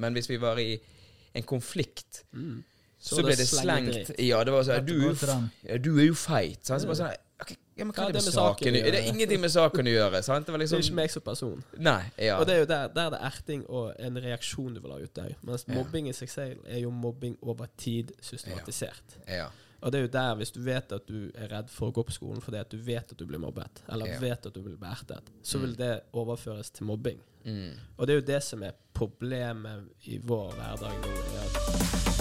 [0.00, 0.74] Men hvis vi var i
[1.36, 2.62] en konflikt, Mm.
[2.98, 4.14] så, så, ble det slengt dritt.
[4.18, 6.60] Ja, det var sånn du, er ja, du er jo feit.
[6.66, 6.82] Sant?
[6.82, 8.92] Så bare sånn ok, ja, men hva er det med saken saken å å gjøre?
[8.92, 10.22] Det er ingenting med saken å gjøre.
[10.26, 10.46] Sant?
[10.46, 11.64] Det var Det er ikke liksom meg som person.
[11.78, 12.02] Nei.
[12.18, 12.36] Ja.
[12.40, 15.00] Og det er jo der, der det er erting og en reaksjon du vil ha
[15.00, 15.34] ut der.
[15.42, 15.74] Mens Ja.
[15.78, 19.16] mobbing i seg selv er jo mobbing over tid systematisert.
[19.26, 19.44] Ja.
[19.44, 19.48] ja.
[19.82, 22.02] Og det er jo der, hvis du vet at du er redd for å gå
[22.04, 24.18] på skolen fordi at du vet at du blir mobbet, eller Ja.
[24.20, 25.62] vet at du blir beertet, så Mm.
[25.66, 27.18] vil det overføres til mobbing.
[27.44, 27.72] Mm.
[27.96, 32.19] Og det er jo det som er problemet i vår hverdag nå.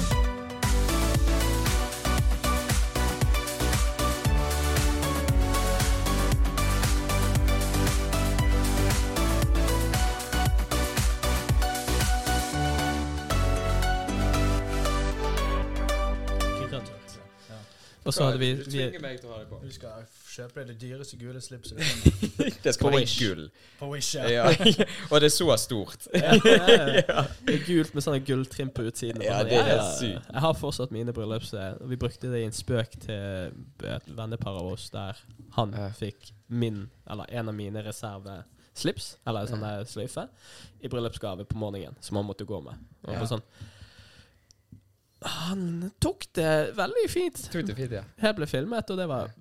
[18.09, 19.59] Og så hadde vi, Du vi tvinger meg til å ha det på.
[19.61, 22.51] Du skal kjøpe deg det dyreste gule slipset du kan.
[22.65, 23.17] Det skal På være Wish.
[23.21, 23.43] gull.
[23.79, 24.15] på Wish.
[24.15, 24.47] Ja.
[25.11, 26.07] Og det er så stort.
[26.13, 27.23] ja, ja, ja.
[27.45, 29.21] Det er gult med sånne gulltrim på utsiden.
[29.21, 29.49] og Ja, sånn.
[29.51, 30.31] det er helt sykt.
[30.33, 31.53] Jeg har fortsatt mine bryllups.
[31.53, 33.53] og Vi brukte det i en spøk til
[33.93, 35.17] et vennepar av oss, der
[35.59, 35.89] han Ja.
[35.99, 40.27] fikk min, eller en av mine reserveslips, eller sånn der sløyfe,
[40.81, 42.73] i bryllupsgave på morgenen, som han måtte gå med.
[43.05, 43.19] Og Ja.
[43.19, 43.41] på sånn
[45.25, 47.41] Han tok det veldig fint.
[47.51, 48.05] Tok det fint, ja.
[48.23, 49.31] Her ble filmet, og det var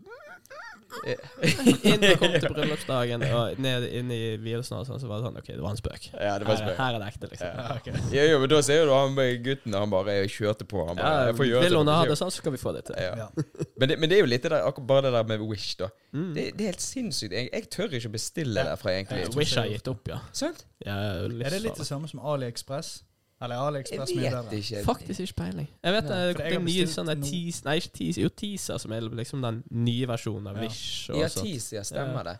[1.04, 5.28] Inn og kom til bryllupsdagen, og ned inn i vielsen, og sånn, så var det
[5.28, 6.06] sånn OK, det var en spøk.
[6.14, 6.78] Ja, det var her, spøk.
[6.80, 7.50] her er det ekte, liksom.
[7.52, 7.66] Ja.
[7.68, 8.14] Ja, ok.
[8.16, 10.80] Ja, jo, men da ser du han gutten Han bare kjørte på.
[10.88, 12.72] Han bare, Ja, jeg får gjøre vil hun ha det sånn, så skal vi få
[12.76, 12.98] det til.
[13.04, 13.12] Ja.
[13.20, 13.28] Ja.
[13.76, 15.76] Men, det, men det er jo litt det der, akkurat bare det der med Wish,
[15.82, 15.90] da.
[16.16, 16.30] Mm.
[16.34, 17.36] Det, det er helt sinnssykt.
[17.36, 18.72] Jeg, jeg tør ikke å bestille Ja.
[18.72, 19.20] derfra, egentlig.
[19.26, 20.22] Jeg Wish har gitt opp, ja.
[20.32, 20.64] Sant?
[20.86, 23.02] ja Er det litt det samme som AliExpress?
[23.40, 24.56] Eller er Jeg mye vet bedre?
[24.58, 24.84] ikke.
[24.84, 25.68] Faktisk ikke peiling.
[25.84, 28.28] Jeg vet Ja, det jeg det er har nye sånne teas, Nei, ikke teas, jo
[28.28, 30.62] teaser, som er liksom den nye versjonen av Ja.
[30.62, 31.10] Wish.
[31.10, 31.46] Og Ja, sånt.
[31.46, 32.32] Tease, ja, stemmer Ja.
[32.32, 32.38] det.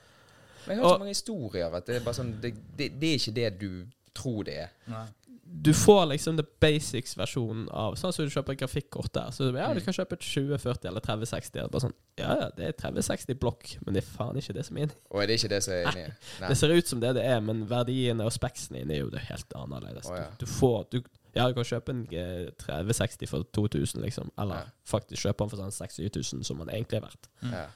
[0.67, 3.15] Men jeg har så mange historier at det er bare sånn Det, det, det er
[3.19, 4.69] ikke det du tror det er.
[4.89, 5.07] Nei.
[5.51, 9.31] Du får liksom the basics-versjonen av Sånn som du kjøper et grafikkort der.
[9.33, 9.75] Så ja, Mm.
[9.79, 11.63] du kan kjøpe et 2040 eller 3060.
[11.65, 14.65] og Bare sånn, ja, ja, det er 3060 blokk, men det er faen ikke det
[14.67, 14.95] som er inni.
[15.11, 16.05] Og er det ikke det som er inni?
[16.41, 16.49] Nei.
[16.49, 19.21] Det ser ut som det det er, men verdiene og speksene inni er jo det
[19.31, 20.07] helt annerledes.
[20.11, 20.29] Oh, ja.
[20.39, 21.03] du, du får du,
[21.35, 24.31] Ja, du kan kjøpe en eh, 3060 for 2000, liksom.
[24.39, 24.63] Eller Ja.
[24.87, 27.29] faktisk kjøpe den for sånn 6000, som den egentlig er verdt.
[27.43, 27.67] Ja.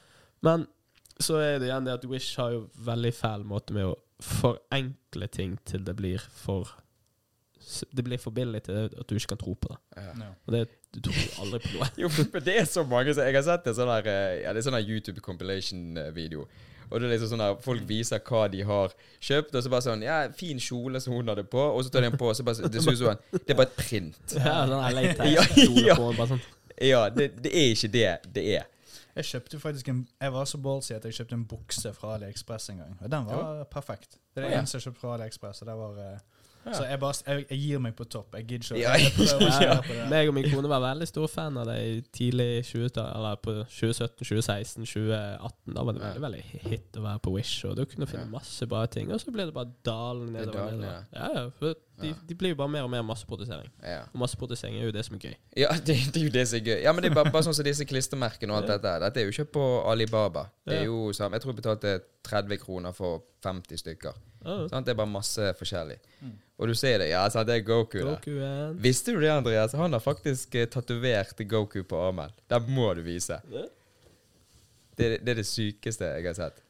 [0.41, 0.67] Men
[1.19, 5.27] så er det igjen det at Wish har jo veldig fæl måte med å forenkle
[5.31, 6.67] ting til det blir for
[7.95, 9.77] Det blir for billig til at du ikke kan tro på det.
[9.97, 10.03] Ja.
[10.23, 10.29] Ja.
[10.47, 10.61] Og det,
[10.93, 11.87] du tror du aldri på noe.
[12.03, 14.53] Jo, men det er så mange som Jeg har sett en sånn der eh, Ja,
[14.53, 16.45] det er sånn der YouTube compilation-video.
[16.91, 18.91] Og det er liksom sånn der folk viser hva de har
[19.23, 22.03] kjøpt, og så bare sånn Ja, fin kjole som hun hadde på, og så tar
[22.05, 23.79] de den på, og så bare Det ser ut som en- Det er bare et
[23.79, 24.35] print.
[24.37, 25.95] Ja, sånn der Ja, latex-kjole ja.
[25.97, 26.43] på, bare sånn.
[26.83, 28.69] Ja, det, det er ikke det det er.
[29.15, 32.69] Jeg kjøpte faktisk en Jeg var så ballsy at jeg kjøpte en bukse fra AliExpress
[32.73, 32.93] en gang.
[33.01, 34.17] Og den var perfekt.
[34.33, 35.61] Det er det eneste jeg kjøpte fra AliExpress.
[35.61, 36.17] Og det var eh,
[36.65, 36.73] Ja.
[36.77, 38.35] Så jeg bare jeg, jeg gir meg på topp.
[38.39, 39.77] Jeg gidder ikke å jeg ja.
[39.83, 40.07] på det.
[40.11, 43.55] Meg og min kone var veldig stor fan av det i tidlig 20 Eller på
[43.61, 45.73] 2017, 2016, 2018.
[45.75, 48.67] Da var det veldig veldig hit å være på Wish, og du kunne finne masse
[48.69, 49.11] bra ting.
[49.11, 50.59] Og så ble det bare dalen nedover.
[50.59, 51.09] dalen, nedover.
[51.11, 53.69] Ja, ja, for de, de blir jo bare mer og mer masseprodusering.
[54.13, 55.35] Og masseprodusering er jo det som er gøy.
[55.57, 56.79] Ja, det, det er jo det som er gøy.
[56.85, 58.95] Ja, men det er bare, bare sånn som disse klistremerkene og alt dette.
[59.05, 60.47] Dette er jo ikke på Alibaba.
[60.65, 61.09] Det er jo.
[61.13, 61.97] Jeg tror jeg betalte
[62.29, 64.17] 30 kroner for 50 stykker.
[64.45, 64.65] Oh?
[64.67, 65.97] Det er bare masse forskjellig.
[66.21, 66.33] Mm.
[66.59, 67.09] Og du ser det.
[67.09, 67.47] Ja, sant?
[67.47, 68.73] det er Goku der.
[68.83, 69.73] Visste du det, Andreas?
[69.79, 72.31] Han har faktisk eh, tatovert Goku på armen.
[72.51, 73.39] Den må du vise.
[73.51, 73.65] Det?
[74.97, 76.61] Det, det er det sykeste jeg har sett.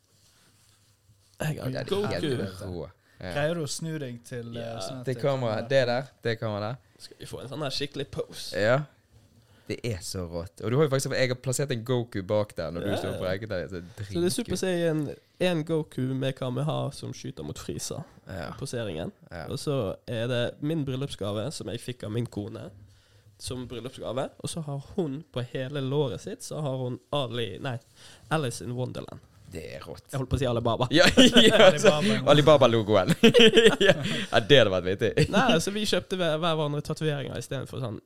[1.42, 2.88] Jeg har er Goku.
[3.24, 3.32] Ja.
[3.32, 4.80] Greier du å snu deg til eh, Ja.
[4.84, 6.90] sånn Det kommer kameraet, det der, det kameraet.
[7.00, 8.60] Skal vi få en sånn her skikkelig pose?
[8.60, 8.82] Ja.
[9.70, 10.60] Det er så rått.
[10.60, 12.98] Og du har jo faktisk Jeg har plassert en Goku bak der når Ja, du
[13.00, 13.20] står ja.
[13.22, 13.68] på rekken der.
[13.72, 15.06] Så Så det er Super å se en
[15.68, 18.54] Goku med Kameha som skyter mot Frisa Ja.
[18.59, 19.12] på serien.
[19.31, 19.46] Ja.
[19.52, 22.70] Og så er det min bryllupsgave som jeg fikk av min kone
[23.38, 24.30] som bryllupsgave.
[24.40, 27.78] Og så har hun på hele låret sitt Så har hun Ali Nei,
[28.31, 29.20] Alice in Wonderland.
[29.54, 30.08] Det er rått.
[30.09, 30.88] Jeg holdt på å si Alibaba.
[30.90, 32.31] Ja, ja, Alibaba.
[32.31, 33.12] Alibaba-logoen.
[33.22, 33.94] ja.
[34.31, 35.12] ja, det hadde vært vittig.
[35.30, 38.00] Nei, så vi kjøpte hver, hver hverandre tatoveringer istedenfor sånn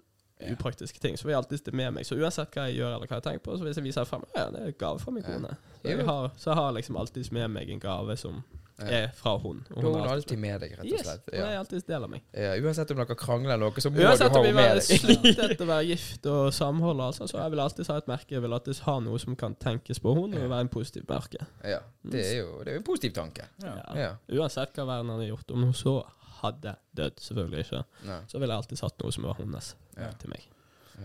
[0.51, 1.17] upraktiske ting.
[1.17, 2.05] Så vil jeg alltid det med meg.
[2.05, 4.07] Så uansett hva jeg gjør eller hva jeg tenker på, så hvis jeg viser det
[4.11, 5.33] frem, ja, det er en gave fra min Ja.
[5.33, 5.57] kone.
[5.81, 8.43] Så jeg har, så jeg har liksom alltid med meg en gave som
[8.79, 8.85] Ja.
[8.85, 9.65] er fra hun.
[9.73, 11.41] Og Du har er alltid med deg, rett og Yes, ja.
[11.41, 12.21] hun er alltid del av meg.
[12.33, 14.57] Ja, uansett om dere krangler eller noe, så må Uansett du om ha vi henne
[14.57, 14.99] var med deg.
[15.01, 18.29] slitet å være gift og samhold, altså, så jeg vil alltid ha et merke.
[18.35, 21.41] Jeg vil alltid ha noe som kan tenkes på hun, og være en positiv merke.
[21.63, 23.47] Ja, det er jo det er jo en positiv tanke.
[23.63, 23.73] Ja.
[23.95, 23.95] Ja.
[23.97, 24.11] Ja.
[24.29, 25.51] Uansett hva verden hadde gjort.
[25.51, 26.03] Om hun så
[26.43, 28.19] hadde dødd, selvfølgelig ikke, Nei.
[28.27, 30.11] så ville jeg alltid satt noe som var hennes Ja.
[30.21, 30.47] til meg.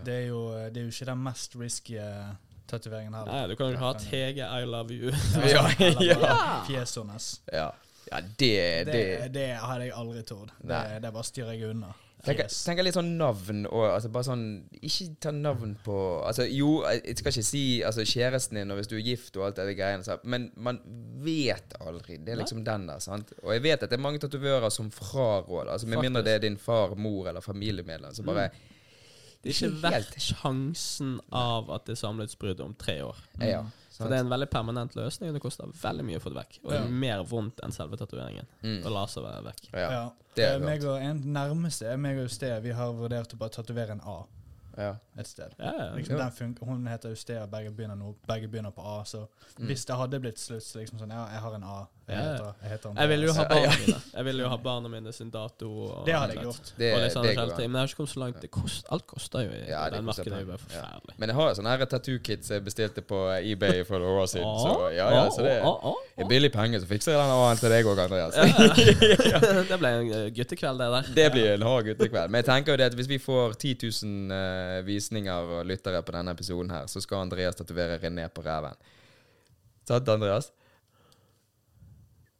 [0.05, 0.39] Det er, jo,
[0.73, 2.31] det er jo ikke den mest risky eh,
[2.67, 3.31] tatoveringen heller.
[3.33, 5.11] Nei, du kan jo ha Tege I love you.
[5.45, 5.67] Ja,
[6.09, 6.63] ja.
[6.67, 7.27] fjeset hennes.
[7.53, 7.67] Ja.
[8.11, 8.53] ja, det
[8.87, 10.49] Det, det det hadde jeg aldri trodd.
[10.61, 11.91] Det, det bare styrer jeg unna.
[12.23, 12.61] Tenker, Fjes.
[12.63, 14.43] tenker litt sånn navn og altså bare sånn
[14.79, 18.87] Ikke ta navn på Altså Jo, jeg skal ikke si altså kjæresten din og hvis
[18.87, 20.79] du er gift og alt det greiene, så- men man
[21.19, 22.15] vet aldri.
[22.23, 23.33] Det er liksom den der, sant.
[23.43, 25.73] Og jeg vet at det er mange tatovører som fraråder.
[25.75, 28.49] Altså Med mindre det er din far, mor eller familiemedlem, så bare
[29.43, 33.17] Det er ikke verdt sjansen av at det er samlivsbrudd om tre år.
[33.43, 33.63] Ja.
[33.93, 36.39] For det er en veldig permanent løsning, og det koster veldig mye å få det
[36.39, 36.55] vekk.
[36.63, 38.47] Og det er mer vondt enn selve tatoveringen.
[38.63, 38.79] Mm.
[38.87, 39.67] Å la seg være vekk.
[39.73, 39.89] Ja.
[39.91, 40.03] Ja.
[40.35, 42.59] det er Eh, meg og en nærmeste er meg og Ustea.
[42.63, 44.23] Vi har vurdert å bare tatovere en A
[44.75, 44.95] Ja.
[45.15, 45.53] et sted.
[45.59, 48.15] Liksom, den funker, hun heter Ustea, begge begynner nå.
[48.27, 49.03] Begge begynner på A.
[49.05, 49.27] Så
[49.59, 49.67] Mm.
[49.67, 51.85] hvis det hadde blitt slutt, så liksom sånn Ja, jeg har en A.
[52.03, 52.23] Jeg Ja.
[52.33, 55.11] heter, jeg heter Jeg ville jo ha barna mine Jeg ville jo ha barna mine
[55.13, 55.67] sin dato.
[55.71, 56.71] Og Det hadde jeg gjort.
[56.77, 57.53] Det, og liksom sånn det går.
[57.55, 58.41] Men jeg har ikke kommet så langt.
[58.41, 60.33] Det kost, alt koster jo i Ja, den markedet.
[60.33, 61.15] er jo bare forferdelig.
[61.17, 64.49] Men jeg har her tattoo-kits jeg bestilte på eBay for noen år siden.
[64.65, 67.71] Så ja, ja, så det å, er billig penge, så fikser jeg den A-en til
[67.71, 68.35] deg òg, Andreas.
[69.71, 71.07] Det ble en eh, guttekveld, det der.
[71.21, 72.33] Det blir en hard guttekveld.
[72.33, 76.03] Men jeg tenker jo det at hvis vi får 10 000 eh, visninger og lyttere
[76.03, 78.75] på denne episoden her, så skal Andreas tatovere René på ræven.
[79.87, 80.51] Sant, Andreas?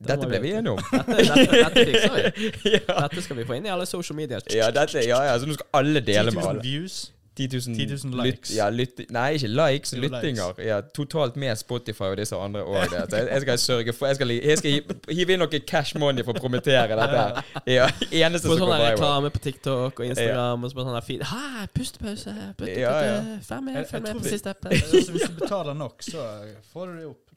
[0.03, 0.83] Det Dette ble vi enige om.
[0.91, 2.73] Dette, dette, dette fikser vi.
[2.75, 2.99] ja.
[3.07, 4.43] Dette skal vi få inn i alle social media.
[4.51, 6.63] Ja, dette, ja, ja, så nå skal alle 10 dele med alle.
[6.65, 7.01] views.
[7.33, 8.51] 10 000, 10 000 likes.
[8.53, 10.59] Ja, nei, ikke likes, Jo, lyttinger.
[10.61, 12.91] Ja, totalt med Spotify og disse andre òg.
[12.93, 16.21] Jeg, jeg skal sørge for Jeg skal, jeg skal hi- hive inn noe cash money
[16.27, 17.41] for å promotere dette.
[17.73, 18.93] Ja, eneste Få som sånn der viral.
[18.99, 20.61] reklame på TikTok og Instagram.
[20.61, 21.25] Og så på sånn der feed.
[21.31, 22.35] Ha, pustepause.
[22.59, 23.17] Putte, Ja, ja.
[23.25, 24.69] putte, Fem følg med tror på vi- siste app.
[24.69, 26.05] Altså, hvis du betaler nok,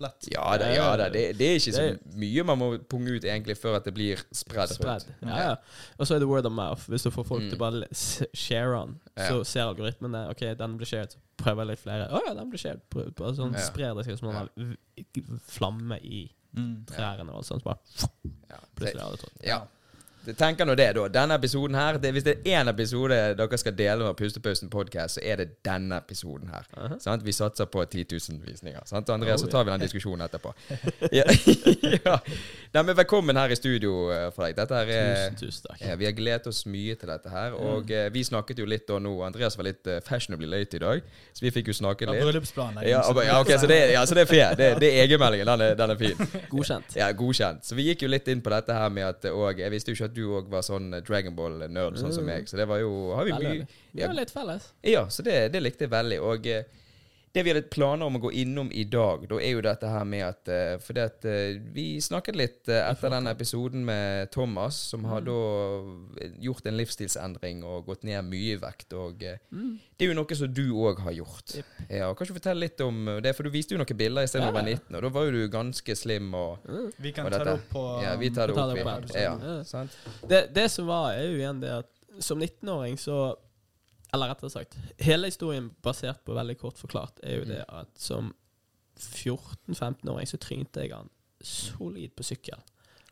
[0.01, 0.29] lett.
[0.33, 1.09] Ja da, ja da.
[1.13, 4.17] Det, det er ikke så mye man må punge ut egentlig før at det blir
[4.33, 5.05] spredd Spread.
[5.23, 5.55] Ja, ja.
[5.99, 6.89] Og så er det word of mouth.
[6.91, 7.51] Hvis du får folk Mm.
[7.51, 7.85] til bare
[8.35, 12.09] share on, så ser algoritmene OK, den blir shared, prøver litt flere.
[12.11, 12.81] Å ja, den blir shared.
[12.91, 13.59] Prøv- sånn Ja.
[13.67, 16.87] sprer det seg som en v- flamme i Mm.
[16.87, 17.61] trærne og sånn.
[17.61, 17.79] Så bare
[18.49, 18.57] Ja.
[18.77, 19.43] plutselig har det trådt.
[19.45, 19.67] Ja.
[20.35, 21.07] Tenker nå det, da.
[21.13, 25.15] Denne episoden her det, Hvis det er én episode dere skal dele med Pustepausen podcast,
[25.15, 26.67] så er det denne episoden her.
[26.77, 26.99] Aha.
[27.03, 27.25] Sant?
[27.27, 28.81] Vi satser på 10 000 visninger.
[28.87, 29.09] Sant?
[29.11, 30.53] Andreas, Oh, så tar vi den diskusjonen etterpå.
[31.13, 31.25] ja.
[32.07, 32.17] ja.
[32.75, 33.93] Nei, men velkommen her i studio,
[34.37, 34.57] Fredrik.
[34.57, 35.81] Dette her er Tusen, tusen takk.
[35.89, 37.53] ja, Vi har gledet oss mye til dette her.
[37.55, 38.13] Og mm.
[38.15, 41.03] vi snakket jo litt da nå Andreas var litt eh, fashionably late i dag,
[41.33, 42.23] så vi fikk jo snakke litt.
[42.25, 42.91] bryllupsplanlegging.
[42.91, 44.57] Ja, det- ja, ok, så det, ja, så det er fair.
[44.57, 45.47] Det, det er egenmeldingen.
[45.47, 46.33] Den er, den er fin.
[46.53, 46.97] Godkjent.
[46.97, 47.65] Ja, godkjent.
[47.67, 49.93] Så vi gikk jo litt inn på dette her med at eh, og Jeg visste
[49.93, 52.33] jo ikke at du òg var sånn Dragon Ball-nerd, sånn som Mm.
[52.33, 52.49] meg.
[52.49, 54.11] Så det var jo Har vi mye Ja.
[54.13, 54.73] litt felles.
[54.83, 56.19] Ja, så det, det likte jeg veldig.
[56.25, 56.65] Og eh,
[57.37, 60.05] det vi hadde planer om å gå innom i dag, da er jo dette her
[60.09, 64.31] med at eh, For det at eh, vi snakket litt eh, etter den episoden med
[64.33, 65.37] Thomas, som har da
[66.41, 68.93] gjort en livsstilsendring og gått ned mye i vekt.
[68.97, 69.21] Og
[69.53, 69.79] Mm.
[69.99, 71.55] det er jo noe som du òg har gjort.
[71.57, 71.65] Yep.
[71.91, 73.35] Ja, og Kan du fortelle litt om det?
[73.37, 74.63] For du viste jo noen bilder i stedet for å Ja.
[74.63, 76.93] være 19, og da var jo du ganske slim og Mm.
[76.99, 78.75] Vi kan Og ta det opp på Ja, vi tar det opp.
[78.75, 79.15] det opp.
[79.15, 79.63] Ja, Ja.
[79.65, 79.91] sant?
[80.27, 81.87] Det, det som var, er jo igjen det at
[82.19, 83.37] som 19-åring så
[84.15, 87.79] Eller rettere sagt, hele historien basert på veldig kort forklart, er jo det Mm.
[87.81, 88.35] at som
[88.97, 91.11] 14-15-åring så trynte jeg han
[91.43, 92.63] solid på sykkel.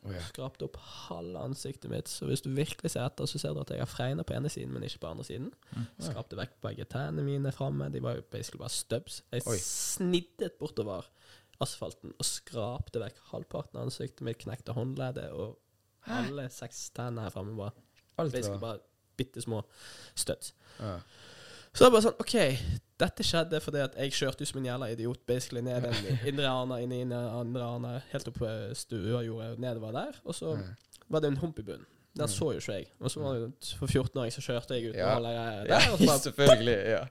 [0.04, 0.20] Oh, ja.
[0.28, 0.76] Skrapte opp
[1.08, 2.10] halve ansiktet mitt.
[2.12, 4.50] Så hvis du virkelig ser etter, så ser du at jeg har fregner på ene
[4.52, 5.50] siden, men ikke på andre siden.
[5.72, 5.86] Mm.
[6.10, 7.88] Skrapte vekk begge tennene mine framme.
[7.92, 9.22] De var jo basically bare stubs.
[9.32, 9.56] Jeg Oi.
[9.64, 11.08] sniddet bortover
[11.64, 15.56] asfalten og skrapte vekk halvparten av ansiktet mitt, knekte håndleddet, og
[16.10, 17.72] alle seks tennene her framme var
[18.20, 18.84] Alt basically var bare
[19.16, 19.62] bitte små
[20.14, 20.54] studs.
[20.80, 20.98] ja.
[21.74, 22.34] Så det var bare sånn OK,
[23.02, 26.46] dette skjedde fordi at jeg kjørte ut som en jævla idiot basically ned den indre
[26.46, 30.20] Arna, inn i andre Arna, helt opp på stuejordet nedover der.
[30.22, 30.52] Og så
[31.10, 31.88] var det en hump i bunnen.
[32.14, 32.86] Den så jo ikke jeg.
[33.02, 35.16] Og så var det for 14-åring så kjørte jeg ut Ja.
[35.16, 36.76] og greier Ja, og så bare selvfølgelig.
[36.94, 37.02] Ja.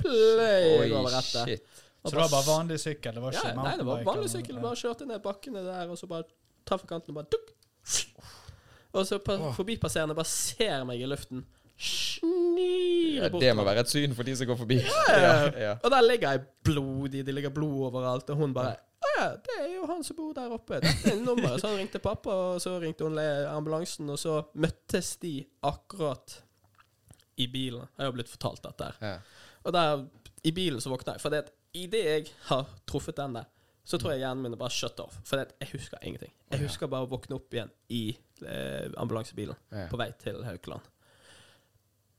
[0.00, 1.44] fløy over rettet.
[1.44, 1.66] shit.
[2.04, 3.14] Så det var bare vanlig sykkel?
[3.16, 4.58] Det var ja, Nei, det var vanlig sykkel.
[4.64, 6.24] Bare kjørte ned bakkene der, og så bare
[6.68, 7.52] traff kanten og bare dukk.
[8.94, 11.42] Og så pa forbipasserende bare ser meg i luften.
[11.74, 14.78] Ja, det må være et syn for de som går forbi.
[15.64, 15.76] Ja.
[15.82, 18.76] Og der ligger jeg blodig, det ligger blod overalt, og hun bare
[19.14, 20.78] ja, det er jo han som bor der oppe.
[20.82, 21.60] Dette er nummeret.
[21.60, 26.38] Så han ringte pappa, og så ringte hun ambulansen, og så møttes de akkurat
[27.36, 27.84] i bilen.
[27.84, 28.96] Jeg har jo blitt fortalt dette her.
[29.04, 29.50] Ja.
[29.64, 30.06] Og der,
[30.48, 31.22] i bilen så våkna jeg.
[31.22, 33.50] For det at idet jeg har truffet den der,
[33.84, 35.18] så tror jeg hjernen min er bare shut off.
[35.28, 36.32] For det at jeg husker ingenting.
[36.54, 38.04] Jeg husker bare å våkne opp igjen i
[38.96, 39.86] ambulansebilen Ja.
[39.90, 40.80] på vei til Haukeland.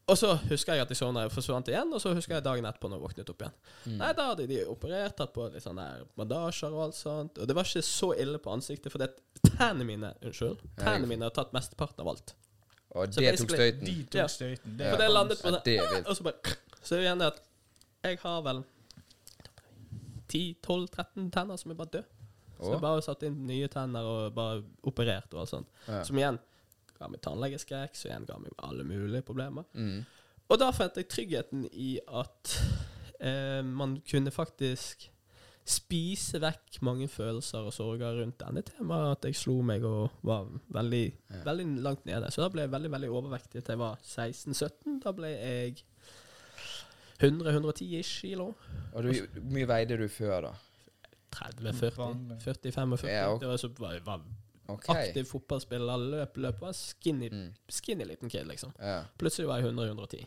[0.08, 2.66] Og så husker jeg at jeg sovna og forsvant igjen, og så husker jeg dagen
[2.70, 3.54] etterpå når jeg våknet opp igjen.
[3.88, 3.96] Mm.
[3.98, 7.40] Nei, da hadde de operert, tatt på litt sånn der bandasjer og alt sånt.
[7.42, 9.10] Og det var ikke så ille på ansiktet, for det
[9.58, 10.62] tennene mine Unnskyld.
[10.78, 12.36] Tennene mine har tatt mesteparten av alt.
[12.96, 13.86] Og Så det tok støyten.
[13.86, 14.28] De Ja.
[14.28, 14.78] tok støyten.
[14.80, 14.92] Ja.
[14.92, 16.08] For det landet på sånn det.
[16.08, 17.42] Og så bare Så er det igjen det at
[18.04, 18.64] jeg har vel
[20.30, 22.06] 10-12-13 tenner som er bare døde.
[22.60, 25.68] Så jeg bare satt inn nye tenner og bare operert og alt sånt.
[25.88, 26.04] Ja.
[26.08, 26.40] Som igjen
[27.00, 29.66] ga meg tannlegeskrekk, så igjen ga meg alle mulige problemer.
[29.74, 30.06] Mm.
[30.50, 32.54] Og da fant jeg tryggheten i at
[33.20, 35.10] eh, man kunne faktisk
[35.66, 39.16] spise vekk mange følelser og sorger rundt denne temaet.
[39.18, 40.46] At jeg slo meg og var
[40.78, 41.42] veldig, Ja.
[41.48, 42.30] veldig langt nede.
[42.32, 45.00] Så da ble jeg veldig veldig overvektig til jeg var 16-17.
[45.04, 45.82] Da ble jeg
[47.20, 48.54] 100-110 ish kilo.
[48.94, 49.12] Og du,
[49.50, 50.54] mye veide du før, da?
[51.36, 51.96] 30-40.
[52.00, 52.40] Vanlig.
[52.46, 53.10] 40-45.
[53.12, 53.40] Ja, okay.
[53.44, 54.22] Det var så var, var
[54.90, 56.60] aktiv fotballspiller, løp, løp.
[56.62, 57.54] Var skinny, Mm.
[57.70, 58.74] skinny liten kid, liksom.
[58.80, 59.04] Ja.
[59.18, 60.26] Plutselig var jeg 100-110.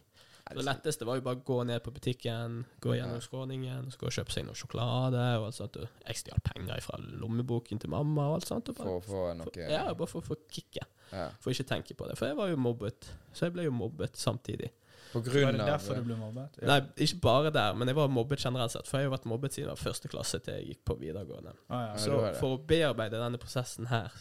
[0.49, 3.21] Det letteste var jo bare å gå ned på butikken, gå gjennom Ja.
[3.21, 5.77] skråningen, så gå og kjøpe seg noe sjokolade og alt sånt.
[5.77, 8.69] Og jeg stjal penger fra lommeboken til mamma og alt sånt.
[8.71, 10.87] Og bare, For å få noe for, ja, bare for å få kicket.
[11.13, 11.29] ja.
[11.41, 12.17] For ikke tenke på det.
[12.17, 13.11] For jeg var jo mobbet.
[13.35, 14.71] Så jeg ble jo mobbet samtidig.
[15.13, 16.59] På Var det det av derfor du ble mobbet?
[16.63, 16.67] Ja.
[16.73, 18.87] Nei, ikke bare der, men jeg var mobbet generelt sett.
[18.87, 21.55] For jeg har vært mobbet siden av første klasse til jeg gikk på videregående.
[21.69, 21.95] Ah, ja.
[22.03, 24.13] Så for å bearbeide denne prosessen her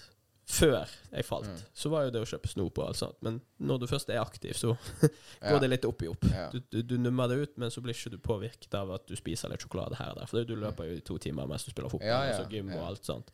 [0.47, 1.57] før jeg falt, Mm.
[1.75, 3.17] så var jo det å kjøpe snop og alt sånt.
[3.21, 4.77] Men når du først er aktiv, så
[5.41, 5.49] Ja.
[5.51, 6.23] går det litt opp i opp.
[6.31, 6.49] Ja.
[6.53, 9.15] Du, du, du nummer det ut, men så blir ikke du påvirket av at du
[9.19, 10.25] spiser litt sjokolade her og der.
[10.31, 12.51] For du løper jo i to timer mens du spiller fotball Ja, ja, og så
[12.55, 12.79] gym ja.
[12.79, 13.33] og alt sånt.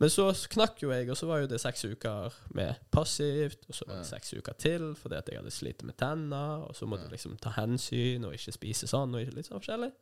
[0.00, 3.76] Men så knakk jo jeg, og så var jo det seks uker med passivt, og
[3.76, 6.88] så var det seks uker til fordi at jeg hadde slitt med tenner, og så
[6.90, 9.92] måtte jeg liksom ta hensyn og ikke spise sånn og litt sånn forskjellig.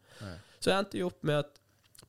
[0.61, 1.61] Så jeg endte jo opp med at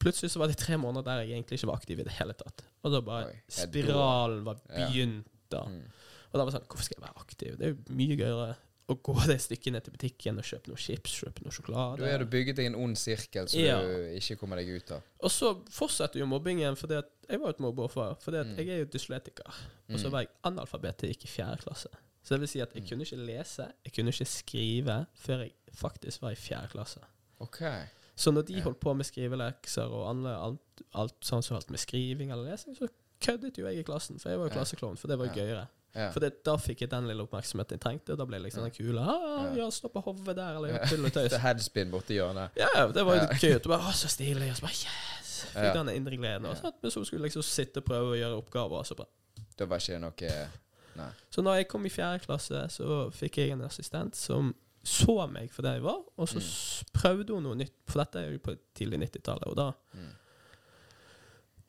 [0.02, 2.36] plutselig så var det tre måneder der jeg egentlig ikke var aktiv i det hele
[2.38, 2.66] tatt.
[2.82, 5.66] Og da bare Oi, Spiralen var begynt da.
[5.68, 5.84] Mm.
[6.32, 7.56] Og da var det sånn, hvorfor skal jeg være aktiv?
[7.60, 8.52] Det er jo mye gøyere
[8.90, 12.00] å gå det stykket ned til butikken og kjøpe noe chips, kjøpe noe sjokolade.
[12.00, 13.80] Da er du bygget deg en ond sirkel som Ja.
[13.82, 15.02] du ikke kommer deg ut av.
[15.22, 17.04] Og så fortsetter jo mobbingen, for jeg
[17.40, 18.18] var jo et mobbeoffer.
[18.22, 18.56] For Mm.
[18.58, 19.48] jeg er jo dysletiker.
[19.90, 20.12] Og så Mm.
[20.12, 21.88] var jeg analfabet til jeg gikk i fjerde klasse.
[22.24, 22.90] Så det vil si at jeg Mm.
[22.90, 27.00] kunne ikke lese, jeg kunne ikke skrive, før jeg faktisk var i fjerde klasse.
[27.40, 27.60] OK.
[28.16, 28.62] Så når de Ja.
[28.62, 30.60] holdt på med skrivelekser og alt,
[30.94, 32.88] alt sånn som holdt med skriving eller lesing, så
[33.22, 35.68] køddet jo jeg i klassen, for jeg var jo klasseklovn, for det var jo gøyere.
[35.96, 36.10] Ja.
[36.12, 38.16] For det, da fikk jeg den lille oppmerksomheten jeg trengte.
[38.16, 39.66] Da ble jeg liksom den kule ah, Ja.
[39.70, 40.78] Stå på hodet der, eller Ja.
[40.80, 41.34] gjør tull og tøys.
[41.44, 42.50] Headspin borti hjørnet.
[42.56, 43.28] Ja, det var jo Ja.
[43.42, 43.56] gøy.
[43.60, 44.50] Og bare, å, så stilig.
[44.52, 45.46] Og så bare yes!
[45.52, 45.74] Fikk Ja.
[45.74, 46.46] den indre gleden.
[46.48, 48.80] Og sånn, men så skulle jeg liksom sitte og prøve å gjøre oppgaver.
[48.80, 49.10] Og så bare.
[49.58, 50.48] Da var ikke det noe
[50.96, 51.10] Nei.
[51.32, 55.52] Så når jeg kom i fjerde klasse, så fikk jeg en assistent som så meg
[55.54, 56.92] for det jeg var, og så Mm.
[56.94, 57.72] prøvde hun noe nytt.
[57.88, 59.48] For dette er jo på tidlig 90-tallet.
[59.48, 60.10] Og da, Mm.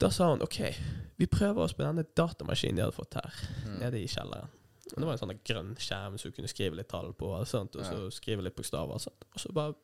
[0.03, 0.59] Da sa hun OK,
[1.21, 3.33] vi prøver oss på denne datamaskinen de hadde fått her,
[3.65, 3.79] Mm.
[3.81, 4.51] nede i kjelleren.
[4.93, 7.47] Og det var en sånn grønn skjerm så du kunne skrive litt tall på, og,
[7.49, 8.93] sånt, og så skrive litt bokstaver.
[8.99, 9.25] Og, sånt.
[9.33, 9.75] og så bare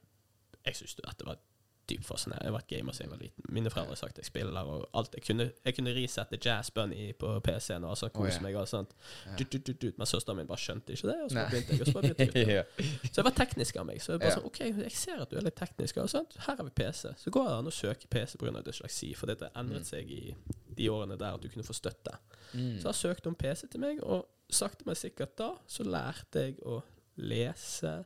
[0.67, 1.39] Jeg syns dette var
[1.89, 2.09] dypt.
[2.27, 3.45] Jeg har vært gamer siden jeg var liten.
[3.55, 5.15] Mine foreldre har sagt jeg spiller og alt.
[5.19, 8.43] Jeg kunne, jeg kunne resette Jazz Bunny på PC-en og altså, kose oh, ja.
[8.47, 8.57] meg.
[8.61, 8.95] Og sånt.
[9.39, 9.99] Du, du, du, dut.
[9.99, 11.81] Men søsteren min bare skjønte ikke det, og så begynte jeg.
[11.81, 12.65] Og så begynte jeg ja.
[13.09, 14.03] Så jeg var teknisk av meg.
[14.05, 14.39] Så jeg bare Ja.
[14.39, 15.97] sånn, ok, jeg ser at du er litt teknisk.
[16.05, 16.37] Og sånt.
[16.47, 17.15] Her har vi PC.
[17.25, 18.63] Så går det an å søke PC pga.
[18.65, 19.89] dysleksi, for det endret Mm.
[19.89, 20.35] seg i
[20.79, 22.15] de årene der at du kunne få støtte.
[22.55, 22.79] Mm.
[22.81, 26.59] Så jeg søkte om PC til meg, og sakte, men sikkert da så lærte jeg
[26.65, 26.83] å
[27.17, 28.05] lese,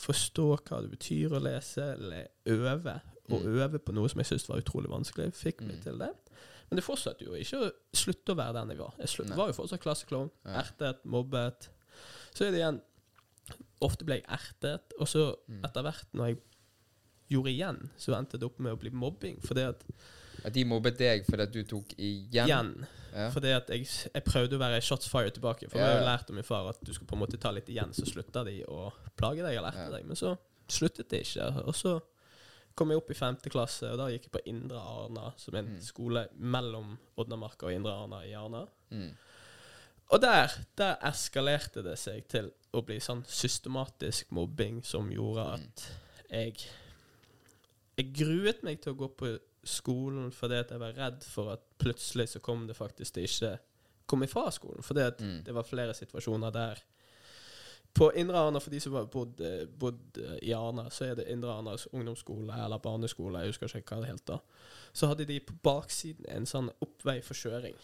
[0.00, 3.00] forstå hva det betyr å lese, le, øve.
[3.30, 3.46] Og Mm.
[3.56, 5.32] øve på noe som jeg syntes var utrolig vanskelig.
[5.34, 5.82] Fikk meg Mm.
[5.82, 6.10] til det.
[6.70, 8.94] Men det fortsatte jo ikke å slutte å være den jeg var.
[8.98, 10.30] Jeg slutt, var jo fortsatt klasseklovn.
[10.46, 11.68] Ertet, mobbet.
[12.34, 12.80] Så er det igjen
[13.82, 15.64] Ofte ble jeg ertet, og så Mm.
[15.64, 16.38] etter hvert når jeg
[17.30, 19.40] gjorde igjen, så endte det opp med å bli mobbing.
[19.42, 19.84] Fordi at
[20.44, 22.46] At de mobbet deg fordi at du tok igjen?
[22.48, 23.30] igjen Ja.
[23.30, 25.70] fordi at jeg, jeg prøvde å være shots fired tilbake.
[25.70, 27.38] For Ja, jeg har jo lært av min far at du skal på en måte
[27.38, 29.90] ta litt igjen, så slutter de å plage deg eller erte Ja.
[29.90, 30.06] deg.
[30.06, 30.38] Men så
[30.68, 31.66] sluttet det ikke.
[31.66, 32.00] Og så
[32.74, 35.58] kom jeg opp i femte klasse, og da gikk jeg på Indre Arna, som er
[35.62, 35.80] en Mm.
[35.80, 38.66] skole mellom Odnamarka og Indre Arna i Arna.
[38.90, 39.12] Mm.
[40.10, 45.62] Og der, der eskalerte det seg til å bli sånn systematisk mobbing som gjorde Mm.
[45.68, 45.92] at
[46.30, 46.56] jeg
[47.96, 51.60] Jeg gruet meg til å gå på skolen fordi at jeg var redd for at
[51.78, 53.58] plutselig så kom det faktisk til ikke
[54.06, 54.82] kom ifra skolen.
[54.82, 55.44] Fordi at Mm.
[55.44, 56.74] det var flere situasjoner der
[57.94, 61.14] På Indre Arna, for de som har bodd, eh, bodd eh, i Arna, så er
[61.14, 64.38] det Indre Arnas ungdomsskole eller barneskole, jeg husker ikke hva det helt da.
[64.92, 67.76] Så hadde de på baksiden en sånn oppvei for kjøring.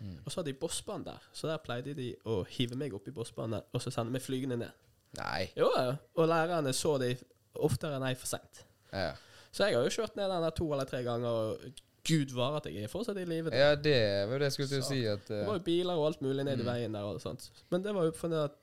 [0.00, 0.18] Mm.
[0.26, 3.14] Og så hadde de bossbanen der, så der pleide de å hive meg opp i
[3.16, 4.72] bossbanen og så sende meg flygende ned.
[5.16, 5.46] Nei.
[5.56, 5.70] Jo.
[6.18, 7.14] Og lærerne så de
[7.54, 8.64] oftere enn jeg for seint.
[8.92, 9.12] Ja.
[9.54, 12.56] Så jeg har jo kjørt ned den der to eller tre ganger, og gud var
[12.58, 13.48] at jeg er fortsatt i live.
[13.54, 13.96] ja, det
[14.28, 15.00] var jo det jeg skulle til å si.
[15.08, 16.68] At, Det eh, var jo biler og alt mulig ned i Mm.
[16.72, 17.02] veien der.
[17.14, 17.50] og sånt.
[17.70, 18.58] Men det var jo fordi at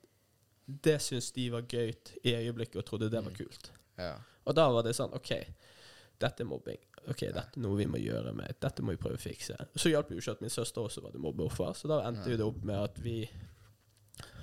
[0.84, 1.92] det syntes de var gøy
[2.24, 3.38] i øyeblikket, og trodde det var Mm.
[3.38, 3.72] kult.
[3.98, 4.14] ja.
[4.46, 5.30] Og da var det sånn OK,
[6.20, 6.80] dette er mobbing.
[7.10, 8.56] Ok, Dette er noe vi må gjøre med.
[8.62, 9.56] Dette må vi prøve å fikse.
[9.76, 12.30] Så hjalp det jo ikke at min søster også var det mobbeoffer, så da endte
[12.30, 13.30] jo det opp med at vi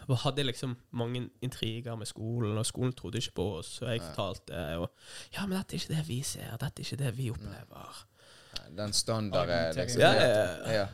[0.08, 3.82] vi hadde liksom mange intriger med skolen, og skolen trodde ikke på oss.
[3.82, 4.86] Og jeg fortalte jo
[5.34, 6.56] Ja, men dette er ikke det vi ser.
[6.56, 7.98] Dette er ikke det vi opplever.
[8.56, 10.00] Nei, Den standarden liksom.
[10.00, 10.72] Ja, ja, ja.
[10.72, 10.86] ja.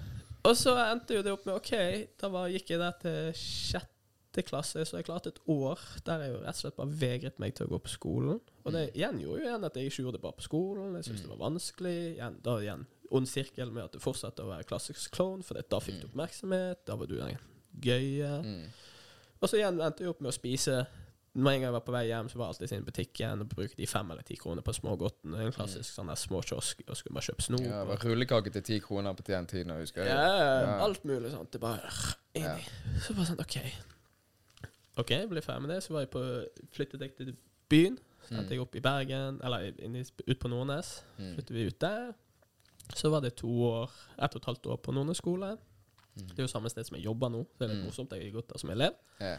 [0.45, 1.71] Og så endte jo det opp med OK,
[2.21, 3.93] da var, gikk jeg der til sjette
[4.43, 7.55] klasse, så jeg klart et år der jeg jo rett og slett bare vegret meg
[7.55, 8.41] til å gå på skolen.
[8.64, 10.95] Og det igjen gjorde jo igjen at jeg ikke gjorde det bare på skolen.
[10.97, 11.95] Jeg syntes det var vanskelig.
[12.17, 15.79] Igjen, da igjen ond sirkel med at du fortsatte å være klassisk klovn, for da
[15.81, 16.83] fikk du oppmerksomhet.
[16.87, 17.38] Da var du den
[17.85, 18.43] gøye.
[18.43, 18.67] Mm.
[19.41, 20.87] Og så igjen endte jeg opp med å spise
[21.35, 23.41] Når en gang jeg var på vei hjem, så var jeg alltid sin i butikken
[23.43, 25.33] og brukte de fem eller ti kroner på smågodten.
[25.35, 27.61] En klassisk sånn der småkiosk, og skulle bare kjøpe snop.
[27.67, 30.14] Ja, det var rullekake til ti kroner på den tiden, husker jeg.
[30.14, 30.79] ja, Ja.
[30.85, 31.50] alt mulig sånt.
[31.50, 31.91] Det bare
[32.38, 32.55] inn Ja.
[33.03, 33.59] Så bare sånn, OK.
[34.96, 35.82] OK, jeg ble ferdig med det.
[35.82, 36.22] Så var jeg på,
[36.72, 37.32] flyttet jeg til
[37.68, 37.98] byen.
[38.24, 39.72] Så endte jeg opp i Bergen, eller
[40.28, 41.04] ut på Nordnes.
[41.18, 41.34] Mm.
[41.34, 42.12] Flyttet vi ut der.
[42.94, 43.90] Så var det to år,
[44.22, 45.56] ett og et halvt år på Nordnes skole.
[46.14, 47.84] Det er jo samme sted som jeg jobber nå, så det er litt Mm.
[47.90, 48.12] morsomt.
[48.12, 48.92] Jeg har gått der som elev.
[49.20, 49.34] Ja.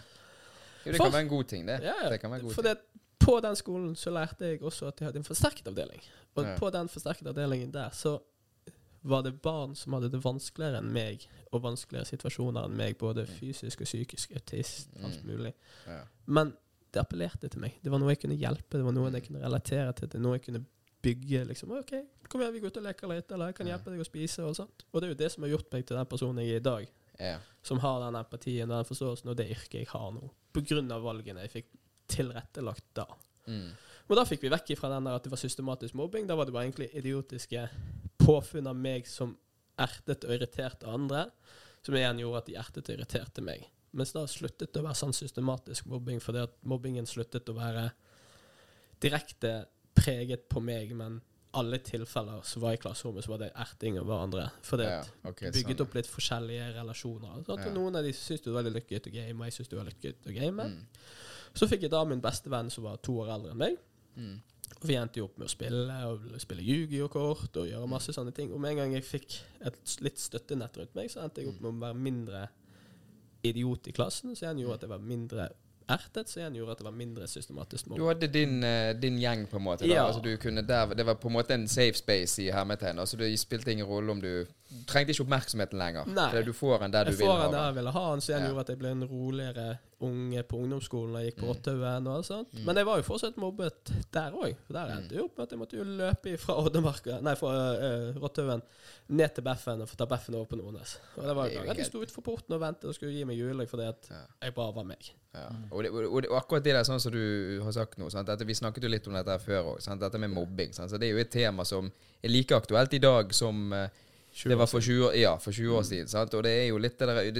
[0.86, 1.80] Jo, det For- kan være en god ting, det.
[1.84, 2.10] Ja.
[2.10, 2.76] Det kan være en god For ting.
[2.76, 6.02] det, på den skolen så lærte jeg også at jeg hadde en forsterket avdeling.
[6.36, 6.58] Og Ja.
[6.58, 8.20] på den forsterket avdelingen der så
[9.06, 13.28] var det barn som hadde det vanskeligere enn meg, og vanskeligere situasjoner enn meg, både
[13.30, 15.28] fysisk og psykisk, autist, alt Mm.
[15.30, 15.54] mulig.
[15.88, 16.00] Ja.
[16.26, 16.54] Men
[16.92, 17.76] det appellerte til meg.
[17.84, 20.24] Det var noe jeg kunne hjelpe, det var noe jeg kunne relatere til, det var
[20.26, 20.66] noe jeg kunne
[21.06, 21.46] bygge.
[21.48, 21.92] liksom, OK,
[22.30, 24.40] kom igjen, vi går ut og leker litt, eller jeg kan hjelpe deg å spise,
[24.44, 24.84] og sånt.
[24.92, 26.60] Og det er jo det som har gjort meg til den personen jeg er i
[26.66, 26.88] dag
[27.20, 27.38] Ja.
[27.64, 30.32] som har den empatien og den forståelsen og det yrket jeg har nå.
[30.52, 31.66] På grunn av valgene jeg fikk
[32.08, 33.06] tilrettelagt da.
[33.48, 33.70] Mm.
[34.10, 36.28] Og da fikk vi vekk ifra den der at det var systematisk mobbing.
[36.28, 37.70] Da var det bare egentlig idiotiske
[38.26, 39.36] påfunn av meg som
[39.82, 41.28] ertet og irriterte andre,
[41.86, 43.68] som igjen gjorde at de ertet og irriterte meg.
[43.96, 47.90] Mens da sluttet det å være sånn systematisk mobbing, fordi at mobbingen sluttet å være
[49.04, 49.54] direkte
[49.96, 51.22] preget på meg, men
[51.56, 54.50] alle tilfeller som var i klasserommet, så var det erting av hverandre.
[54.68, 55.86] Fordi Ja, okay, bygget sånn.
[55.86, 57.38] opp litt forskjellige relasjoner.
[57.48, 57.64] Sant?
[57.64, 57.72] Ja.
[57.72, 59.88] Noen av de syntes det var veldig gøy å game, og jeg syntes det var
[59.88, 60.66] litt gøy å game.
[60.74, 60.82] Mm.
[61.56, 63.78] Så fikk jeg da min beste venn som var to år eldre enn meg.
[64.20, 64.36] Mm.
[64.86, 68.52] Vi endte jo opp med å spille og spille Yu-Gi-Oh-kort og gjøre masse sånne ting.
[68.54, 71.62] Og med en gang jeg fikk et litt støttenett rundt meg, så endte jeg opp
[71.64, 72.48] med å være mindre
[73.46, 74.36] idiot i klassen.
[74.36, 75.50] Så igjen gjorde at jeg var mindre
[75.86, 79.46] ertet, så igjen gjorde at det var mindre systematisk Du hadde din, eh, din gjeng,
[79.48, 79.86] på en måte.
[79.86, 80.08] Ja.
[80.08, 80.22] Altså,
[80.66, 83.00] der, det var på en måte en safe space i hermetegn.
[83.00, 86.08] Altså, det spilte ingen rolle om du Du trengte ikke oppmerksomheten lenger.
[86.10, 86.42] Nei.
[86.44, 88.32] Du får en der du Jeg vil får ha der jeg ville ha den, så
[88.32, 88.48] igjen Ja.
[88.50, 91.52] gjorde at jeg ble en roligere unge på ungdomsskolen og gikk på Mm.
[91.54, 92.54] Rottehaugen sånt.
[92.54, 92.66] Mm.
[92.66, 94.56] Men jeg var jo fortsatt mobbet der òg.
[94.68, 98.20] Der endte jeg opp med at jeg måtte jo løpe fra Oddemarka Nei, fra uh,
[98.20, 98.62] Rottehaugen
[99.16, 100.98] ned til Beffen og få ta Beffen over på Nordnes.
[101.16, 103.24] Og det var jo jo ganger de sto utenfor porten og ventet og skulle gi
[103.24, 104.22] meg juling fordi at Ja.
[104.44, 105.12] jeg bare var meg.
[105.36, 105.48] Ja.
[105.72, 108.28] Og, det, og, det, og akkurat det der, sånn som du har sagt nå sant?
[108.28, 110.00] Dette, Vi snakket jo litt om dette her før òg.
[110.00, 110.74] Dette med mobbing.
[110.74, 110.90] Sant?
[110.92, 111.92] Så Det er jo et tema som
[112.24, 113.90] er like aktuelt i dag som eh,
[114.44, 116.08] det var for 20 år, ja, for 20 år siden.
[116.12, 116.34] Sant?
[116.34, 117.32] Og det er jo litt det der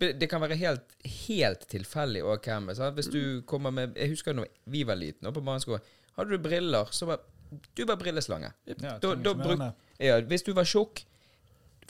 [0.00, 0.94] Det, det kan være helt,
[1.26, 2.94] helt tilfeldig òg hvem sant?
[2.96, 5.80] Hvis du kommer med Jeg husker da vi var liten og på barneskolen.
[6.16, 7.20] Hadde du briller, så var
[7.76, 8.52] du var brilleslange.
[8.66, 11.04] Ja, Da- da bruk- Ja, hvis du var tjukk,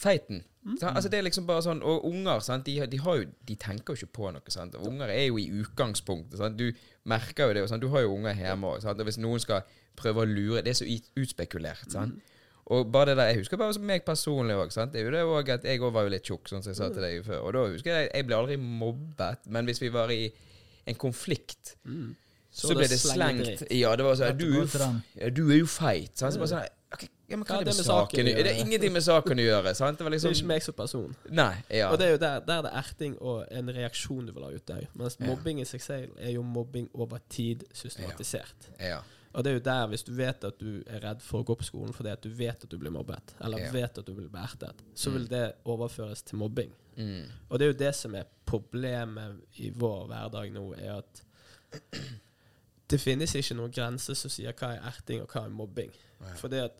[0.00, 0.42] feiten.
[0.64, 0.76] Mm.
[0.82, 2.64] Altså det er liksom bare sånn Og unger, sant?
[2.66, 4.42] De, de, har jo, de tenker jo ikke på noe.
[4.52, 4.74] Sant?
[4.74, 6.36] Og Unger er jo i utgangspunktet.
[6.38, 6.56] Sant?
[6.58, 6.72] Du
[7.08, 7.62] merker jo det.
[7.62, 7.80] og Sant?
[7.82, 8.84] Du har jo unger hjemme òg.
[9.04, 9.62] Hvis noen skal
[9.96, 11.90] prøve å lure Det er så utspekulert.
[11.90, 12.14] Sant?
[12.14, 12.20] Mm.
[12.70, 14.70] Og bare det der, Jeg husker bare meg personlig òg.
[14.92, 16.78] Det er jo det også at jeg òg var jo litt tjukk, sånn som jeg
[16.78, 17.42] sa til deg før.
[17.48, 19.46] Og da husker jeg jeg ble aldri mobbet.
[19.50, 20.32] Men hvis vi var i
[20.86, 22.14] en konflikt, Mm.
[22.50, 23.64] så, så, ble det det slengt.
[23.70, 24.50] Ja, det var sånn Du,
[25.18, 26.14] ja, du er jo feit.
[26.18, 26.34] Sant?
[26.34, 28.44] Så bare sånn ok, ja, men hva Ja, er det med saken å gjøre?
[28.46, 29.74] Det er ingenting med saken å gjøre.
[29.74, 29.98] Sant?
[29.98, 31.14] Det var Det er liksom ikke meg som person.
[31.30, 31.54] Nei.
[31.70, 31.90] Ja.
[31.90, 34.50] Og det er jo der, der det er erting og en reaksjon du vil ha
[34.50, 34.86] ut der.
[34.94, 38.70] Mens mobbing i seg selv er jo mobbing over tid systematisert.
[38.78, 38.86] Ja.
[38.94, 39.00] ja.
[39.32, 41.54] Og det er jo der, hvis du vet at du er redd for å gå
[41.60, 43.70] på skolen fordi at du vet at du blir mobbet, eller Ja.
[43.72, 45.14] vet at du blir beertet, så Mm.
[45.18, 46.72] vil det overføres til mobbing.
[46.96, 47.28] Mm.
[47.48, 51.22] Og det er jo det som er problemet i vår hverdag nå, er at
[52.90, 55.92] det finnes ikke noen grense som sier hva er erting og hva er mobbing.
[56.20, 56.34] Nei.
[56.40, 56.72] Fordi at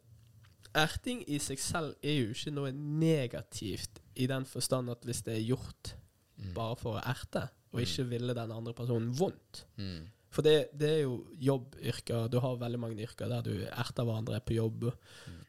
[0.75, 5.37] erting i seg selv er jo ikke noe negativt i den forstand at hvis det
[5.39, 5.95] er gjort
[6.41, 6.55] Mm.
[6.55, 9.67] bare for å erte, og ikke ville den andre personen vondt.
[9.77, 10.07] Mm.
[10.31, 12.29] For det, det er jo jobbyrker.
[12.31, 14.85] Du har veldig mange yrker der du erter hverandre på jobb.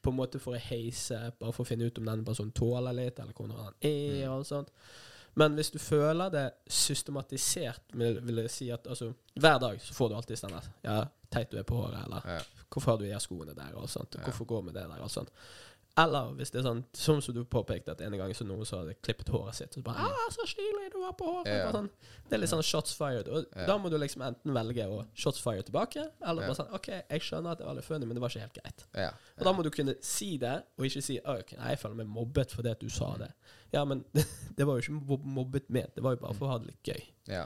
[0.02, 2.96] På en måte for å heise, bare for å finne ut om denne personen tåler
[2.98, 4.24] litt, eller hvordan han er.
[4.30, 4.72] og alt sånt.
[5.38, 10.10] Men hvis du føler det systematisert, vil, jeg si at altså, hver dag så får
[10.12, 10.98] du alltid sånn der Ja,
[11.32, 12.41] teit du er på håret, eller Ja.
[12.70, 14.17] hvorfor har du i skoene der, og alt sånt.
[14.26, 15.32] Hvorfor går med det der, og alt sånt.
[15.97, 18.93] Eller hvis det er sånn, som du påpekte, at en gang så noen så hadde
[19.04, 20.06] klippet håret sitt, så bare Mm.
[20.08, 21.71] ah, 'Så stilig du var på håret!' Ja.
[21.71, 21.89] Sånn,
[22.30, 23.27] det er litt sånn shots fired.
[23.27, 23.65] Og Ja.
[23.65, 27.21] da må du liksom enten velge å shots fire tilbake, eller bare sånn 'OK, jeg
[27.21, 28.86] skjønner at det var litt funny, men det var ikke helt greit'.
[28.95, 29.10] Ja.
[29.38, 32.08] Og da må du kunne si det, og ikke si ok, nei, 'Jeg føler meg
[32.08, 33.34] mobbet fordi at du sa det'.
[33.73, 34.06] Ja, men
[34.56, 36.84] det var jo ikke mobbet ment, det var jo bare for å ha det litt
[36.84, 37.04] gøy.
[37.27, 37.45] Ja.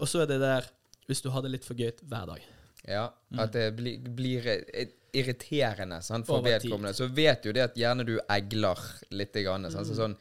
[0.00, 0.64] Og så er det der
[1.06, 2.40] hvis du har det litt for gøy hver dag.
[2.88, 3.10] ja.
[3.38, 6.94] At det blir, blir eh, irriterende sant, for vedkommende.
[6.96, 8.80] Så vet jo det at gjerne du egler
[9.14, 9.36] litt.
[9.44, 9.88] Grann, sant?
[9.88, 10.16] Så sånn,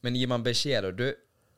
[0.00, 1.04] Men gir man beskjed da Du,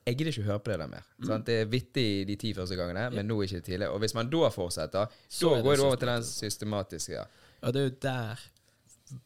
[0.03, 1.05] jeg gidder ikke høre på det der mer.
[1.19, 1.27] Mm.
[1.29, 1.47] Sant?
[1.47, 3.91] Det er vittig de ti første gangene, men nå ikke tidlig.
[3.91, 7.15] Og hvis man da fortsetter, Så da går det over til den systematiske.
[7.15, 7.27] Ja.
[7.63, 8.43] Og det er jo der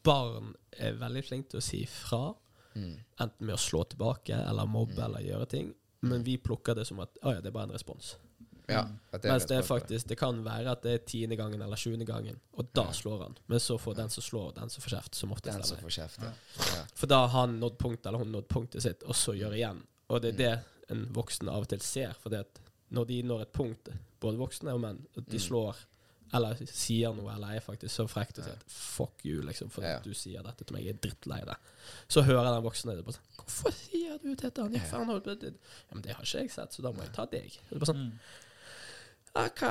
[0.05, 2.35] barn er veldig flinke til å si fra.
[2.77, 2.93] Mm.
[3.23, 5.73] Enten med å slå tilbake eller mobbe eller gjøre ting.
[6.05, 8.13] Men vi plukker det som at å ja, det er bare en respons.
[8.67, 8.83] Ja
[9.15, 11.79] at det Mens det er faktisk Det kan være at det er tiende gangen eller
[11.79, 13.37] sjuende gangen, og da slår han.
[13.47, 15.95] Men så får den som slår, den som får kjeft, som oftest Den som får
[15.99, 16.23] kjeft.
[16.23, 16.31] Ja.
[16.75, 16.85] Ja.
[16.95, 19.83] For da har han nådd punktet, eller hun nådd punktet sitt, og så gjør igjen.
[20.09, 20.55] Og det er det
[20.95, 22.15] en voksen av og til ser.
[22.19, 22.35] For
[22.89, 25.75] når de når et punkt, både voksne og menn, at de slår
[26.35, 29.81] eller sier noe, eller er faktisk så frekt og sier at 'fuck you', liksom, for
[29.83, 29.99] Ja.
[29.99, 31.55] du sier dette til meg, jeg er drittlei deg.
[32.09, 35.53] Så hører den voksne det sånn 'Hvorfor sier du dette?' Han, ja, på det.
[35.53, 37.49] ja, men det har ikke jeg sett, så da må jeg ta deg.
[37.69, 38.19] Det er bare sånn,
[39.45, 39.63] OK.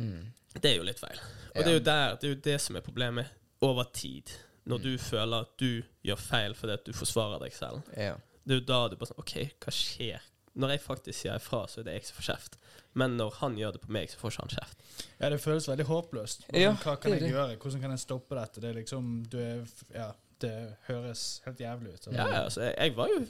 [0.00, 0.26] Mm.
[0.54, 1.18] Det er jo litt feil.
[1.54, 3.30] Og det er jo der, det er jo det som er problemet
[3.64, 4.30] over tid.
[4.66, 7.82] Når du føler at du gjør feil fordi at du forsvarer deg selv.
[7.96, 8.14] Ja.
[8.44, 10.24] Det er jo da du bare sånn OK, hva skjer?
[10.54, 12.58] Når jeg faktisk sier ifra, så er det jeg som får kjeft.
[12.94, 14.84] Men når han gjør det på meg, så får ikke han kjeft.
[15.18, 16.44] Ja, det føles veldig håpløst.
[16.46, 17.30] Bare Ja, Hva kan jeg det.
[17.32, 17.56] gjøre?
[17.58, 18.62] Hvordan kan jeg stoppe dette?
[18.62, 19.64] Det er liksom du er,
[19.96, 22.06] Ja, det høres helt jævlig ut.
[22.12, 23.20] Ja, altså, jeg, jeg var jo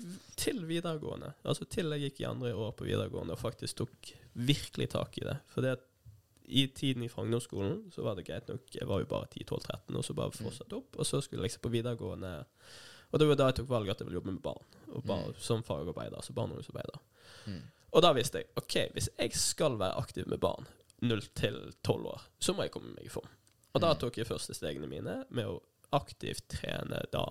[0.41, 1.33] til videregående.
[1.45, 5.27] Altså til jeg gikk i andre år på videregående og faktisk tok virkelig tak i
[5.27, 5.37] det.
[5.53, 5.85] For det at
[6.45, 10.05] i tiden i Frognerskolen så var det greit nok Jeg var jo bare 10-12-13, og
[10.05, 10.99] så bare fortsatte opp.
[10.99, 12.35] Og så skulle jeg liksom på videregående
[13.11, 14.65] Og det var da jeg tok valget at jeg ville jobbe med barn.
[14.93, 16.17] Og bare, Som fagarbeider.
[16.17, 17.01] altså barn og.
[17.47, 17.63] Mm.
[17.93, 20.67] Og da visste jeg OK, hvis jeg skal være aktiv med barn
[21.03, 21.21] 0
[21.85, 23.29] 12 år, så må jeg komme meg i form.
[23.75, 25.59] Og da tok jeg første stegene mine med å
[25.97, 27.25] aktivt trene da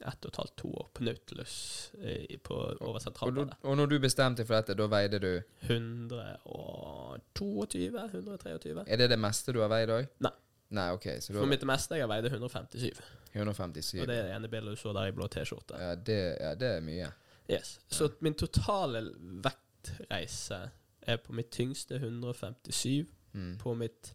[0.00, 1.54] ett og et halvt, to år på Nautilus
[2.00, 3.58] eh, på, over Og, sentralbadet.
[3.68, 5.34] og når du bestemte for dette, da veide du
[5.68, 7.98] 122?
[8.12, 8.84] 123?
[8.86, 10.06] Er det det meste du har veid òg?
[10.24, 10.32] Nei.
[10.70, 13.00] Nei, ok, så For mitt meste jeg har veide 157.
[13.34, 14.00] 157.
[14.00, 15.74] Og det er det ene bildet du så der i blå T-skjorte.
[15.78, 17.08] Ja, det, ja, det er mye.
[17.50, 17.78] Yes.
[17.90, 19.02] Så min totale
[19.44, 20.60] vektreise
[21.02, 23.06] er på mitt tyngste 157.
[23.32, 23.56] Mm.
[23.58, 24.14] På mitt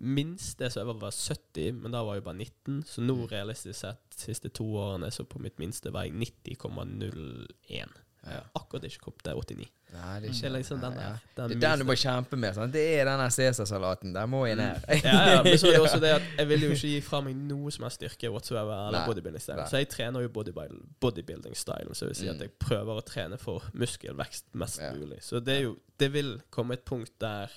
[0.00, 2.82] minste så jeg var, var 70, men da var jeg bare 19.
[2.86, 3.26] Så nå Mm.
[3.30, 7.88] realistisk sett, de siste to årene, så på mitt minste var jeg 90,01.
[8.22, 9.70] Jeg akkurat ikke kommet til 89.
[9.92, 11.16] Nei, det er Det ikke er liksom den der.
[11.36, 12.54] Den Det er den du må kjempe med.
[12.54, 12.72] Sant?
[12.72, 14.12] Det er denne Cæsarsalaten.
[14.14, 14.78] Der må jeg ned.
[14.88, 17.20] Ja, ja, men så er det også det at jeg vil jo ikke gi fra
[17.20, 19.56] meg noe som er styrke whatsoever, eller bodybuilding-style.
[19.56, 19.66] Nei.
[19.68, 22.34] Så jeg trener jo bodybuilding style, så jeg vil si Mm.
[22.34, 25.18] at jeg prøver å trene for muskelvekst mest mulig.
[25.22, 27.50] Så det jo Det vil komme et punkt der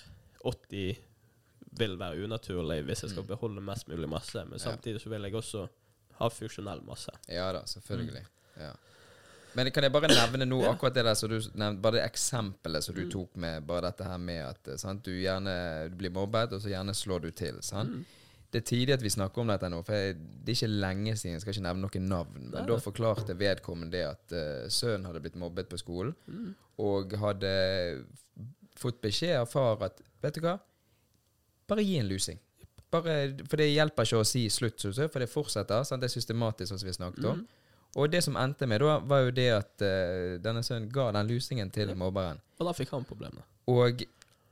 [0.43, 0.97] 80
[1.77, 3.27] vil være unaturlig hvis jeg skal Mm.
[3.27, 5.67] beholde mest mulig masse, men samtidig så vil jeg også
[6.19, 7.11] ha funksjonell masse.
[7.29, 8.21] Ja da, selvfølgelig.
[8.23, 8.61] Mm.
[8.61, 8.71] Ja.
[9.55, 12.83] Men kan jeg bare nevne nå akkurat det der som du nevnte, bare det eksempelet
[12.83, 13.11] som du Mm.
[13.11, 16.61] tok med bare dette her med at eh, sant, du gjerne du blir mobbet, og
[16.61, 17.61] så gjerne slår du til.
[17.61, 17.89] Sant?
[17.89, 18.05] Mm.
[18.51, 21.15] Det er tidlig at vi snakker om dette nå, for jeg, det er ikke lenge
[21.17, 21.33] siden.
[21.35, 22.65] Jeg skal ikke nevne noen navn, men Nei.
[22.67, 26.55] da forklarte vedkommende det at uh, sønnen hadde blitt mobbet på skolen, Mm.
[26.79, 28.05] og hadde
[28.75, 30.59] fått beskjed av far at Vet du hva?
[31.67, 32.39] Bare gi en lusing.
[32.93, 33.15] Bare,
[33.49, 35.83] for det hjelper ikke å si slutt, for det fortsetter.
[35.87, 36.03] Sant?
[36.03, 37.41] Det er systematisk, som vi snakket om.
[37.41, 37.63] Mm.
[37.95, 41.29] Og det som endte med da, var jo det at uh, denne sønnen ga den
[41.31, 42.41] lusingen til mobberen.
[42.59, 43.45] Og da fikk han problemene.
[43.71, 44.03] Og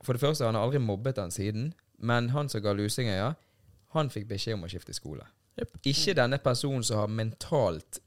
[0.04, 3.34] for det første, han har aldri mobbet han siden, men han som ga lusingen, ja,
[3.94, 5.28] han fikk beskjed om å skifte skole.
[5.60, 5.76] Yep.
[5.92, 8.00] Ikke denne personen som har mentalt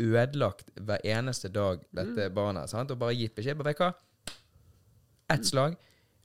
[0.00, 1.96] ødelagt hver eneste dag Mm.
[1.98, 2.90] dette barnet, sant?
[2.90, 3.92] og bare gitt beskjed på vet du hva?
[5.34, 5.74] Ett slag,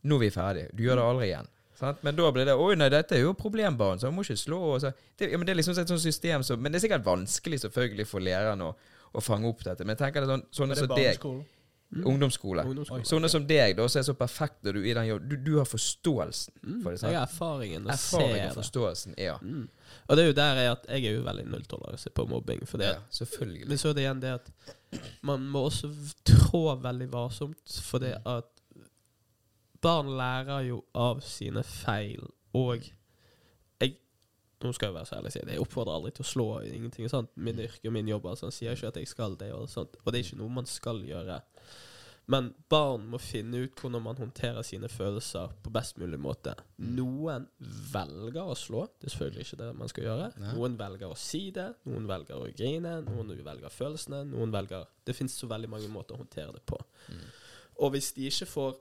[0.04, 0.70] nå er vi ferdige.
[0.76, 1.50] Du gjør det aldri igjen.
[1.82, 2.04] Sant?
[2.06, 4.60] Men da blir det Oi, nei, dette er jo problembarn, så han må ikke slå.
[4.76, 4.92] Og så.
[5.18, 7.60] Det, ja, men det er liksom et sånt system som Men det er sikkert vanskelig
[7.66, 8.76] selvfølgelig for læreren å,
[9.18, 9.84] å fange opp dette.
[9.84, 12.06] Men jeg tenker det er sånn, sånne som deg, mm.
[12.08, 13.04] ungdomsskole Ungdomsskole.
[13.10, 15.28] Sånne som deg, da, som er så perfekte du, i den jobben.
[15.34, 16.78] du, du har forståelsen Mm.
[16.86, 17.02] for det.
[17.02, 18.56] Jeg har erfaringen og erfaringen, ser og det.
[18.62, 19.36] forståelsen, ja.
[19.42, 19.66] Mm.
[20.08, 22.62] Og det er jo der jeg, at jeg er jo veldig nulltoleranse på mobbing.
[22.70, 23.02] For det, ja.
[23.10, 23.68] Selvfølgelig.
[23.74, 24.52] Men så er det igjen det at
[25.26, 25.90] man må også
[26.30, 28.32] trå veldig varsomt, for det Mm.
[28.38, 28.61] at
[29.84, 32.26] barn lærer jo av sine feil,
[32.58, 32.86] og
[33.82, 33.96] jeg
[34.62, 36.48] nå skal jeg være så ærlig og si det, jeg oppfordrer aldri til å slå
[36.70, 37.32] ingenting Sant?
[37.36, 39.98] Min yrke og min jobb, altså, han sier ikke at jeg skal det, og sånt,
[40.04, 41.40] og det er ikke noe man skal gjøre.
[42.32, 46.54] Men barn må finne ut hvordan man håndterer sine følelser på best mulig måte.
[46.78, 46.92] Mm.
[47.00, 47.48] Noen
[47.92, 50.30] velger å slå, det er selvfølgelig ikke det man skal gjøre.
[50.38, 50.54] Nei.
[50.56, 55.18] Noen velger å si det, noen velger å grine, noen velger følelsene, noen velger Det
[55.18, 56.78] finnes så veldig mange måter å håndtere det på.
[57.10, 57.26] Mm.
[57.82, 58.80] Og hvis de ikke får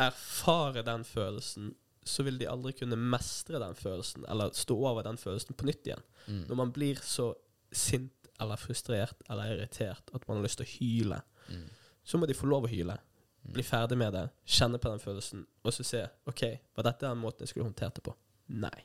[0.00, 1.74] erfare den følelsen,
[2.04, 5.86] så vil de aldri kunne mestre den følelsen, eller stå over den følelsen på nytt
[5.86, 6.02] igjen.
[6.26, 6.40] Mm.
[6.48, 7.32] Når man blir så
[7.72, 11.64] sint eller frustrert eller irritert at man har lyst til å hyle, Mm.
[12.04, 12.94] så må de få lov å hyle.
[13.42, 16.42] Bli ferdig med det, kjenne på den følelsen, og så se OK,
[16.76, 18.14] var dette den måten jeg skulle håndtert det på?
[18.48, 18.84] Nei.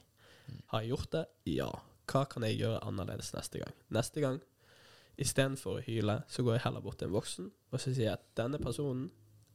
[0.67, 1.25] Har jeg gjort det?
[1.45, 1.69] Ja.
[2.07, 3.73] Hva kan jeg gjøre annerledes neste gang?
[3.93, 4.39] Neste gang
[5.17, 8.13] istedenfor å hyle, så går jeg heller bort til en voksen og så sier jeg
[8.17, 9.09] at denne personen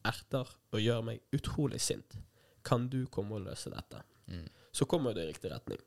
[0.09, 2.19] erter og gjør meg utrolig sint.
[2.67, 4.03] Kan du komme og løse dette?
[4.31, 4.47] Mm.
[4.73, 5.81] Så kommer det i riktig retning.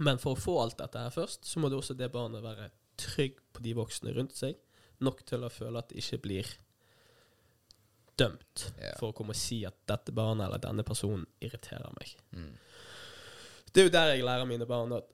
[0.00, 2.70] Men for å få alt dette her først, så må det også det barnet være
[3.00, 4.58] trygg på de voksne rundt seg,
[5.00, 6.50] nok til å føle at det ikke blir
[8.20, 8.96] dømt yeah.
[9.00, 12.12] for å komme og si at dette barnet eller denne personen irriterer meg.
[12.36, 12.52] Mm.
[13.70, 15.08] Det er jo der jeg lærer mine barn at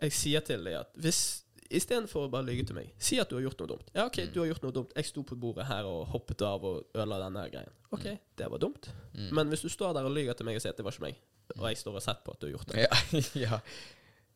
[0.00, 1.20] jeg sier til dem at hvis
[1.70, 3.90] Istedenfor å bare lyge til meg, si at du har gjort noe dumt.
[3.94, 4.32] Ja, OK, Mm.
[4.32, 4.92] du har gjort noe dumt.
[4.96, 7.70] Jeg sto på bordet her og hoppet av og ødela denne greien.
[7.92, 8.88] OK, det var dumt.
[9.14, 9.32] Mm.
[9.34, 11.02] Men hvis du står der og lyver til meg og sier at det var ikke
[11.08, 11.16] meg,
[11.58, 13.50] og jeg står og har sett på at du har gjort det Ja.
[13.50, 13.60] ja.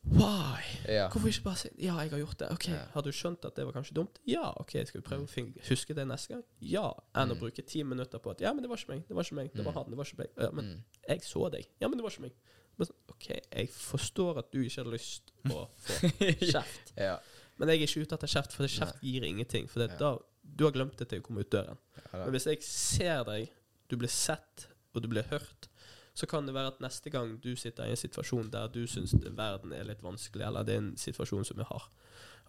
[0.03, 0.62] Why?
[0.88, 1.09] ja.
[1.12, 2.49] Hvorfor ikke bare si Ja, jeg har gjort det.
[2.51, 2.79] OK, Ja.
[2.95, 4.16] har du skjønt at det var kanskje dumt?
[4.27, 4.51] Ja.
[4.57, 6.43] OK, skal vi prøve å huske det neste gang?
[6.61, 6.90] Ja.
[7.14, 7.40] Enn å Mm.
[7.40, 9.07] bruke ti minutter på at Ja, men det var ikke meg.
[9.09, 9.53] Det var ikke meg.
[9.53, 9.77] Det var Mm.
[9.77, 9.90] han.
[9.90, 10.29] Det var ikke meg.
[10.38, 10.83] Ja, men Mm.
[11.09, 11.66] jeg så deg.
[11.81, 12.33] Ja, men det var ikke meg.
[12.81, 16.93] Men, OK, jeg forstår at du ikke har lyst å få kjeft.
[16.97, 17.19] ja.
[17.61, 19.66] Men jeg er ikke ute etter kjeft, for kjeft gir ingenting.
[19.69, 19.99] For det, Ja.
[20.01, 20.12] da,
[20.43, 21.77] du har glemt det til å komme ut døren.
[22.07, 22.23] Ja.
[22.25, 23.51] Men hvis jeg ser deg,
[23.93, 24.64] du blir sett,
[24.95, 25.69] og du blir hørt,
[26.16, 29.12] så kan det være at neste gang du sitter i en situasjon der du syns
[29.37, 31.85] verden er litt vanskelig, eller det er en situasjon som vi har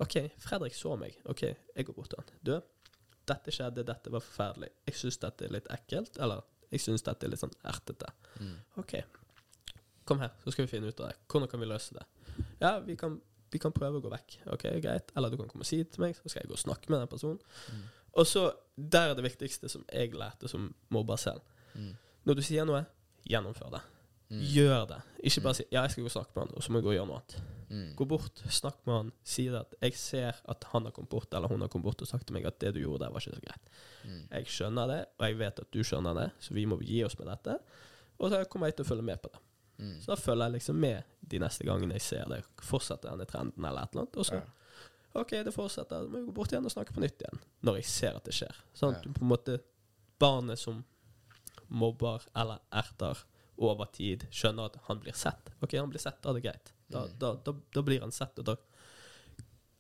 [0.02, 1.14] OK, Fredrik så meg.
[1.30, 1.44] OK,
[1.76, 2.32] jeg går bort til han.
[2.42, 2.56] Du,
[3.30, 4.72] dette skjedde, dette var forferdelig.
[4.90, 6.42] Jeg syns dette er litt ekkelt, eller
[6.72, 8.10] jeg syns dette er litt sånn ertete.
[8.42, 8.56] Mm.
[8.82, 8.96] OK,
[10.12, 11.18] kom her, så skal vi finne ut av det.
[11.32, 12.06] Hvordan kan vi løse det?
[12.62, 13.18] Ja, vi kan,
[13.52, 14.38] vi kan prøve å gå vekk.
[14.54, 15.12] OK, greit.
[15.16, 16.92] Eller du kan komme og si det til meg, så skal jeg gå og snakke
[16.92, 17.40] med den personen.
[17.72, 17.88] Mm.
[18.22, 21.44] Og så, der er det viktigste som jeg lærte som mobber selv.
[21.74, 21.96] Mm.
[22.28, 22.84] Når du sier noe,
[23.28, 23.82] gjennomfør det.
[24.32, 24.44] Mm.
[24.54, 25.00] Gjør det.
[25.28, 26.84] Ikke bare si 'ja, jeg skal gå og snakke med han', og så må jeg
[26.84, 27.42] gå og gjøre noe annet.
[27.72, 27.96] Mm.
[27.96, 31.36] Gå bort, snakk med han, si det at 'jeg ser at han har kommet bort',
[31.36, 33.20] eller 'hun har kommet bort og sagt til meg at det du gjorde der, var
[33.20, 33.68] ikke så greit'.
[34.06, 34.28] Mm.
[34.32, 37.20] Jeg skjønner det, og jeg vet at du skjønner det, så vi må gi oss
[37.20, 37.60] med dette.
[38.20, 39.40] Og så kommer jeg til å følge med på det.
[39.82, 39.96] Mm.
[40.02, 42.44] Så da følger jeg liksom med de neste gangene jeg ser det.
[42.62, 44.18] Fortsetter denne trenden eller et eller annet.
[44.22, 44.42] Og så.
[45.20, 46.06] OK, det fortsetter.
[46.06, 47.42] Så må vi gå bort igjen og snakke på nytt igjen.
[47.68, 48.62] Når jeg ser at det skjer.
[48.78, 49.58] Sånn at du på en måte
[50.22, 50.84] Barnet som
[51.68, 53.18] mobber eller erter
[53.58, 55.50] over tid, skjønner at han blir sett.
[55.66, 56.72] OK, han blir sett, da er det greit.
[56.92, 57.18] Da, Mm.
[57.20, 58.56] da, da, da blir han sett, og da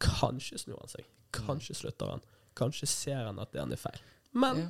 [0.01, 1.05] kanskje snur han seg.
[1.35, 2.21] Kanskje slutter han.
[2.57, 4.01] Kanskje ser han at det han er feil.
[4.33, 4.67] Men Ja.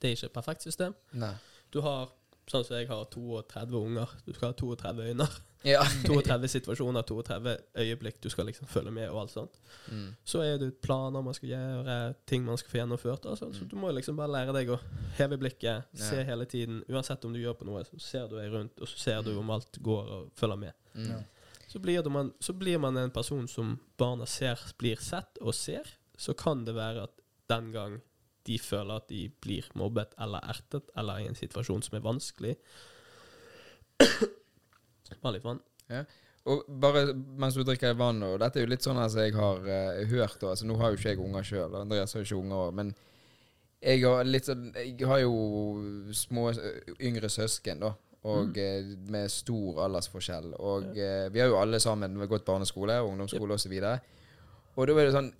[0.00, 0.94] det er ikke et perfekt system.
[1.12, 1.34] Nei.
[1.70, 2.10] Du har,
[2.50, 4.08] sånn som jeg har, 32 unger.
[4.26, 5.26] Du skal ha 32 øyne.
[5.66, 5.82] Ja.
[6.06, 9.56] 32 situasjoner, 32 øyeblikk du skal liksom følge med og alt sånt.
[9.90, 10.12] Mm.
[10.24, 11.96] Så er det planer man skal gjøre,
[12.30, 13.26] ting man skal få gjennomført.
[13.26, 13.48] Altså.
[13.50, 13.54] Mm.
[13.58, 14.78] Så du må liksom bare lære deg å
[15.18, 16.82] heve blikket, se hele tiden.
[16.88, 19.32] Uansett om du gjør på noe, så ser du deg rundt, og så ser du
[19.34, 19.38] Mm.
[19.42, 20.72] om alt går og følger med.
[20.94, 21.10] Mm.
[21.10, 21.18] Ja.
[21.68, 25.52] Så blir, det man, så blir man en person som barna ser, blir sett og
[25.54, 25.84] ser.
[26.16, 27.10] Så kan det være at
[27.50, 28.00] den gang
[28.48, 32.56] de føler at de blir mobbet eller ertet, eller i en situasjon som er vanskelig
[35.22, 35.62] Bare litt vann.
[36.48, 39.62] Og bare mens du drikker vann, og dette er jo litt sånn altså, jeg har
[39.64, 42.58] uh, hørt og, altså, Nå har jo ikke jeg unger sjøl, Andreas har ikke unger
[42.58, 42.92] òg, men
[43.78, 45.34] jeg har litt sånn Jeg har jo
[46.16, 46.48] små
[46.98, 47.92] yngre søsken, da.
[48.28, 49.04] Og mm.
[49.14, 50.50] med stor aldersforskjell.
[50.58, 53.76] Og eh, vi har jo alle sammen gått barneskole, ungdomsskole osv.
[53.78, 54.08] Og,
[54.74, 55.30] og da er det sånn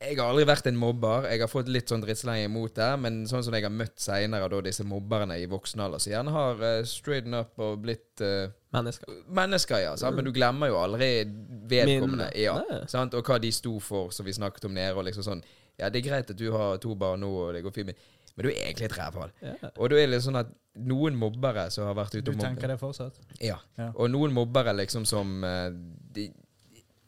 [0.00, 1.26] Jeg har aldri vært en mobber.
[1.28, 4.46] Jeg har fått litt sånn drittsleng imot det, men sånn som jeg har møtt seinere,
[4.48, 8.48] da disse mobberne i voksen alder, som gjerne har uh, straighten up og blitt uh,
[8.72, 9.18] Mennesker.
[9.36, 9.92] Mennesker, ja.
[10.00, 10.16] Sant?
[10.16, 11.10] Men du glemmer jo aldri
[11.68, 12.30] vedkommende.
[12.32, 12.56] Min, Ja,
[12.88, 13.16] sant?
[13.18, 14.96] Og hva de sto for, som vi snakket om nede.
[14.96, 15.44] Og liksom sånn
[15.80, 18.00] Ja, det er greit at du har to barn nå, og det går fint, men,
[18.36, 19.30] men du er egentlig et rævhål.
[19.42, 19.70] Yeah.
[19.74, 22.54] Og da er det litt sånn at noen mobbere som har vært ute Du tenker
[22.54, 23.20] mobbet det fortsatt?
[23.42, 23.56] ja.
[23.76, 23.92] Ja.
[23.96, 25.68] Og noen mobbere liksom som uh,
[26.14, 26.30] de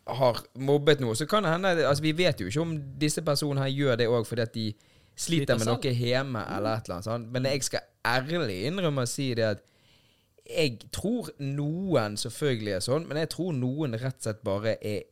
[0.06, 3.66] har mobbet noe, så kan det hende Altså, vi vet jo ikke om disse personene
[3.66, 4.66] her gjør det òg fordi at de
[5.18, 7.30] sliter med noe hjemme eller et eller annet sånt.
[7.30, 9.62] Men jeg skal ærlig innrømme å si det at
[10.52, 15.04] jeg tror noen selvfølgelig er sånn, men jeg tror noen rett og slett bare er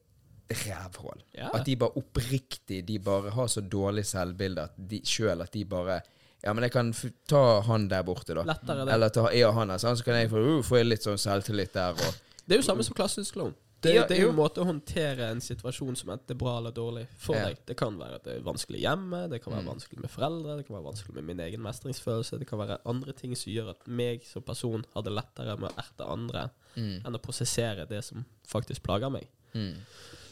[0.50, 1.20] rævhål.
[1.38, 1.53] Ja.
[1.55, 5.62] At de bare oppriktig De bare har så dårlig selvbilde at de sjøl at de
[5.64, 6.00] bare
[6.42, 6.90] Ja, men jeg kan
[7.29, 8.42] ta han der borte, da.
[8.48, 8.88] Lettere.
[8.90, 11.74] Eller ta ja, han her, sånn, så kan jeg få, uh, få litt sånn selvtillit
[11.76, 11.92] der.
[11.92, 13.53] Og, Det er jo samme som klassisk klovn.
[13.81, 16.59] Det, Ja, det er jo en måte å håndtere en situasjon som enten er bra
[16.59, 17.47] eller dårlig for Ja.
[17.49, 17.59] deg.
[17.66, 19.71] Det kan være at det er vanskelig hjemme, det kan være Mm.
[19.73, 23.12] vanskelig med foreldre, det kan være vanskelig med min egen mestringsfølelse, det kan være andre
[23.14, 27.03] ting som gjør at meg som person har det lettere med å erte andre mm,
[27.07, 29.27] enn å prosessere det som faktisk plager meg.
[29.55, 29.77] mm,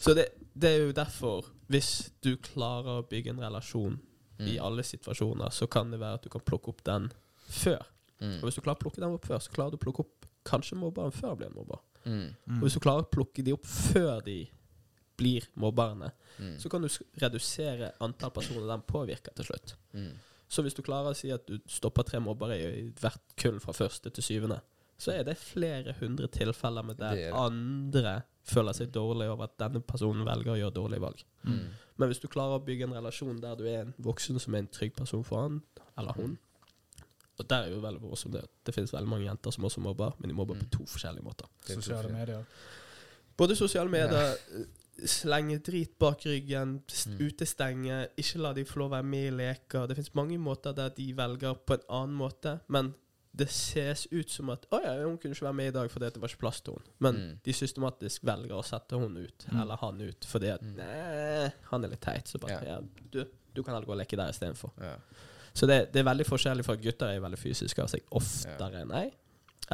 [0.01, 3.99] Så det, det er jo derfor, hvis du klarer å bygge en relasjon
[4.41, 7.11] i mm, alle situasjoner, så kan det være at du kan plukke opp den
[7.49, 7.81] før.
[8.21, 10.01] Og mm, hvis du klarer å plukke den opp før, så klarer du å plukke
[10.05, 11.79] opp kanskje mobberen før blir en mobber.
[12.09, 14.39] Mm, Og hvis du klarer å plukke de opp før de
[15.19, 19.77] blir mobberne, mm, så kan du redusere antall personer den påvirker til slutt.
[19.93, 20.11] mm.
[20.49, 23.75] Så hvis du klarer å si at du stopper tre mobbere i hvert kull fra
[23.77, 24.63] første til syvende,
[24.99, 27.35] så er det flere hundre tilfeller med der Det det.
[27.37, 28.15] andre
[28.49, 31.21] føler seg dårlig over at denne personen velger å gjøre dårlige valg.
[31.45, 31.67] Mm.
[32.01, 34.65] Men hvis du klarer å bygge en relasjon der du er en voksen som er
[34.65, 35.61] en trygg person for han
[35.99, 36.39] eller hun
[37.39, 38.45] Og der er jo veldig morsomt det.
[38.67, 40.61] Det finnes veldig mange jenter som også mobber, men de mobber Mm.
[40.61, 41.47] på to forskjellige måter.
[41.69, 42.45] Er Sosiale medier.
[43.37, 44.65] Både sosiale medier, eh,
[45.07, 47.19] slenge drit bak ryggen, Mm.
[47.29, 49.87] utestenge, ikke la de få lov å være med i leker.
[49.87, 52.95] Det finnes mange måter der de velger på en annen måte, men
[53.37, 56.11] det ses ut som at 'Å ja, hun kunne ikke være med i dag fordi
[56.13, 56.91] det var ikke plass til henne'.
[56.99, 57.39] Men Mm.
[57.45, 59.61] de systematisk velger å sette hun ut, Mm.
[59.63, 60.75] eller han ut, fordi at Mm.
[60.77, 62.65] 'Nei, han er litt teit', så bare Ja.
[62.65, 62.81] ja.
[63.13, 63.25] du,
[63.55, 64.73] du kan heller gå og leke der istedenfor.
[64.81, 64.97] Ja.
[65.59, 68.93] Så det, det er veldig forskjellig, for gutter er veldig fysiske av seg oftere enn
[68.95, 69.09] ei.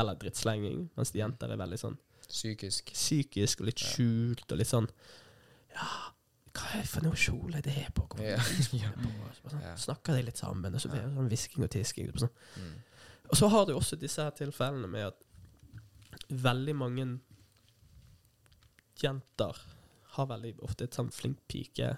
[0.01, 2.89] Eller drittslenging, mens de jenter er veldig sånn Psykisk.
[2.97, 3.91] psykisk og litt Ja.
[3.93, 4.89] skjult og litt sånn
[5.75, 5.89] Ja,
[6.55, 8.07] hva er det for noe kjole det er på?
[8.23, 8.39] Ja.
[8.39, 9.51] det skole på?
[9.53, 9.75] Sånn, Ja.
[9.77, 12.09] Snakker de litt sammen, og så blir det sånn hvisking og tisking.
[12.15, 12.31] og Sånn.
[12.57, 12.75] Mm.
[13.31, 15.21] Og så har du også disse her tilfellene med at
[16.31, 17.07] veldig mange
[19.03, 19.57] jenter
[20.17, 21.97] har veldig ofte et sånn flink pike-ting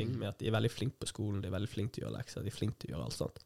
[0.00, 0.18] Mm.
[0.18, 2.18] med at de er veldig flinke på skolen, de er veldig flinke til å gjøre
[2.18, 3.38] lekser, de er flinke til å gjøre alt sånt.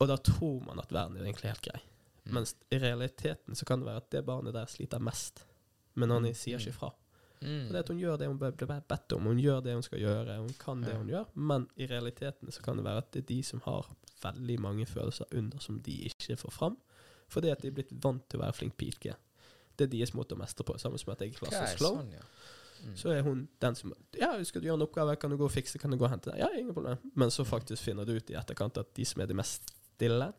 [0.00, 1.80] Og da tror man at verden er egentlig helt grei.
[2.24, 2.34] Mm.
[2.38, 5.44] Mens i realiteten så kan det være at det barnet der sliter mest.
[5.94, 6.90] Men han sier ikke fra.
[7.44, 7.68] Mm.
[7.72, 10.38] Det at hun gjør det hun blir bedt om, hun gjør det hun skal gjøre,
[10.40, 10.98] hun kan det Ja.
[10.98, 11.26] hun gjør.
[11.34, 13.90] Men i realiteten så kan det være at det er de som har
[14.22, 16.76] veldig mange følelser under som de ikke får fram.
[17.28, 19.14] Fordi at de er blitt vant til å være flink pike.
[19.76, 20.78] Det er deres måte å mestre på.
[20.78, 21.98] Samme som at jeg er klassisk klovn.
[21.98, 22.20] sånn, ja.
[22.84, 22.96] Mm.
[23.00, 25.52] Så er hun den som Ja, skal du gjøre en oppgave, kan du gå og
[25.52, 26.38] fikse, kan du gå og hente det?
[26.42, 27.00] Ja, ingen problem.
[27.14, 30.32] Men så faktisk finner du ut i etterkant at de som er de mest stille,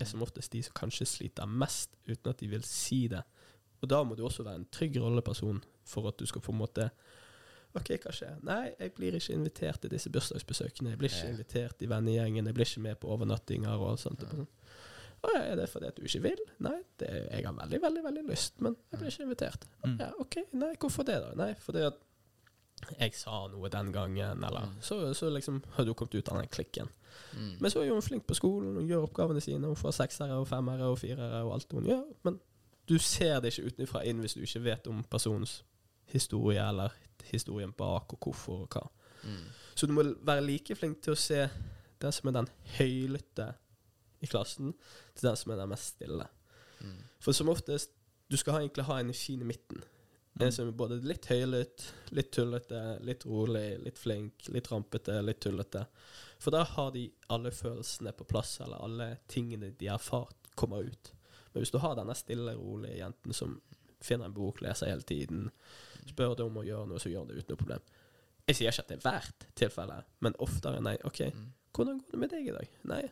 [0.00, 3.22] er som oftest de som kanskje sliter mest, uten at de vil si det.
[3.82, 6.62] Og da må du også være en trygg rolleperson for at du skal på en
[6.62, 6.88] måte
[7.74, 8.36] OK, hva skjer?
[8.46, 10.92] Nei, jeg blir ikke invitert til disse bursdagsbesøkene.
[10.92, 12.46] Jeg blir ikke invitert i vennegjengen.
[12.46, 14.22] Jeg blir ikke med på overnattinger og sånt.
[14.22, 14.44] Ja.
[15.34, 16.40] Er det fordi at du ikke vil?
[16.64, 19.64] Nei, det, jeg har veldig, veldig veldig lyst, men jeg blir ikke invitert.
[19.84, 19.94] Mm.
[20.00, 21.30] Ja, OK, nei, hvorfor det, da?
[21.38, 22.00] Nei, fordi at
[23.00, 24.74] jeg sa noe den gangen, eller Mm.
[24.84, 26.88] så, så liksom har du kommet ut av den klikken.
[27.32, 27.52] Mm.
[27.60, 30.36] Men så er jo hun flink på skolen, hun gjør oppgavene sine, hun får seksere
[30.40, 32.02] og femmere og firere og alt hun gjør.
[32.26, 32.40] Men
[32.88, 35.62] du ser det ikke utenfra inn hvis du ikke vet om personens
[36.12, 36.92] historie, eller
[37.30, 38.84] historien bak, og hvorfor og hva.
[39.24, 39.46] Mm.
[39.74, 41.46] Så du må være like flink til å se
[42.02, 43.54] den som er den høylytte
[44.24, 44.72] i klassen,
[45.14, 46.26] til den som er den mest stille.
[46.80, 46.96] Mm.
[47.24, 47.92] For som oftest,
[48.30, 49.82] du skal egentlig ha en fin i midten.
[50.42, 51.84] En som er både litt høylytt,
[52.16, 55.84] litt tullete, litt rolig, litt flink, litt rampete, litt tullete.
[56.42, 60.82] For da har de alle følelsene på plass, eller alle tingene de har erfart, kommer
[60.88, 61.12] ut.
[61.52, 63.60] Men hvis du har denne stille, rolige jenten som
[64.02, 65.46] finner en bok, leser hele tiden,
[66.10, 67.86] spør deg om å gjøre noe, så gjør det uten noe problem.
[68.48, 70.96] Jeg sier ikke at det er hvert tilfelle, men oftere nei.
[71.08, 71.46] OK, Mm.
[71.72, 72.74] hvordan går det med deg i dag?
[72.90, 73.02] Nei,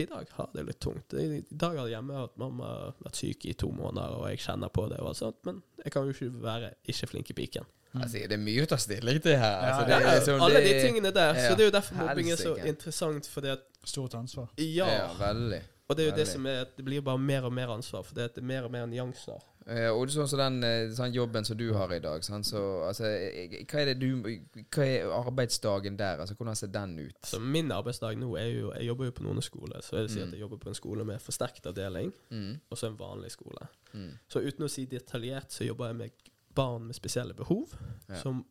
[0.00, 1.12] i dag har det litt tungt.
[1.14, 4.40] I, i dag har hjemme at mamma har vært syk i to måneder, og jeg
[4.46, 7.68] kjenner på det, og sånt, men jeg kan jo ikke være ikke flink i piken.
[7.92, 9.52] Altså, det er mye å ta stilling til her.
[9.52, 11.34] Ja, Altså, det ja, er Ja, liksom, alle de tingene der.
[11.36, 14.48] ja, Så det er jo derfor mobbing er så interessant, fordi at Stort ansvar.
[14.56, 15.58] ja, Ja, veldig.
[15.92, 18.16] Og det er jo det som er det blir bare mer og mer ansvar, for
[18.16, 19.42] det er mer og mer nyanser.
[19.66, 22.24] Eh, og sånn som den eh, sånn jobben som du har i dag.
[22.26, 24.08] Sånn, så, altså, eh, hva er det du
[24.74, 26.18] Hva er arbeidsdagen der?
[26.24, 27.14] Altså, Hvordan ser den ut?
[27.22, 30.10] Altså, min arbeidsdag nå er jo Jeg jobber jo på noen skoler så jeg vil
[30.16, 30.26] si Mm.
[30.26, 32.60] at jeg jobber på en skole med forsterket avdeling, Mm.
[32.70, 33.68] og så en vanlig skole.
[33.94, 34.18] Mm.
[34.28, 36.10] Så uten å si detaljert, så jobber jeg med
[36.54, 37.68] barn med spesielle behov,
[38.08, 38.14] Ja.
[38.16, 38.44] som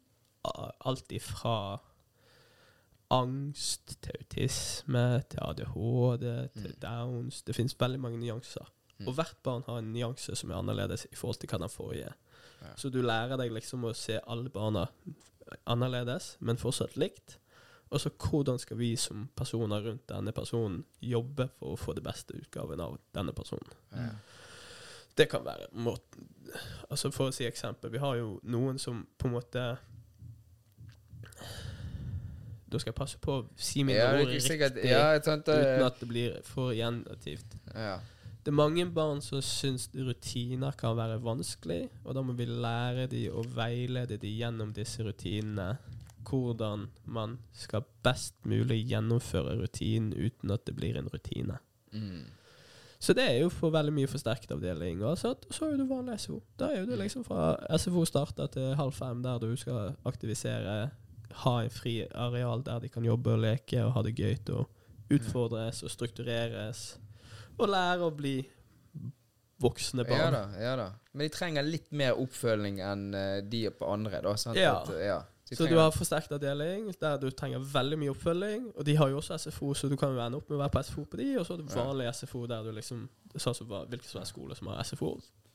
[0.46, 1.80] alltid alt ifra
[3.12, 6.80] angst til autisme til ADHD til Mm.
[6.82, 7.42] Downs.
[7.44, 8.72] Det finnes veldig mange nyanser.
[9.00, 9.08] Mm.
[9.08, 12.10] Og hvert barn har en nyanse som er annerledes i forhold til hva den forrige
[12.12, 12.18] er.
[12.62, 12.76] Ja.
[12.78, 14.88] Så du lærer deg liksom å se alle barna
[15.66, 17.38] annerledes, men fortsatt likt.
[17.92, 22.04] Og så hvordan skal vi som personer rundt denne personen jobbe for å få det
[22.06, 23.74] beste utgaven av denne personen.
[23.92, 24.14] Ja.
[25.18, 26.30] Det kan være måten
[26.90, 29.62] Altså For å si eksempel, vi har jo noen som på en måte
[32.72, 36.00] Da skal jeg passe på å si mine Ja, ord riktig, Ja, tenkte uten at
[36.00, 37.60] det blir for gjennativt.
[37.76, 38.00] ja.
[38.42, 43.04] Det er mange barn som syns rutiner kan være vanskelig, og da må vi lære
[43.12, 45.76] dem og veilede dem gjennom disse rutinene.
[46.26, 51.60] Hvordan man skal best mulig gjennomføre rutinen uten at det blir en rutine.
[51.94, 52.26] Mm.
[53.02, 55.04] Så det er jo for veldig mye forsterket avdeling.
[55.04, 56.42] Og så, så er jo du vanlig SFO.
[56.60, 60.90] Da er jo du liksom fra SFO starter til halv fem, der du skal aktivisere,
[61.44, 64.70] ha en fri areal der de kan jobbe og leke og ha det gøy og
[65.12, 66.86] utfordres og struktureres.
[67.60, 68.40] Og lære å bli
[69.62, 70.34] voksne Ja barn.
[70.34, 70.88] da, ja da.
[71.14, 74.36] Men de trenger litt mer oppfølging enn eh, de på andre, da.
[74.40, 74.58] Sant?
[74.58, 74.80] Ja.
[74.82, 75.20] At, ja.
[75.52, 78.70] Så du har forsterket avdeling der du trenger veldig mye oppfølging.
[78.72, 80.74] Og de har jo også SFO, så du kan jo ende opp med å være
[80.78, 81.28] på SFO på de.
[81.42, 84.56] Og så har du vanlig SFO der du liksom Sånn som hvilken som helst skole
[84.58, 84.82] som har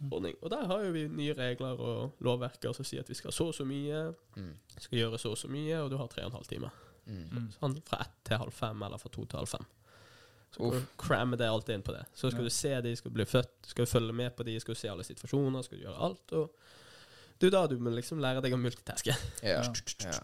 [0.00, 0.34] SFO-ordning.
[0.42, 3.46] Og der har jo vi nye regler og lovverker som sier at vi skal så
[3.48, 4.52] og så mye, Mm.
[4.78, 6.70] skal gjøre så og så mye, og du har tre og en halv time.
[7.06, 7.28] Mm.
[7.32, 7.48] Mm.
[7.60, 9.64] Sånn fra ett til halv fem, eller fra to til halv fem.
[10.56, 10.74] Så Uff.
[10.74, 12.04] du cramme det alltid inn på det.
[12.14, 12.44] Så skal Ja.
[12.44, 14.88] du se de, skal bli født, skal du følge med på de, skal du se
[14.88, 16.32] alle situasjoner, skal du gjøre alt.
[16.32, 16.50] Og
[17.38, 19.12] det er da du må liksom lære deg å multitaske.
[19.44, 19.60] Ja.
[20.02, 20.20] Ja.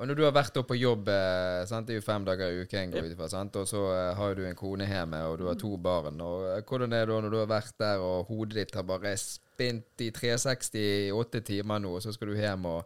[0.00, 1.86] Og når du har vært oppe på jobb eh, sant?
[1.86, 3.54] Det er jo fem dager i uken, går ut sant?
[3.56, 6.20] og så eh, har du en kone hjemme, og du har to barn.
[6.20, 8.82] Og eh, Hvordan er det da når du har vært der, og hodet ditt har
[8.88, 12.84] bare spint i 360 i åtte timer nå, og så skal du hjem og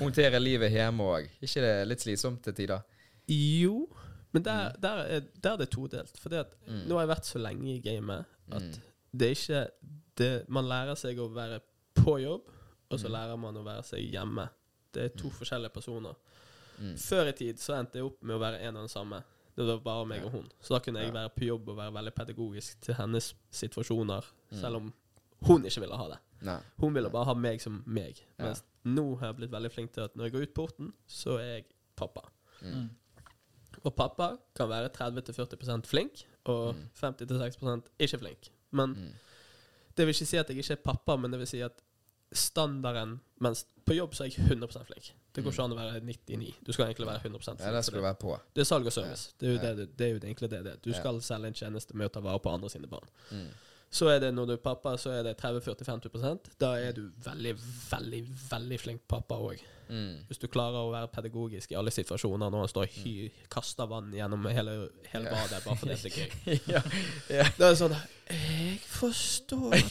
[0.00, 1.30] håndtere livet hjemme òg?
[1.42, 2.82] ikke det litt slitsomt til tider?
[3.30, 3.86] Jo,
[4.34, 6.18] men der, der, er, der er det todelt.
[6.20, 6.28] For
[6.66, 6.82] Mm.
[6.88, 8.74] nå har jeg vært så lenge i gamet at Mm.
[9.14, 9.62] det er ikke
[10.18, 11.60] det, Man lærer seg å være
[11.94, 12.50] på jobb,
[12.94, 13.12] og så Mm.
[13.16, 14.48] lærer man å være seg hjemme.
[14.94, 16.14] Det er to forskjellige personer.
[16.78, 16.94] Mm.
[16.98, 19.22] Før i tid så endte jeg opp med å være en og den samme.
[19.56, 20.48] Det var bare meg og hun.
[20.60, 24.60] Så da kunne jeg være på jobb og være veldig pedagogisk til hennes situasjoner, Mm.
[24.60, 24.92] selv om
[25.46, 26.18] hun ikke ville ha det.
[26.42, 26.60] Nei.
[26.80, 28.20] Hun ville bare ha meg som meg.
[28.38, 28.44] Ja.
[28.46, 31.38] Mens nå har jeg blitt veldig flink til at når jeg går ut porten, så
[31.38, 31.64] er jeg
[31.96, 32.22] pappa.
[32.62, 32.90] Mm.
[33.84, 36.88] Og pappa kan være 30-40% flink, og Mm.
[36.94, 38.50] 50-60% ikke flink.
[38.72, 39.12] Men Mm.
[39.96, 41.80] det vil ikke si at jeg ikke er pappa, men det vil si at
[42.34, 45.10] standarden Mens på jobb så er jeg 100% flink.
[45.34, 46.52] Det går ikke an å være 99.
[46.64, 47.58] Du skal egentlig være 100 flink.
[47.58, 47.66] Mm.
[47.66, 48.04] Ja, det, skal det.
[48.06, 48.36] være på.
[48.54, 49.34] det er salg og service.
[49.40, 50.78] Det er jo, det, det, er jo egentlig det det er.
[50.84, 53.10] Du skal selge en tjeneste med å ta vare på andre sine barn.
[53.34, 53.50] Mm.
[53.94, 57.52] Så er det når du er pappa, så er det 30-40-50 Da er du veldig,
[57.92, 59.62] veldig, veldig flink pappa òg.
[59.84, 60.22] Mm.
[60.30, 63.86] Hvis du klarer å være pedagogisk i alle situasjoner når han står og hy- kaster
[63.86, 65.34] vann gjennom hele, hele Ja.
[65.36, 66.30] badet bare fordi det er gøy.
[66.72, 66.80] ja.
[67.36, 67.44] ja.
[67.58, 67.94] Det er sånn
[68.32, 69.82] Jeg forstår det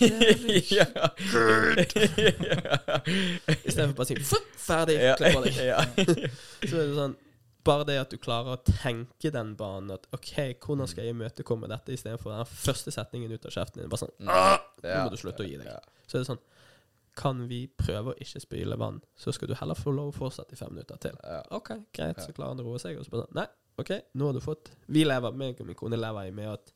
[0.57, 0.87] ikke
[1.77, 1.93] litt.
[3.69, 4.17] Istedenfor bare å si
[4.63, 5.55] ferdig, klipp av deg.
[6.65, 7.15] Så er det sånn
[7.63, 10.33] Bare det at du klarer å tenke den banen at OK,
[10.65, 13.89] hvordan skal jeg imøtekomme dette, istedenfor den første setningen ut av kjeften din.
[13.91, 14.29] Bare sånn Mm.
[14.33, 15.69] «Ah!» Nå må du slutte å gi deg.
[16.07, 16.41] Så er det sånn
[17.15, 20.55] Kan vi prøve å ikke spyle vann, så skal du heller få lov å fortsette
[20.55, 21.15] i fem minutter til.
[21.53, 22.97] OK, greit, så klarer han å roe seg.
[22.97, 23.45] Og så bare sånn Nei,
[23.77, 26.73] OK, nå har du fått Vi lever, meg og min kone lever i med at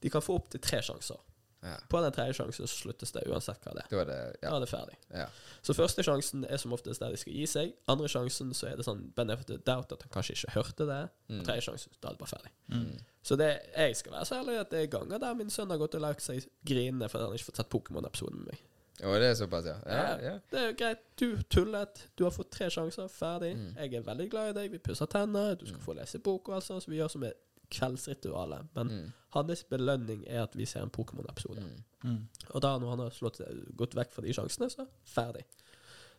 [0.00, 1.20] de kan få opptil tre sjanser.
[1.62, 1.76] Ja.
[1.90, 3.88] På den tredje sjansen så sluttes det uansett hva det er.
[3.90, 4.96] Da er det Da er det ferdig.
[5.10, 5.26] ja.
[5.62, 7.72] Så første sjansen er som oftest der de skal gi seg.
[7.88, 11.00] Andre sjansen så er det sånn benefit of doubt at han kanskje ikke hørte det.
[11.28, 11.40] Mm.
[11.40, 12.52] Og tredje sjansen, da er det bare ferdig.
[12.70, 13.00] Mm.
[13.26, 15.78] Så det, jeg skal være så ærlig at det er ganger der min sønn har
[15.78, 18.62] gått og lagt seg grinende fordi han ikke fått sett Pokémon-episoden med meg.
[19.04, 19.74] Og det er såpass, ja.
[19.92, 20.36] Ja, ja.
[20.50, 21.00] Det er jo greit.
[21.20, 22.06] Du tullet.
[22.16, 23.08] Du har fått tre sjanser.
[23.12, 23.50] Ferdig.
[23.56, 23.74] Mm.
[23.76, 24.70] Jeg er veldig glad i deg.
[24.72, 25.54] Vi pusser tenner.
[25.60, 25.84] Du skal Mm.
[25.84, 26.82] få lese bok og alt sånt.
[26.82, 27.36] Så vi gjør som et
[27.70, 28.62] kveldsrituale.
[28.74, 29.12] Men Mm.
[29.34, 31.60] hans belønning er at vi ser en Pokémon-episode.
[31.60, 32.10] Mm.
[32.10, 32.28] Mm.
[32.50, 33.40] Og da når han har slått,
[33.76, 35.44] gått vekk fra de sjansene, så ferdig.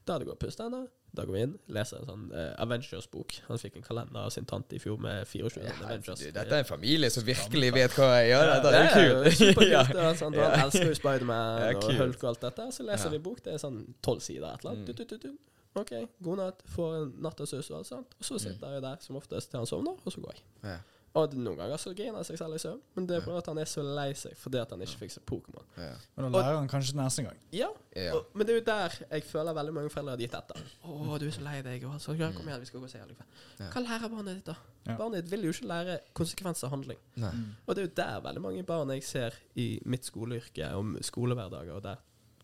[0.08, 0.88] Da er det å puste og.
[1.14, 3.34] Da går vi inn, leser en sånn uh, Avengers-bok.
[3.48, 6.20] Han fikk en kalender av sin tante i fjor med 24 Ja, Avengers.
[6.20, 8.52] du, dette er en familie som virkelig vet hva jeg gjør.
[8.54, 9.34] Dette det er jo kult.
[9.38, 9.72] superkult.
[9.98, 10.14] ja.
[10.16, 10.50] sånn, Ja.
[10.56, 11.94] Han elsker jo Spiderman Ja, og.
[11.98, 12.68] Hulk og alt dette.
[12.72, 13.10] Så leser Ja.
[13.12, 13.42] vi bok.
[13.44, 14.48] Det er sånn tolv sider.
[14.54, 14.88] et eller annet.
[14.88, 14.96] Mm.
[14.96, 15.38] Du, du, du, du.
[15.76, 15.92] OK,
[16.24, 16.62] god natt.
[16.76, 17.48] Får en natt og
[17.80, 18.14] alt sånt.
[18.20, 18.40] Og så Mm.
[18.40, 20.44] sitter jeg der som oftest til han sovner, og så går jeg.
[20.64, 20.78] Ja.
[21.18, 23.58] Og noen ganger så griner han seg selv i søvn, men det er fordi han
[23.64, 25.64] er så lei seg fordi at han ikke fikk seg Pokémon.
[25.80, 25.94] Ja.
[26.18, 27.40] Men da lærer han kanskje neste gang.
[27.56, 28.12] Ja, Ja.
[28.14, 30.60] Og, men det er jo der jeg føler veldig mange foreldre har gitt etter.
[30.86, 32.92] 'Å, du er så lei deg.' Og så, ja, 'Kom igjen, vi skal gå og
[32.92, 33.70] se allikevel.' Ja.
[33.74, 34.56] Hva lærer barnet ditt, da?
[34.86, 34.98] Ja.
[34.98, 37.00] Barnet ditt vil jo ikke lære konsekvens av handling.
[37.16, 37.34] Nei.
[37.66, 41.74] Og det er jo der veldig mange barn jeg ser i mitt skoleyrke om skolehverdager,
[41.74, 41.98] og der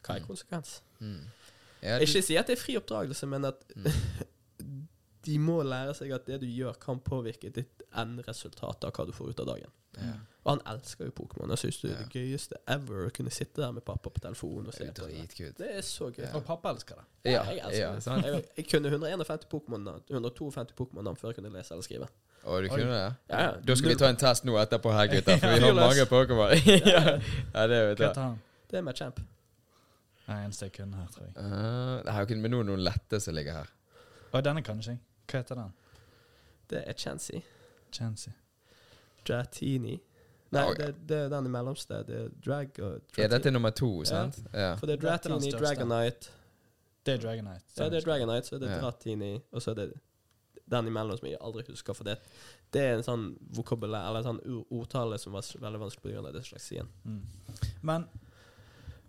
[0.03, 0.81] hva er konsekvens?
[0.99, 1.21] Mm.
[1.83, 3.85] Ja, du- Ikke si at det er fri oppdragelse, men at Mm.
[5.25, 9.13] de må lære seg at det du gjør, kan påvirke ditt endresultat av hva du
[9.15, 9.73] får ut av dagen.
[9.97, 10.13] ja.
[10.43, 11.47] Og han elsker jo Pokémon.
[11.53, 11.99] Jeg syns det er Ja.
[12.03, 14.91] det gøyeste ever å kunne sitte der med pappa på telefonen og Det se er
[14.91, 15.05] det.
[15.05, 15.57] dritkult.
[15.57, 16.25] Det er så gøy.
[16.25, 16.35] Ja.
[16.35, 17.31] Og pappa elsker det.
[17.31, 18.25] Ja, jeg elsker ja, det.
[18.33, 22.09] Jeg, jeg kunne 151 Pokémon-navn 152 Pokémon-navn før jeg kunne lese eller skrive.
[22.43, 23.15] Å, du kunne det?
[23.29, 23.51] Ja, ja.
[23.63, 26.51] Da skal vi ta en test nå etterpå her, gutter, for vi har mange Pokémon.
[26.91, 27.67] ja.
[27.71, 28.35] det vet jeg.
[28.67, 29.23] Det er med champ.
[30.27, 31.33] Nei, eneste jeg kunne her, tror jeg.
[31.37, 33.71] Uh, det er jo ikke er noen lette som ligger her.
[34.33, 34.99] Og denne kan ikke jeg.
[35.29, 35.73] Hva heter den?
[36.69, 37.41] Det er Chansey.
[37.93, 38.31] Chansey.
[39.27, 39.99] Dratini.
[40.53, 42.05] Nei, det, det er den i mellomsted.
[42.07, 44.37] Det er Drag og Ja, dette er nummer to, sant?
[44.53, 44.73] Ja.
[44.77, 45.51] For det er Dratini.
[45.55, 46.29] Dragonite.
[47.05, 47.65] Det er Dragonite.
[47.77, 48.79] Ja, det er Dragonite, så er det Ja.
[48.83, 49.87] Dratini, og så er det
[50.71, 52.17] den imellom som jeg aldri husker, for det,
[52.73, 53.25] det er en sånn
[53.57, 56.87] vokabulær, eller en sånn ord- ordtale som var veldig vanskelig av dyslaksien.
[57.03, 57.19] Mm.
[57.81, 58.05] Men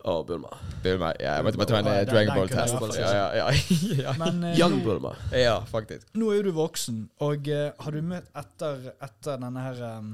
[0.05, 0.51] Å, Bulma.
[0.85, 1.15] Bulma.
[1.17, 3.47] Ja, jeg måtte bare ta en eh, Dragon hvert fall Ja, ja, ja.
[4.05, 4.13] ja.
[4.21, 5.15] Men eh, Young Bulma.
[5.33, 6.11] ja, faktisk.
[6.21, 10.11] nå er jo du voksen, og eh, har du møtt etter, etter denne her um,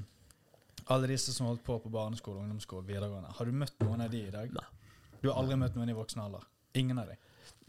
[0.95, 3.33] Alle disse som holdt på på barneskole, ungdomsskole, videregående.
[3.35, 4.55] Har du møtt noen av de i dag?
[4.55, 4.69] Nei.
[5.21, 6.47] Du har aldri møtt noen i voksen alder?
[6.79, 7.19] Ingen av dem?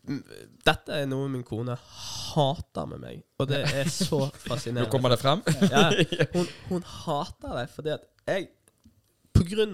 [0.08, 0.22] mm,
[0.66, 4.90] Dette er noe min kone hater med meg, og det er så Nå fascinerende.
[4.94, 5.42] kommer det frem.
[5.74, 5.88] Ja,
[6.38, 8.52] hun, hun hater det fordi at jeg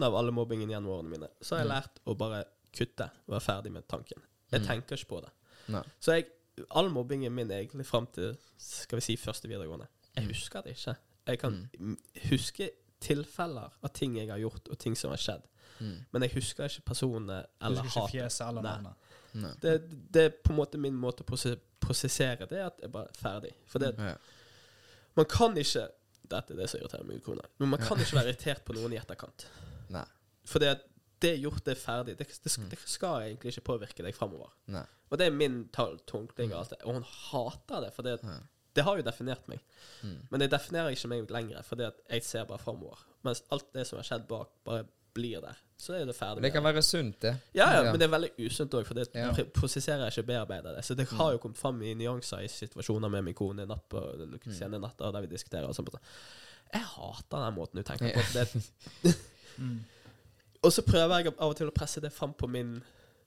[0.03, 2.43] Av alle mobbingen gjennom årene mine, så har jeg lært å bare
[2.73, 4.21] kutte og være ferdig med tanken.
[4.51, 4.67] Jeg Mm.
[4.67, 5.29] tenker ikke på det.
[5.69, 5.83] Nei.
[5.99, 6.25] Så jeg,
[6.71, 10.95] all mobbingen min egentlig fram til skal vi si første videregående Jeg husker det ikke.
[11.27, 11.69] Jeg kan
[12.29, 15.43] huske tilfeller av ting jeg har gjort, og ting som har skjedd.
[15.79, 16.05] Mm.
[16.11, 18.31] Men jeg husker ikke personene eller husker ikke hatet.
[18.31, 18.93] fjeset eller navnet.
[19.61, 19.73] Det,
[20.13, 23.51] det er på en måte min måte å prosessere det, at jeg bare er ferdig.
[23.67, 24.15] For det, Ja.
[25.15, 25.89] man kan ikke
[26.29, 27.45] Dette er det som irriterer min kone.
[27.59, 29.45] Men man kan ikke være irritert på noen i etterkant.
[29.93, 30.03] Nei.
[30.47, 30.73] For det,
[31.23, 32.17] det er gjort, det er ferdig.
[32.19, 32.69] Det, det, Mm.
[32.71, 34.51] det skal egentlig ikke påvirke deg framover.
[35.09, 36.81] Og det er min tolkning av alt det.
[36.85, 38.17] Og hun hater det, for det,
[38.75, 39.61] det har jo definert meg.
[40.03, 40.17] Mm.
[40.31, 42.99] Men det definerer ikke meg lenger, for jeg ser bare framover.
[43.23, 44.85] Mens alt det som har skjedd bak, bare
[45.17, 45.57] blir der.
[45.77, 46.41] Så er det ferdig.
[46.41, 47.35] Det kan være sunt, det.
[47.53, 47.91] ja, ja, Ja.
[47.91, 49.31] men det er veldig usunt òg, for det Ja.
[49.53, 50.83] prosesserer jeg ikke bearbeider det.
[50.85, 54.01] Så det har jo kommet fram i nyanser i situasjoner med min kone natt på
[54.17, 54.39] Mm.
[54.53, 55.89] sene natter der vi diskuterer og sånt.
[56.73, 58.21] Jeg hater den måten du tenker på.
[58.33, 59.15] Det,
[59.57, 59.79] Mm.
[60.63, 62.83] og så prøver jeg av og til å presse det fram på min,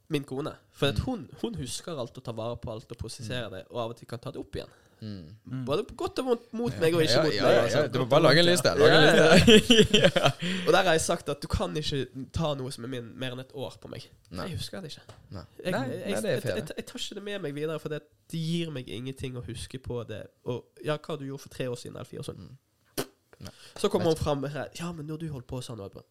[0.08, 0.52] min kone.
[0.72, 0.92] For Mm.
[0.92, 3.90] at hun, hun husker alt og tar vare på alt og prosesserer det, og av
[3.90, 4.68] og til kan ta det opp igjen.
[5.00, 5.64] Mm.
[5.64, 7.58] Både på godt og vondt mot meg og ikke ja, mot ja, meg.
[7.62, 7.78] altså.
[7.78, 7.90] ja.
[7.92, 8.72] Du må bare lage en liste.
[8.76, 9.76] Lage en Ja, liste.
[10.02, 10.30] ja.
[10.66, 12.02] Og der har jeg sagt at du kan ikke
[12.36, 14.06] ta noe som er min, mer enn et år på meg.
[14.28, 14.50] Nei.
[14.50, 15.18] Jeg husker det ikke.
[15.36, 15.44] Nei.
[15.56, 17.96] Jeg, jeg, nei, det er jeg, jeg, jeg tar ikke det med meg videre, for
[17.96, 20.24] det, det gir meg ingenting å huske på det.
[20.44, 22.52] Og ja, hva du gjorde for tre år siden eller fire år siden.
[22.52, 23.52] Mm.
[23.80, 24.68] Så kommer hun fram her.
[24.76, 26.04] Ja, men når du holdt på sånn på.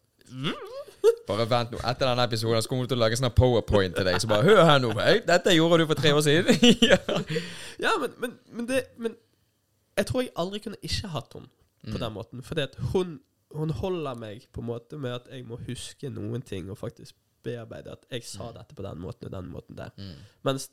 [1.28, 1.78] Bare vent nå.
[1.86, 4.18] Etter denne episoden så kommer du til å lage sånn powerpoint til deg.
[4.20, 5.20] Så bare Hør her nå, hei.
[5.26, 6.58] Dette gjorde du for tre år siden.
[6.90, 6.98] ja.
[7.80, 9.14] Ja, men, men, men det Men
[9.96, 11.48] jeg tror jeg aldri kunne ikke hatt henne
[11.80, 12.00] på Mm.
[12.02, 12.42] den måten.
[12.44, 13.14] Fordi at hun,
[13.56, 17.14] hun holder meg på en måte med at jeg må huske noen ting og faktisk
[17.42, 18.58] bearbeide at jeg sa Mm.
[18.58, 19.94] dette på den måten og den måten der.
[19.96, 20.18] Mm.
[20.44, 20.66] Mens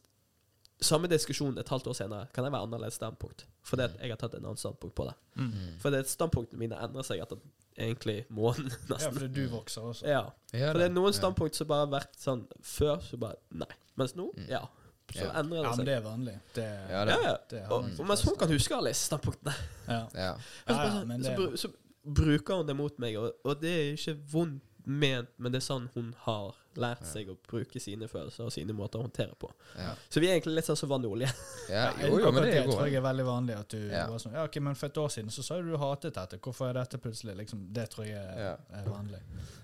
[0.84, 3.46] samme diskusjon et halvt år senere kan jeg være annerledes standpunkt.
[3.64, 5.16] Fordi at jeg har tatt en annen standpunkt på det.
[5.40, 5.54] Mm.
[5.80, 7.40] Fordi For standpunktene mine endrer seg etter
[7.78, 9.14] egentlig måneden, Ja, nesten.
[9.14, 10.06] fordi du vokser også.
[10.08, 10.24] Ja.
[10.54, 13.68] Ja, For det er noen standpunkt som bare har vært sånn før, så bare nei.
[13.98, 14.50] Mens nå, Mm.
[14.50, 14.66] ja.
[15.14, 15.32] Så Ja.
[15.40, 16.34] endrer Ja, men det er vanlig.
[16.54, 17.14] Det, Ja, det.
[17.16, 17.38] Ja, ja.
[17.50, 19.54] det har Og, man og mens hun kan huske alle standpunktene.
[19.88, 20.02] Ja.
[20.14, 20.34] Ja.
[20.68, 21.72] Så, bare ja, sånn- så, så
[22.04, 25.66] bruker hun det mot meg, og, og det er ikke vondt ment, men det er
[25.68, 29.50] sånn hun har lært seg å bruke sine følelser og sine måter å håndtere på.
[29.76, 29.96] Ja.
[30.10, 31.28] Så vi er egentlig litt sånn som vann og olje.
[31.70, 31.90] ja.
[32.06, 33.58] Jo, jo, men det er tror jo jeg er veldig vanlig.
[33.60, 34.06] At du Ja.
[34.08, 36.40] var sånn Ja, ok, men for et år siden så sa du du hatet dette.
[36.40, 38.58] Hvorfor er dette plutselig liksom Det tror jeg er, Ja.
[38.80, 39.20] er vanlig.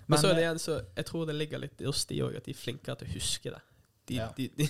[0.08, 2.44] Men så er det igjen så Jeg tror det ligger litt hos de òg, at
[2.44, 3.62] de er flinkere til å huske det.
[4.06, 4.28] De, Ja.
[4.36, 4.68] de, de,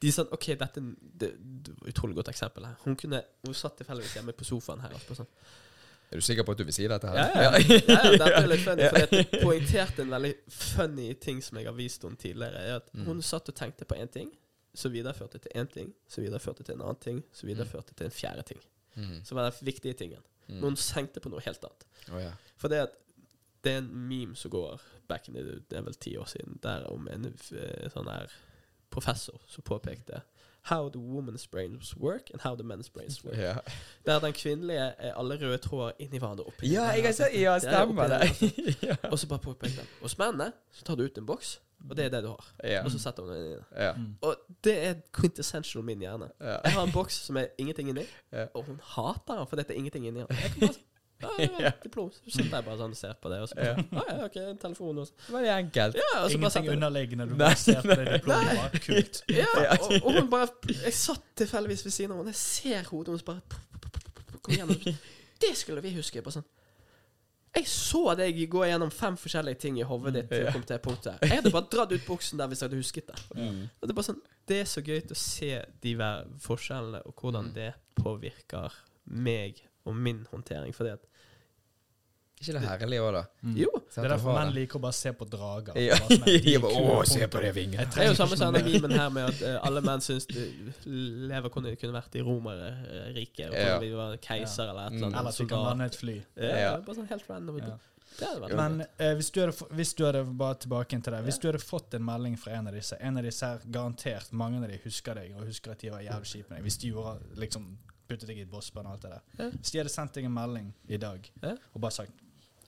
[0.00, 0.80] de er sånn OK, dette
[1.18, 2.76] det, det et Utrolig godt eksempel her.
[2.84, 4.92] Hun kunne Hun satt tilfeldigvis hjemme på sofaen her.
[4.94, 5.26] Og sånn.
[6.08, 7.18] Er du sikker på at du vil si dette her?
[7.18, 7.58] Ja, ja.
[7.58, 11.68] ja, ja dette er litt funny, for jeg poengterte en veldig funny ting som jeg
[11.68, 12.62] har vist henne tidligere.
[12.64, 13.04] Er at Mm.
[13.06, 14.30] Hun satt og tenkte på én ting,
[14.74, 18.14] så videreførte til én ting, så videreførte til en annen ting, så videreførte til en
[18.14, 18.60] fjerde ting.
[18.96, 19.20] Mm.
[19.24, 20.22] Som var den viktige tingen.
[20.48, 20.54] Mm.
[20.54, 21.86] Men hun tenkte på noe helt annet.
[22.24, 22.32] Ja.
[22.56, 22.96] For det at
[23.64, 26.58] det er en meme som går back in the, det er vel ti år siden,
[26.62, 28.32] der om en eh, sånn her
[28.90, 30.22] professor som påpekte
[30.68, 33.36] How the woman's brains work and how the men's brains work.
[33.38, 33.54] Ja.
[34.06, 36.44] Der den kvinnelige er alle røde tråder inni hverandre.
[36.46, 38.96] oppi ja, jeg har Ja, stemmer Det altså.
[39.12, 41.60] Og så bare påpekte han Hos mennene så tar du ut en boks,
[41.90, 42.44] og det er det du har.
[42.64, 42.84] Ja.
[42.84, 43.56] Og så setter hun den inni.
[43.76, 43.92] Ja.
[43.92, 44.14] Mm.
[44.22, 46.28] Og det er quintessential min hjerne.
[46.40, 46.56] Ja.
[46.64, 48.44] Jeg har en boks som er ingenting inni, Ja.
[48.54, 50.68] og hun hater den fordi det er ingenting inni den.
[51.20, 51.30] Ja,
[51.64, 52.10] ja, diplom.
[52.14, 53.84] Så sitter jeg bare sånn og ser på det, og så bare ja.
[53.98, 55.14] Ah, ja, ok, en telefon også.
[55.28, 55.96] Veldig Det var enkelt.
[55.98, 57.26] Ja, og så Ingenting bare underliggende.
[57.28, 58.78] Du bare ser på det diplomet.
[58.86, 59.22] Kult.
[59.40, 59.48] Ja,
[59.78, 60.48] og, og hun bare
[60.84, 63.40] Jeg satt tilfeldigvis ved siden av henne, jeg ser hodet hennes bare
[64.42, 64.96] Kom igjen.
[65.42, 66.22] Det skulle vi huske.
[66.22, 66.46] Bare sånn.
[67.58, 70.52] Jeg så deg gå gjennom fem forskjellige ting i hodet ditt til Ja.
[70.54, 71.18] kom til punktet.
[71.24, 73.18] Jeg hadde bare dratt ut buksen der hvis jeg hadde husket det.
[73.34, 73.62] Mm.
[73.80, 75.50] Og det er bare sånn Det er så gøy å se
[75.82, 75.94] de
[76.44, 77.54] forskjellene, og hvordan Mm.
[77.54, 78.72] det påvirker
[79.06, 80.74] meg og min håndtering.
[80.76, 81.04] Fordi at
[82.38, 83.22] Ikke det herlig òg, da?
[83.42, 83.54] Mm.
[83.58, 85.74] Jo, Det er derfor menn liker å bare se på drager.
[85.82, 85.96] Ja.
[85.98, 86.52] Bare sånn de
[86.94, 87.86] Å, se på det vingene.
[87.90, 90.46] Det er jo samme ikke som memen her med at uh, alle menn syns det-
[90.86, 93.78] lever kunne, kunne vært i Romerriket, Uh, Ja.
[93.82, 95.14] vi var keiser eller et eller Mm.
[95.14, 95.18] annet.
[95.18, 96.16] Eller at du kan lande et fly.
[96.36, 96.76] Ja, Ja.
[96.78, 97.58] bare sånn helt random.
[97.66, 97.78] Ja.
[98.54, 101.60] Men eh, hvis, du hadde, hvis du hadde bare tilbake til det Hvis du hadde
[101.62, 104.78] fått en melding fra en av disse En av disse her garantert Mange av de
[104.82, 106.64] husker deg og husker at de var jævlig kjipe med deg.
[106.66, 107.68] Hvis de gjorde liksom
[108.08, 109.22] puttet deg i et bossbånd og alt det der.
[109.38, 109.50] Ja.
[109.54, 111.54] Hvis de hadde sendt deg en melding i dag Ja.
[111.74, 112.24] og bare sagt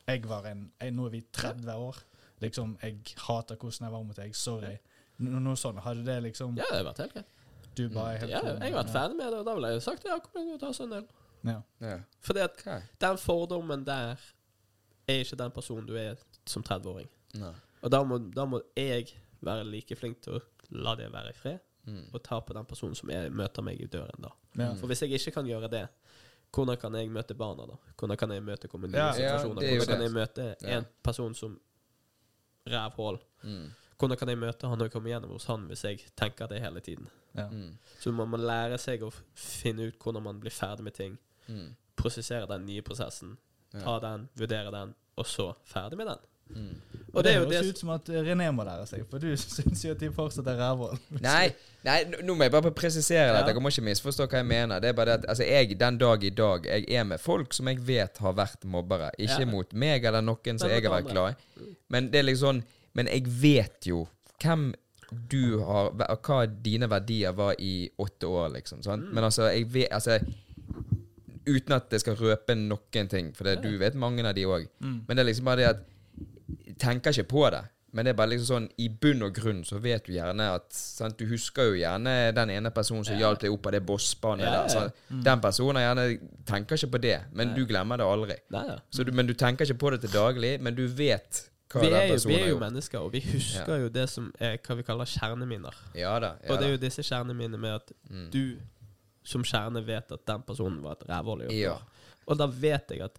[0.09, 1.97] jeg var en, jeg, Nå er vi 30 år.
[2.41, 4.32] Liksom, Jeg hater hvordan jeg var mot deg.
[4.34, 4.72] Sorry.
[5.18, 5.78] No, noe sånt.
[5.84, 7.30] Hadde det liksom Ja, det hadde vært helt greit.
[7.76, 10.05] Du bare helt Ja, jeg har vært ferdig med det, og da ville jeg sagt
[10.09, 11.05] ja, kom igjen, ta oss en del.
[11.47, 11.59] Ja.
[11.84, 11.99] Ja.
[12.26, 12.64] Fordi at
[13.01, 14.16] den fordommen der
[15.07, 16.16] er ikke den personen du er
[16.49, 17.09] som 30-åring.
[17.38, 17.53] Nei.
[17.82, 19.12] Og da må, da må jeg
[19.47, 21.61] være like flink til å la det være i fred,
[21.91, 22.05] Mm.
[22.14, 24.30] og ta på den personen som er, møter meg i døren, da.
[24.59, 24.68] Ja.
[24.78, 25.82] For hvis jeg ikke kan gjøre det,
[26.55, 27.76] hvordan kan jeg møte barna, da?
[27.99, 29.26] Hvordan kan jeg møte kommunikasjoner?
[29.26, 29.36] Ja.
[29.47, 30.78] Hvordan kan jeg møte Ja.
[30.78, 31.59] en person som
[32.66, 33.18] rævhål?
[33.43, 33.70] Mm.
[33.99, 36.80] Hvordan kan jeg møte han og komme gjennom hos han hvis jeg tenker det hele
[36.80, 37.09] tiden?
[37.36, 37.49] Ja.
[37.49, 37.76] Mm.
[38.01, 41.18] Så man må lære seg å finne ut hvordan man blir ferdig med ting.
[41.49, 41.74] Mm.
[41.97, 43.36] Prosessere den nye prosessen.
[43.72, 46.18] Ta den, vurdere den, og så ferdig med den.
[46.55, 46.77] Mm.
[47.11, 49.81] Og det er høres det ut som at René må lære seg, for du syns
[49.85, 50.99] jo at de fortsatt er rævhål.
[51.27, 51.49] Nei,
[51.87, 53.49] nei, nå må jeg bare presisere dette.
[53.51, 54.83] Dere må ikke misforstå hva jeg mener.
[54.83, 57.57] Det er bare det at altså, jeg, den dag i dag, jeg er med folk
[57.57, 59.11] som jeg vet har vært mobbere.
[59.19, 59.49] Ikke Ja.
[59.51, 61.73] mot meg eller noen som jeg har vært glad i.
[61.89, 62.63] Men det er liksom
[62.95, 64.07] Men jeg vet jo
[64.43, 64.73] hvem
[65.31, 68.83] du har hva dine verdier var i åtte år, liksom.
[68.83, 69.09] Sant?
[69.09, 69.15] Mm.
[69.15, 70.19] Men altså, jeg vet Altså
[71.47, 74.67] Uten at det skal røpe noen ting, for det, du vet mange av de òg.
[74.79, 74.99] Mm.
[75.09, 75.87] Men det er liksom bare det at Jeg
[76.81, 77.61] tenker ikke på det.
[77.93, 80.68] Men det er bare liksom sånn i bunn og grunn så vet du gjerne at
[80.70, 81.16] sant?
[81.18, 84.61] Du husker jo gjerne den ene personen som hjalp deg opp av det bossbanet Ja,
[84.70, 84.85] ja.
[84.85, 84.93] der.
[85.26, 86.05] Den personen gjerne
[86.47, 87.57] tenker ikke på det, men Nei.
[87.59, 88.37] du glemmer det aldri.
[88.55, 88.76] Nei, ja.
[88.95, 91.87] Så du, men du tenker ikke på det til daglig, men du vet hva Vi
[91.91, 92.61] den er, jo, vi er jo gjort.
[92.68, 95.74] mennesker, og vi husker jo det som er hva vi kaller kjerneminner.
[95.99, 96.33] Ja da.
[96.45, 98.31] Ja, Og det er jo disse kjerneminnene med at Mm.
[98.31, 98.57] du
[99.24, 101.74] som kjerne vet at den personen var et rævhål Ja.
[102.28, 103.18] Og da vet jeg at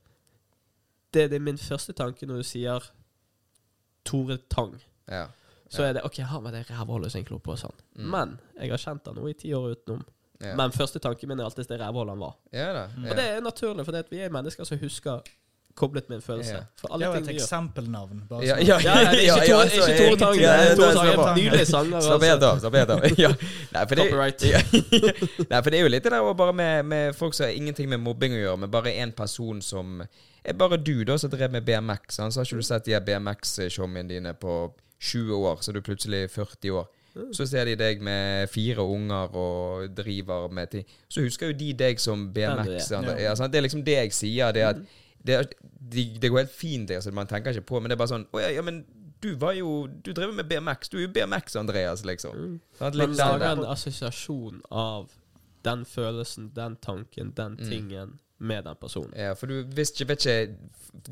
[1.14, 2.80] det, det er min første tanke når du sier
[4.08, 4.76] Tore Tang.
[5.08, 5.28] ja.
[5.72, 7.72] Så er det OK, han var det rævhullet som jeg klo på sånn.
[7.96, 8.08] Mm.
[8.12, 10.02] Men jeg har kjent han nå i ti år utenom.
[10.58, 12.34] Men første tanken min er alltid det rævhullet han var.
[13.08, 15.22] Og det er naturlig, for vi er mennesker som husker
[15.76, 16.52] koblet med en følelse.
[16.54, 16.62] Ja.
[16.80, 18.22] For Det alle var ting et eksempelnavn.
[18.30, 20.36] Bare Ja, ja, Ja, ja, det er ikke ja, Tore- altså, Tore Tang.
[20.38, 21.36] det er det er er.
[21.36, 22.02] Nydelige sanger.
[22.02, 22.50] Slapp helt Altså.
[22.52, 22.60] av.
[22.60, 23.00] slapp helt av.
[23.72, 24.42] Nei, for det, Copyright.
[25.52, 27.90] Nei, for det er jo litt det der bare med, med folk som har ingenting
[27.90, 30.02] med mobbing å gjøre, men bare en person som
[30.44, 32.16] er bare du, da, som drev med BMX.
[32.18, 36.26] Så har ikke du sett de BMX-showene dine på 20 år, så er du plutselig
[36.32, 36.90] 40 år.
[37.36, 40.86] Så ser de deg med fire unger og driver med ting.
[41.12, 42.32] Så husker jo de deg som er.
[42.38, 42.92] BMX.
[42.94, 43.02] Ja.
[43.20, 43.52] Ja, sant?
[43.52, 44.54] Det er liksom det jeg sier.
[44.56, 44.80] Det, er at
[45.28, 45.50] det, er-
[45.82, 48.28] det, det går helt fint, altså, man tenker ikke på, men det er bare sånn
[48.30, 48.84] Å ja, ja, men
[49.22, 50.90] du var jo Du drev med BMX.
[50.90, 52.38] Du er jo BMX, Andreas, liksom.
[52.38, 52.60] Mm.
[52.78, 52.98] Sant?
[52.98, 55.12] Man lager en assosiasjon av
[55.66, 58.20] den følelsen, den tanken, den Mm.
[58.42, 59.14] Med den personen.
[59.18, 60.56] Ja, for du visste ikke, vet ikke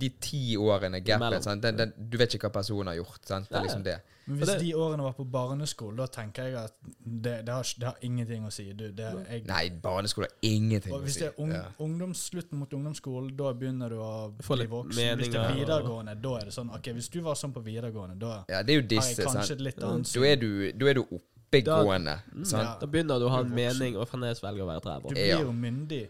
[0.01, 1.61] De ti årene gapet sant?
[1.63, 3.21] Den, den, Du vet ikke hva personen har gjort.
[3.29, 3.47] Sant?
[3.49, 3.99] Det er liksom det.
[4.29, 6.73] Men hvis det- de årene var på barneskole, da tenker jeg at
[7.05, 8.65] det, det, har, det har ingenting å si.
[8.73, 11.05] Du, det, jeg, Nei, barneskole har ingenting og si.
[11.05, 11.63] hvis det er ung, Ja.
[11.79, 14.69] ungdoms, slutten mot ungdomsskolen, da begynner du å Få bli voksen.
[14.69, 15.17] voksen.
[15.17, 17.53] Hvis det er meninger og- videregående, da er det sånn Ok, hvis du var sånn
[17.53, 19.51] på videregående, da ja, det er jo har jeg kanskje Sant?
[19.51, 22.19] et litt annet Da er du, da er du oppegående.
[22.35, 22.45] Mm.
[22.45, 22.63] Sant?
[22.63, 22.77] Ja.
[22.79, 25.15] Da begynner du å ha en er mening, og fremdeles velger å være et Du
[25.15, 26.07] blir jo myndig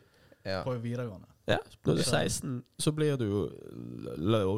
[0.49, 0.63] Ja.
[0.63, 1.27] på videregående.
[1.49, 3.41] Ja, når du er 16, så blir du jo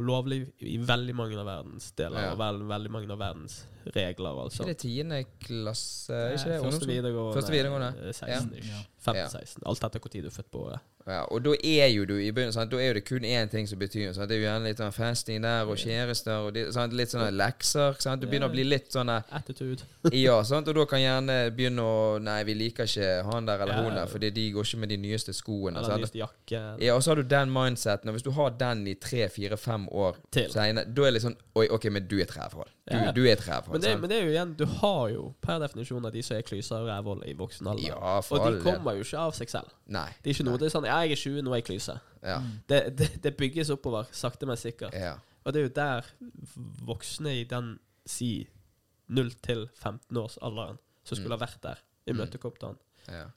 [0.04, 2.32] lovlig i veldig mange av verdens deler, Ja.
[2.34, 3.64] og veld, veldig mange av verdens
[3.96, 4.62] regler, altså.
[4.64, 6.14] Ikke det tiende klasse?
[6.36, 7.34] Ikke det Første videregående.
[7.34, 7.94] Første videregående.
[8.08, 8.70] eh, 16 ish.
[8.70, 8.82] Ja.
[9.02, 9.64] 15-16.
[9.66, 10.80] Alt etter når du er født på året.
[11.08, 12.70] Ja, og da er jo du i begynnelsen?
[12.70, 14.30] Da er jo det kun én ting som betyr sant?
[14.30, 16.94] Det er jo gjerne litt sånn festing der, og kjærester, og de, sant?
[16.94, 17.96] litt sånne lekser.
[18.00, 18.22] Sant?
[18.22, 19.82] Du begynner å bli litt sånn Attitude.
[20.14, 20.68] Ja, sant?
[20.68, 23.82] og da kan gjerne begynne å Nei, vi liker ikke han der eller Ja.
[23.82, 25.78] hun der, fordi de går ikke med de nyeste skoene.
[25.80, 26.02] Eller Sant?
[26.04, 26.78] nyeste jakke.
[26.82, 29.58] Ja, og så har du den mindseten, og hvis du har den i tre, fire,
[29.58, 32.72] fem år senere, da er det litt sånn Oi, OK, men du er et rævhold.
[32.90, 33.12] Du, Ja.
[33.16, 33.76] du er et rævhold.
[33.76, 36.38] Men det, men det er jo igjen, du har jo per definisjon av de som
[36.38, 37.88] er klyser og rævhold i voksen alder.
[37.92, 39.70] Ja, for og de kommer jo ikke av seg selv.
[39.88, 40.08] Nei.
[40.24, 42.00] Det er ikke noe, det er sånn Ja, jeg er 20, nå er jeg klyse.
[42.24, 42.40] Ja.
[42.68, 44.94] Det, det, det bygges oppover, sakte, men sikkert.
[44.98, 45.18] ja.
[45.46, 46.10] Og det er jo der
[46.86, 47.76] voksne i den
[48.06, 48.48] si
[49.10, 51.80] 0 til 15-årsalderen som skulle ha vært der,
[52.10, 52.78] imøtekommet han.
[53.10, 53.28] ja.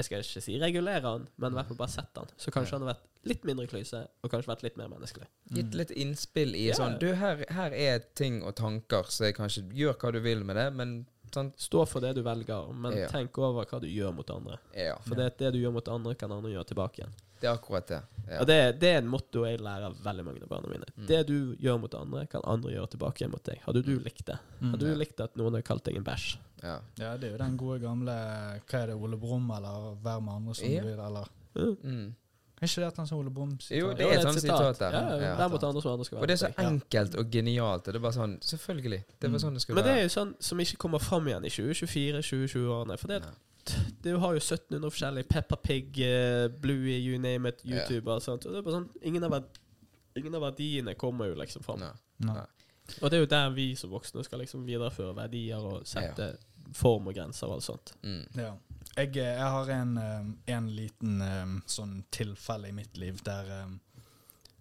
[0.00, 2.30] Jeg skal ikke si regulere han, men i hvert fall bare sett han.
[2.40, 5.28] Så kanskje han har vært litt mindre klyse, og kanskje vært litt mer menneskelig.
[5.52, 6.78] Gitt litt innspill i yeah.
[6.78, 10.44] sånn Du, her, her er ting og tanker, så jeg kanskje gjør hva du vil
[10.48, 10.94] med det, men
[11.34, 13.10] sånn Stå for det du velger, men Ja.
[13.12, 14.56] tenk over hva du gjør mot andre.
[14.74, 14.96] Ja.
[15.06, 17.12] For det, det du gjør mot andre, kan andre gjøre tilbake igjen.
[17.40, 18.02] Det er akkurat det.
[18.28, 18.40] Ja.
[18.40, 20.84] Og det, det er en motto jeg lærer av veldig mange av barna mine.
[20.96, 21.06] Mm.
[21.08, 23.58] Det du gjør mot andre, kan andre gjøre tilbake mot deg.
[23.64, 24.36] Hadde du likt det?
[24.60, 24.70] Mm.
[24.74, 24.92] Hadde Ja.
[24.94, 26.36] du likt at noen hadde kalt deg en bæsj?
[26.62, 26.78] ja.
[27.00, 30.34] Ja, det er jo den gode gamle Hva er det, Ole Brumm, eller Vær med
[30.34, 30.80] andre som Ja.
[30.82, 32.14] du vil, eller Mm.
[32.62, 33.56] Er ikke det at han sa Ole Brumm?
[33.70, 34.92] Jo, det er et sånt sitat der.
[34.92, 35.36] Ja, Ja.
[35.36, 36.66] Vær mot andre som andre skal være Og det er så deg.
[36.66, 37.86] enkelt og genialt.
[37.88, 39.00] Og det er bare sånn Selvfølgelig.
[39.18, 39.44] Det er bare Mm.
[39.46, 42.98] sånn det skulle Men det er jo sånn som ikke kommer fram igjen i 2024-2020-årene.
[42.98, 43.22] For det,
[44.02, 47.84] du har jo 1700 forskjellige Peppa Pig, eh, Bluey, you name it, Ja.
[48.04, 48.46] Og sånt.
[48.46, 49.44] Og det er bare sånn Ingen av,
[50.16, 51.80] ingen av verdiene kommer jo liksom fram.
[51.80, 51.92] Nei.
[52.18, 52.46] Nei.
[53.00, 56.32] Og det er jo der vi som voksne skal liksom videreføre verdier og sette
[56.74, 57.92] form og grenser og alt sånt.
[58.02, 58.26] Mm.
[58.34, 58.54] Ja.
[58.96, 63.78] Jeg, eh, jeg har en, eh, en liten sånn tilfelle i mitt liv der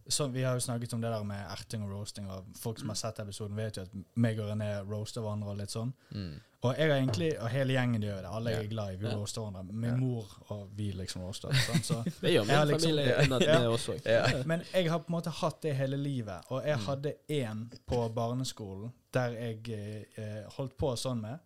[0.10, 2.90] så Vi har jo snakket om det der med erting og roasting, og folk som
[2.90, 5.94] har sett episoden, vet jo at meg og René roaster hverandre og litt sånn.
[6.12, 6.40] Mm.
[6.62, 8.30] Og jeg har egentlig, og hele gjengen gjør det.
[8.36, 8.96] Alle jeg er glad i.
[8.98, 9.16] Vi Ja.
[9.16, 9.64] roaster hverandre.
[9.74, 9.96] Min Ja.
[9.96, 11.50] mor og vi liksom roaster.
[11.54, 12.04] Sånn, så.
[12.22, 13.70] Det gjør min liksom- familie Ja.
[13.70, 14.02] også.
[14.06, 14.44] Ja.
[14.46, 16.42] Men jeg har på en måte hatt det hele livet.
[16.50, 16.86] Og jeg Mm.
[16.86, 19.70] hadde én på barneskolen der jeg
[20.18, 21.40] eh, holdt på sånn med.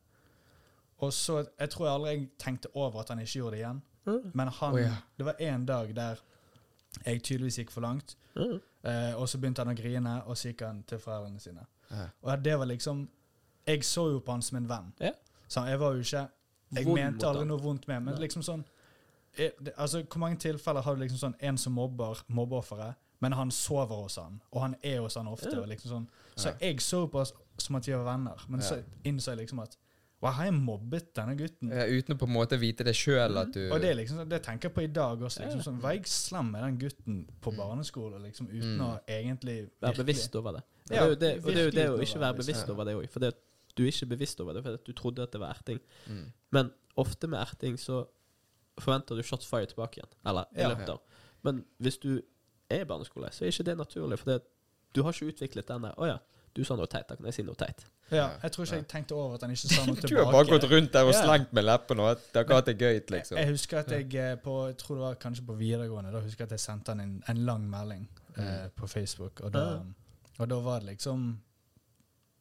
[1.00, 3.82] Og så Jeg tror jeg aldri tenkte over at han ikke gjorde det igjen.
[4.34, 4.80] Men han, oh,
[5.18, 6.16] det var en dag der
[7.06, 8.18] jeg tydeligvis gikk for langt.
[8.36, 8.60] Mm.
[8.84, 11.66] Eh, og så begynte han å grine, og så gikk han til foreldrene sine.
[11.92, 12.08] Ja.
[12.22, 13.10] Og det var liksom
[13.68, 14.94] Jeg så jo på han som en venn.
[15.00, 15.12] Ja.
[15.48, 16.28] Så jeg var jo ikke
[16.76, 18.22] Jeg Vond mente aldri noe vondt med men Nei.
[18.26, 18.64] liksom sånn
[19.38, 23.34] jeg, det, Altså, Hvor mange tilfeller har du liksom sånn en som mobber mobbeofferet, men
[23.34, 25.54] han sover hos han, og han er hos han ofte.
[25.54, 25.62] Ja.
[25.62, 28.82] og liksom sånn Så jeg så på oss som at vi var venner, men så
[29.04, 29.78] innså jeg liksom at
[30.24, 31.70] Wow, har jeg mobbet denne gutten?
[31.76, 34.30] Ja, uten å på en måte vite det sjøl at du Og det liksom sånn,
[34.32, 35.42] det tenker jeg på i dag også.
[35.44, 35.64] liksom Ja.
[35.68, 37.58] sånn, Var jeg slem med den gutten på Mm.
[37.58, 38.86] barneskolen liksom, uten Mm.
[38.88, 40.64] å egentlig Være bevisst over det.
[40.88, 42.84] Det Ja, er jo det, og det, er jo det å ikke være bevisst over
[42.86, 43.10] det òg.
[43.10, 43.40] For det, at
[43.76, 45.80] du er ikke bevisst over det at du trodde at det var erting.
[46.08, 46.32] mm.
[46.52, 48.06] Men ofte med erting så
[48.80, 50.10] forventer du shots fire tilbake igjen.
[50.26, 50.70] Eller i Ja.
[50.74, 51.00] løpet av.
[51.44, 52.22] Men hvis du
[52.70, 54.18] er i barneskole, så er ikke det naturlig.
[54.20, 54.42] For det,
[54.94, 56.18] du har ikke utviklet denne Å oh, ja,
[56.56, 57.84] du sa noe teit, da kan jeg si noe teit.
[58.16, 60.10] Ja, jeg tror ikke jeg tenkte over at han ikke sa noe tilbake.
[60.10, 61.22] Du har bare gått rundt der og Ja.
[61.26, 63.38] slengt med leppene og at har hatt det gøy, liksom.
[63.38, 66.12] Jeg husker at jeg eh, på Jeg tror det var kanskje på videregående.
[66.12, 68.08] Da husker jeg at jeg sendte han en, en lang melding
[68.38, 68.70] eh, Mm.
[68.76, 69.40] på Facebook.
[69.44, 69.80] Og da, Ja.
[70.40, 71.40] og da var det liksom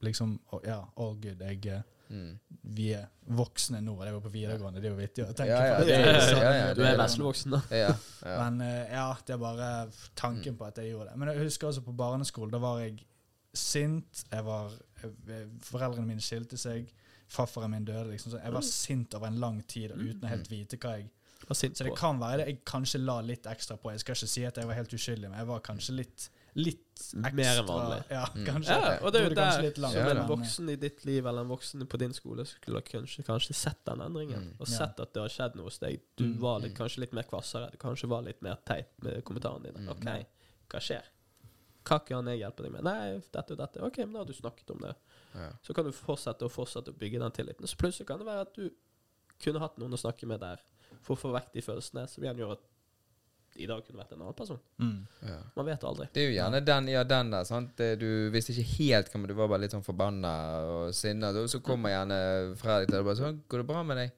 [0.03, 1.41] Liksom Ja, all good.
[1.41, 2.39] Jeg, eh, Mm.
[2.77, 3.93] vi er voksne nå.
[3.99, 4.81] og Det var på videregående.
[4.83, 5.85] Det er jo vittig å tenke Ja, ja, på.
[5.87, 5.93] det
[6.43, 7.61] ja, ja, du er veslevoksen, da.
[7.71, 7.95] Ja,
[8.27, 8.51] ja.
[8.51, 11.17] Men eh, ja, det er bare tanken på at jeg gjorde det.
[11.17, 12.51] Men jeg husker også på barneskolen.
[12.53, 12.99] Da var jeg
[13.55, 14.25] sint.
[14.33, 14.71] Jeg var,
[15.03, 16.91] jeg, foreldrene mine skilte seg.
[17.33, 18.11] Farfaren min døde.
[18.13, 21.11] liksom så Jeg var sint over en lang tid uten å helt vite hva jeg
[21.49, 23.91] Var sint Så det kan være det jeg kanskje la litt ekstra på.
[23.91, 27.01] Jeg skal ikke si at jeg var helt uskyldig, men jeg var kanskje litt litt
[27.01, 27.33] ekstra.
[27.33, 28.03] Mer enn vanlig.
[28.13, 28.45] Ja, Mm.
[28.47, 28.75] kanskje.
[28.77, 31.49] Ja, og det er jo der som Ja, en voksen i ditt liv eller en
[31.49, 34.51] voksen på din skole skulle kanskje, kanskje sett den endringen.
[34.53, 34.61] Mm.
[34.61, 35.99] Og sett at det har skjedd noe hos deg.
[36.17, 36.39] Du Mm.
[36.41, 37.71] var litt, kanskje litt mer kvassere.
[37.73, 39.79] Du kanskje var litt mer teit med kommentarene dine.
[39.79, 39.89] Mm.
[39.89, 40.27] OK,
[40.69, 41.03] hva skjer?
[41.85, 42.85] Hva kan jeg hjelpe deg med?
[42.87, 43.83] Nei, dette og dette.
[43.83, 44.95] OK, men da har du snakket om det.
[45.35, 45.49] Ja.
[45.63, 47.67] Så kan du fortsette og fortsette å bygge den tilliten.
[47.67, 48.69] Så plutselig kan det være at du
[49.43, 50.61] kunne hatt noen å snakke med der
[51.03, 52.69] for å få vekk de følelsene som igjen gjør at
[53.61, 54.59] i dag kunne vært en annen person.
[54.81, 55.01] Mm.
[55.29, 55.39] Ja.
[55.57, 56.07] Man vet aldri.
[56.15, 57.45] Det er jo gjerne den, ja, den der.
[57.45, 57.77] sant?
[58.01, 60.31] Du visste ikke helt hva, men du var bare litt sånn forbanna
[60.73, 61.33] og sinna.
[61.51, 62.17] Så kommer gjerne
[62.57, 64.13] Fredrik til deg og bare sånn 'Går det bra med deg?'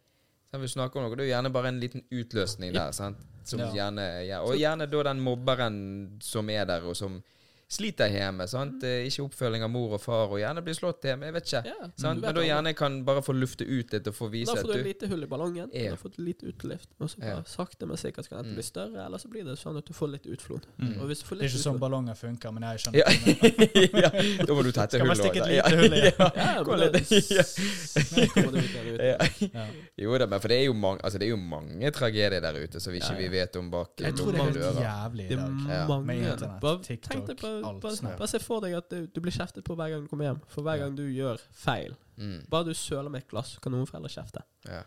[0.52, 1.16] Så vi snakker om noe.
[1.16, 2.92] Det er jo gjerne bare en liten utløsning der.
[2.92, 3.16] sant?
[3.44, 3.72] Som Ja.
[3.72, 4.40] gjerne, ja.
[4.42, 7.22] Og gjerne da den mobberen som er der, og som
[7.68, 8.46] sliter hjemme.
[8.48, 8.82] sant?
[8.84, 11.24] Eh, Ikke oppfølging av mor og far, og gjerne blir slått hjemme.
[11.26, 11.64] Jeg vet ikke.
[11.66, 12.20] Ja, sant?
[12.20, 14.62] vet Men da gjerne kan bare få lufte ut litt og få vise at du
[14.62, 15.70] Da får du et lite hull i ballongen.
[15.72, 15.82] Ja.
[15.82, 16.88] Du har fått litt utluft.
[17.00, 17.42] Og så bare Ja.
[17.46, 18.54] sakte, men sikkert skal dette enten Mm.
[18.54, 20.60] bli større, eller så blir det sånn at du får litt utflod.
[20.78, 21.00] Mm.
[21.00, 23.04] Og hvis du får Det er ikke sånn ballonger funker, men jeg skjønner Ja.
[23.10, 23.98] ikke.
[24.04, 24.10] ja,
[24.46, 26.00] da må du tette hullet stikke et lite hull i.
[26.14, 26.30] Ja.
[26.34, 26.62] Ja,
[29.54, 29.66] ja.
[29.96, 32.52] Jo da, men for det er jo mange, altså det er jo mange tragedier der
[32.64, 33.28] ute som vi ikke Ja, ja.
[33.28, 35.52] vi vet om bak Jeg tror det er lukkede helt jævlig i Det er dag.
[35.68, 35.86] Ja.
[35.88, 39.06] mange Med internett, bare, TikTok, tenk deg på, bare, bare se for deg at du,
[39.06, 40.40] du blir kjeftet på hver gang du kommer hjem.
[40.48, 41.94] For hver gang du gjør feil.
[42.16, 44.42] Mm, Bare du søler med et glass, kan noen foreldre kjefte.
[44.68, 44.82] ja.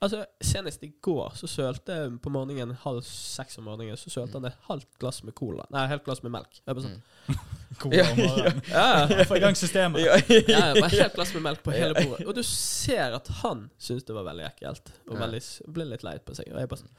[0.00, 4.38] Altså, Senest i går så sølte jeg på morgenen halv seks om morgenen Så sølte
[4.38, 5.64] han et halvt glass med cola.
[5.74, 6.60] Nei, et halvt glass med melk.
[6.60, 7.40] Jeg bare sånn, Mm.
[7.82, 8.62] Cola Ja, om morgenen.
[8.70, 10.04] ja, Få i gang systemet.
[10.06, 10.14] Ja,
[10.54, 12.28] ja, bare helt glass med melk på hele bordet.
[12.30, 14.94] Og du ser at han syntes det var veldig ekkelt.
[15.10, 15.42] Og veldig,
[15.74, 16.46] ble litt lei på seg.
[16.54, 16.94] Og jeg bare sånn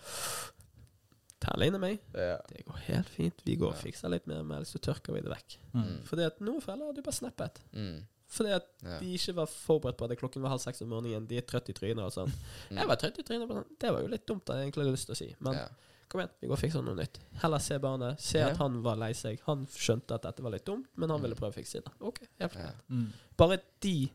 [1.41, 1.99] I meg.
[2.13, 2.37] ja.
[2.49, 3.41] Det går helt fint.
[3.45, 5.57] Vi går og fikser litt mer melk, så tørker vi det vekk.
[5.73, 6.03] Mm.
[6.05, 7.59] Fordi at noen foreldre hadde jo bare snappet.
[7.73, 8.99] Mm, Fordi at ja.
[8.99, 11.25] de ikke var forberedt på at klokken var halv seks om morgenen.
[11.27, 12.29] De er trøtt i trynet og sånn.
[12.69, 12.77] Mm.
[12.77, 13.47] Jeg var trøtt i trynet.
[13.49, 15.35] sånn, Det var jo litt dumt, hadde jeg egentlig lyst til å si.
[15.39, 15.67] Men ja.
[16.09, 17.19] kom igjen, vi går og fikser noe nytt.
[17.41, 18.19] Heller se barnet.
[18.21, 18.49] Se Ja.
[18.49, 19.39] at han var lei seg.
[19.47, 21.23] Han skjønte at dette var litt dumt, men han Mm.
[21.23, 21.91] ville prøve å fikse det.
[22.01, 22.71] Ok, helt Ja.
[22.91, 23.13] Mm.
[23.37, 24.09] Bare de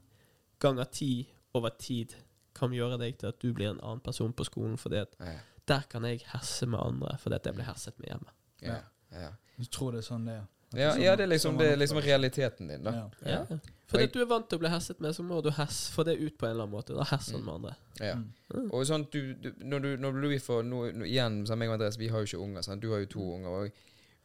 [0.61, 2.15] ganger ti over tid
[2.55, 4.77] kan gjøre deg til at du blir en annen person på skolen.
[4.79, 5.39] Fordi at Ja.
[5.69, 8.35] Der kan jeg herse med andre fordi at jeg blir herset med hjemme.
[8.63, 8.81] Ja.
[9.13, 9.31] Ja.
[9.59, 10.45] Du tror det er sånn det er?
[10.75, 12.93] Ja, sånn- ja, det er liksom, sånn det er liksom realiteten din, da.
[13.25, 13.45] Ja.
[13.51, 13.59] Ja.
[13.87, 16.17] Fordi du er vant til å bli herset med, så må du hesse, få det
[16.19, 16.97] ut på en eller annen måte.
[16.97, 17.45] Da herser Mm.
[17.45, 17.75] med andre.
[18.01, 18.15] Ja.
[18.55, 18.71] Mm.
[18.73, 21.75] Og sånn, du, du, når du, når du får nå, nå, Igjen, som jeg og
[21.75, 22.63] Andreas, vi har jo ikke unger.
[22.63, 22.81] Sant?
[22.83, 23.49] Du har jo to unger.
[23.49, 23.71] Og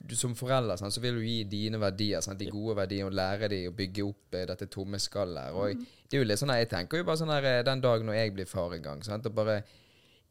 [0.08, 2.40] du, som forelder sant, så vil du gi dine verdier, sant?
[2.40, 5.52] de gode verdiene, og lære dem å bygge opp eh, dette tomme skallet.
[5.54, 7.82] Og Og det er jo litt sånn Jeg tenker jo bare sånn her eh, den
[7.82, 9.04] dagen når jeg blir far en gang.
[9.04, 9.26] Sant?
[9.28, 9.62] Og bare,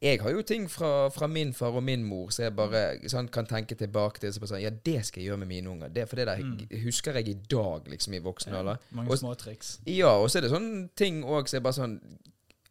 [0.01, 3.29] jeg har jo ting fra, fra min far og min mor så jeg bare sånn,
[3.35, 4.31] kan tenke tilbake til.
[4.33, 5.89] Så bare sånn, ja, det skal jeg gjøre med mine unger.
[5.89, 6.69] Det, for det der Mm.
[6.85, 8.77] husker jeg i dag, liksom, i voksen alder.
[8.93, 9.81] Mange Og- små triks.
[9.87, 12.01] Ja, og så er det sånne ting òg som er bare sånn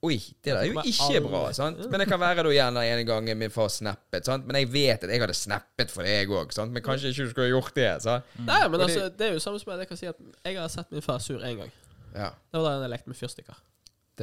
[0.03, 0.13] Oi,
[0.43, 1.51] det der er jo ikke bra.
[1.51, 1.79] sant?
[1.89, 4.25] Men det kan være da gjerne en gang min far snappet.
[4.25, 4.45] sant?
[4.45, 7.49] Men jeg vet at jeg hadde snappet for deg òg, men kanskje ikke du skulle
[7.49, 8.01] gjort det.
[8.03, 8.23] sant?
[8.37, 10.15] Nei, men det- altså, det er jo samme som jeg kan si at
[10.45, 11.71] jeg har sett min far sur én gang.
[12.15, 13.55] Ja, Det var da jeg lekte med fyrstikker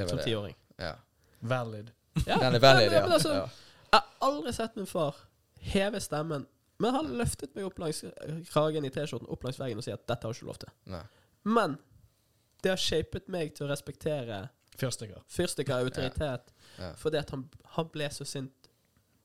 [0.09, 0.55] som tiåring.
[0.79, 0.93] Ja.
[1.43, 1.91] Valid.
[2.27, 2.39] Ja.
[2.39, 3.33] Den er veldig, Ja, men altså.
[3.35, 5.15] Jeg har aldri sett min far
[5.75, 6.47] heve stemmen,
[6.83, 8.03] men han løftet meg opp langs
[8.53, 10.73] kragen i T-skjorten opp langs veggen og sier at 'dette har du ikke lov til'.
[10.95, 11.03] Nei.
[11.45, 11.79] Men
[12.63, 14.49] det har shapet meg til å respektere
[14.79, 15.21] Fyrstikker.
[15.29, 16.93] fyrstikker autoritet, Ja.
[16.99, 18.53] fordi at han, han ble så sint,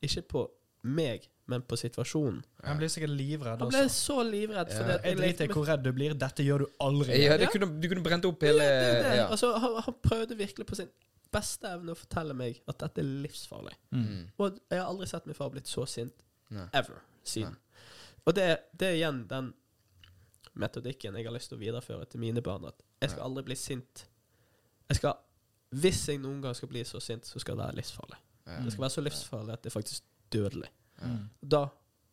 [0.03, 0.49] ikke på
[0.83, 2.43] meg, men på situasjonen.
[2.63, 4.13] Han ble sikkert livredd Han ble også.
[4.13, 4.97] så livredd Ja.
[5.03, 6.13] Jeg driter i hvor redd du blir.
[6.13, 7.23] Dette gjør du aldri.
[7.23, 9.15] Ja, det kunne, du kunne brent opp Ja, hele det, det.
[9.17, 9.27] ja.
[9.27, 10.89] Altså, han, han prøvde virkelig på sin
[11.33, 13.75] beste evne å fortelle meg at dette er livsfarlig.
[13.93, 14.29] Mm.
[14.37, 16.23] Og jeg har aldri sett min far blitt så sint
[16.53, 16.67] Nei.
[16.77, 17.57] ever siden.
[18.25, 19.51] Og det, det er igjen den
[20.59, 22.67] metodikken jeg har lyst til å videreføre til mine barn.
[22.69, 24.05] At jeg skal aldri bli sint.
[24.89, 25.19] Jeg skal,
[25.81, 28.19] hvis jeg noen gang skal bli så sint, så skal det være livsfarlig.
[28.49, 28.61] Ja.
[28.65, 30.71] Det skal være så livsfarlig at det er faktisk dødelig.
[30.99, 31.27] Mm.
[31.55, 31.67] Da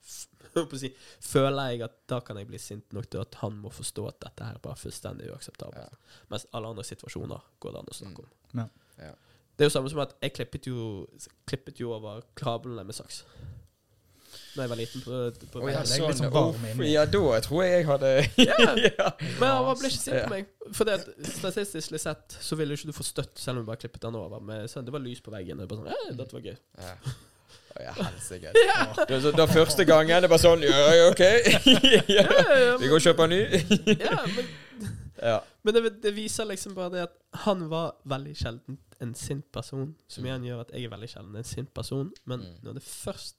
[0.80, 0.92] si,
[1.24, 4.20] føler jeg at da kan jeg bli sint nok til at han må forstå at
[4.28, 5.96] dette her er bare fullstendig uakseptabelt.
[5.96, 6.24] Ja.
[6.32, 8.34] Mens alle andre situasjoner går det an å snakke om.
[8.60, 8.68] Ja.
[8.98, 9.12] Ja.
[9.56, 11.06] Det er jo samme som at jeg klippet jo,
[11.48, 13.24] klippet jo over krablene med saks.
[14.56, 15.02] Da jeg var liten.
[15.04, 15.18] på,
[15.52, 16.90] på oh, ja, sånn, varm uff, inni.
[16.94, 18.10] ja, da tror jeg jeg hadde
[18.98, 19.08] ja.
[19.40, 20.50] Men han ble ikke sint på meg.
[20.72, 23.80] For det at statistisk sett så ville ikke du få støtt selv om du bare
[23.84, 24.40] klippet den over.
[24.44, 25.60] Men sånn, det var lys på veggen.
[25.60, 26.56] Det var sånn, eh, dette var gøy.
[26.80, 27.16] Ja.
[27.76, 28.52] Ja, helsike.
[29.08, 31.20] Det, så, da første gangen det var sånn Ja, ja, OK.
[31.20, 31.60] ja.
[32.08, 32.24] Ja,
[32.56, 33.42] ja, Vi går og kjøper ny.
[33.92, 34.48] ja, men,
[35.20, 35.36] ja.
[35.60, 39.94] men det, det viser liksom bare det at han var veldig sjelden en sint person.
[40.08, 40.26] Som Mm.
[40.30, 42.12] igjen gjør at jeg er veldig sjelden en sint person.
[42.24, 42.62] Men Mm.
[42.62, 43.34] når det først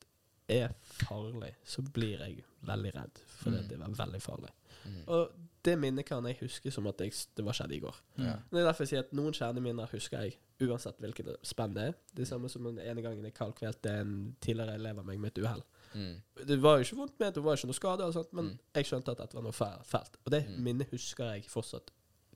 [0.49, 3.19] er farlig, så blir jeg veldig redd.
[3.27, 3.67] For Mm.
[3.67, 4.49] det var veldig farlig.
[4.85, 5.03] Mm.
[5.07, 5.31] Og
[5.63, 7.95] det minnet kan jeg huske som at jeg, det var skjedd i går.
[8.17, 8.35] Ja.
[8.51, 11.93] Det er derfor jeg sier at noen kjerneminner husker jeg, uansett hvilket spenn det er.
[12.15, 15.43] Det samme som den ene gangen jeg kaldkvelte en tidligere elev av meg med et
[15.43, 15.63] uhell.
[15.93, 16.21] Mm.
[16.47, 18.59] Det var jo ikke vondt ment, det var ikke noe skade, og sånt, men Mm.
[18.75, 20.15] jeg skjønte at dette var noe fælt.
[20.25, 20.63] Og det Mm.
[20.63, 21.89] minnet husker jeg fortsatt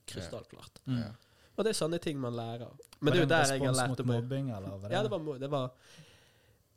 [0.06, 0.80] krystallklart.
[0.86, 0.92] Ja.
[0.98, 1.12] Ja.
[1.56, 2.70] Og det er sånne ting man lærer.
[3.00, 4.78] Men det er jo der jeg har lært om mobbing, eller?
[4.82, 4.92] Det?
[4.94, 5.72] Ja, det var, det var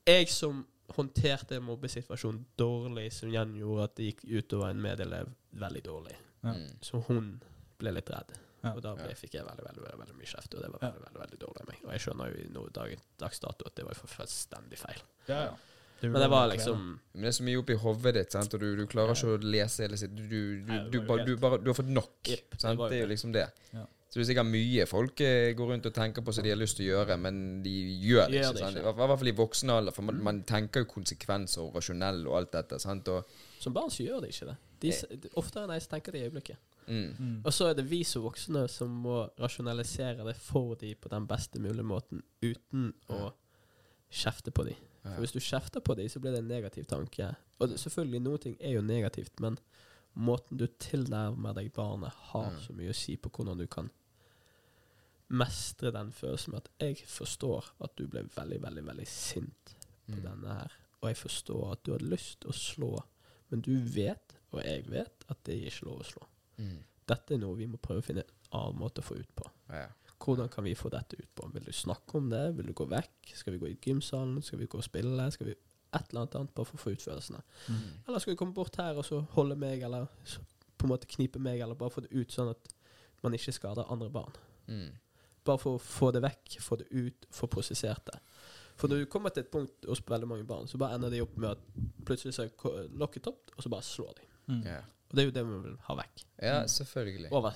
[0.05, 0.63] jeg som
[0.95, 6.17] håndterte mobbesituasjonen dårlig, som igjen gjorde at det gikk utover en medelev veldig dårlig.
[6.43, 6.53] Ja.
[6.53, 6.73] Mm.
[6.85, 7.29] Så hun
[7.79, 8.35] ble litt redd.
[8.65, 8.73] Ja.
[8.73, 10.89] Og da ble, fikk jeg veldig veldig, veldig, veldig mye kjeft, og det var Ja.
[10.91, 11.79] veldig veldig, veldig dårlig av meg.
[11.85, 15.01] Og jeg skjønner jo i noe dag, dags dato at det var fullstendig feil.
[15.27, 15.55] Ja, ja.
[16.01, 18.53] Det Men det var liksom Men det er så mye oppi hodet ditt, sant?
[18.53, 20.25] og du, du klarer ikke å lese hele sitt Du,
[20.59, 22.17] du, du, bare, du, bare, du har fått nok.
[22.27, 22.79] Yep, det sant?
[22.79, 23.45] Det, Det er jo liksom det.
[23.71, 23.85] Ja.
[24.15, 26.55] Så det er sikkert mye folk eh, går rundt og tenker på som de har
[26.55, 28.69] lyst til å gjøre, men de gjør det Gjør det ikke.
[28.79, 31.61] I hvert fall- i hvert fall i voksen alder, for man, man tenker jo konsekvenser
[31.65, 32.79] og rasjonell og alt dette.
[32.79, 33.09] sant?
[33.11, 33.25] Og,
[33.59, 34.55] Som barn så gjør de ikke det.
[34.79, 36.57] De, oftere enn jeg så tenker de i øyeblikket.
[36.87, 37.41] mm, Mm.
[37.45, 41.27] Og så er det vi som voksne som må rasjonalisere det for de på den
[41.27, 43.33] beste mulige måten, uten å
[44.11, 44.75] kjefte på de.
[45.03, 47.35] For hvis du kjefter på de, så blir det en negativ tanke.
[47.59, 49.57] Og det, selvfølgelig, noen ting er jo negativt, men
[50.17, 52.59] måten du tilnærmer deg barnet, har Mm.
[52.61, 53.89] så mye å si på hvordan du kan
[55.29, 60.15] mestre den følelsen med at jeg forstår at du ble veldig, veldig, veldig sint på
[60.19, 60.21] Mm.
[60.23, 60.71] denne her,
[61.01, 62.91] og jeg forstår at du hadde lyst til å slå,
[63.49, 66.27] men du vet, og jeg vet, at det er ikke lov å slå.
[66.57, 66.83] Mm.
[67.07, 69.49] Dette er noe vi må prøve å finne en annen måte å få ut på.
[69.69, 69.87] Ja.
[70.19, 71.47] Hvordan kan vi få dette ut på?
[71.53, 72.55] Vil du snakke om det?
[72.57, 73.33] Vil du gå vekk?
[73.35, 74.41] Skal vi gå i gymsalen?
[74.41, 75.31] Skal vi gå og spille?
[75.31, 75.51] Skal vi
[75.93, 77.41] et eller annet annet bare for å få ut følelsene?
[77.67, 77.81] Mm.
[78.07, 80.05] Eller skal vi komme bort her og så holde meg, eller
[80.77, 82.73] på en måte knipe meg, eller bare få det ut sånn at
[83.23, 84.33] man ikke skader andre barn?
[84.67, 84.91] Mm.
[85.45, 88.19] Bare for å få det vekk, få det ut, få prosessert det.
[88.75, 91.21] For når du kommer til et punkt hos veldig mange barn, så bare ender de
[91.23, 91.61] opp med at
[92.07, 94.25] plutselig så er lokket opp, og så bare slår de.
[94.51, 94.63] Mm.
[94.65, 94.83] Yeah.
[95.05, 96.23] Og det er jo det vi vil ha vekk.
[96.41, 97.29] ja, selvfølgelig.
[97.31, 97.53] Over,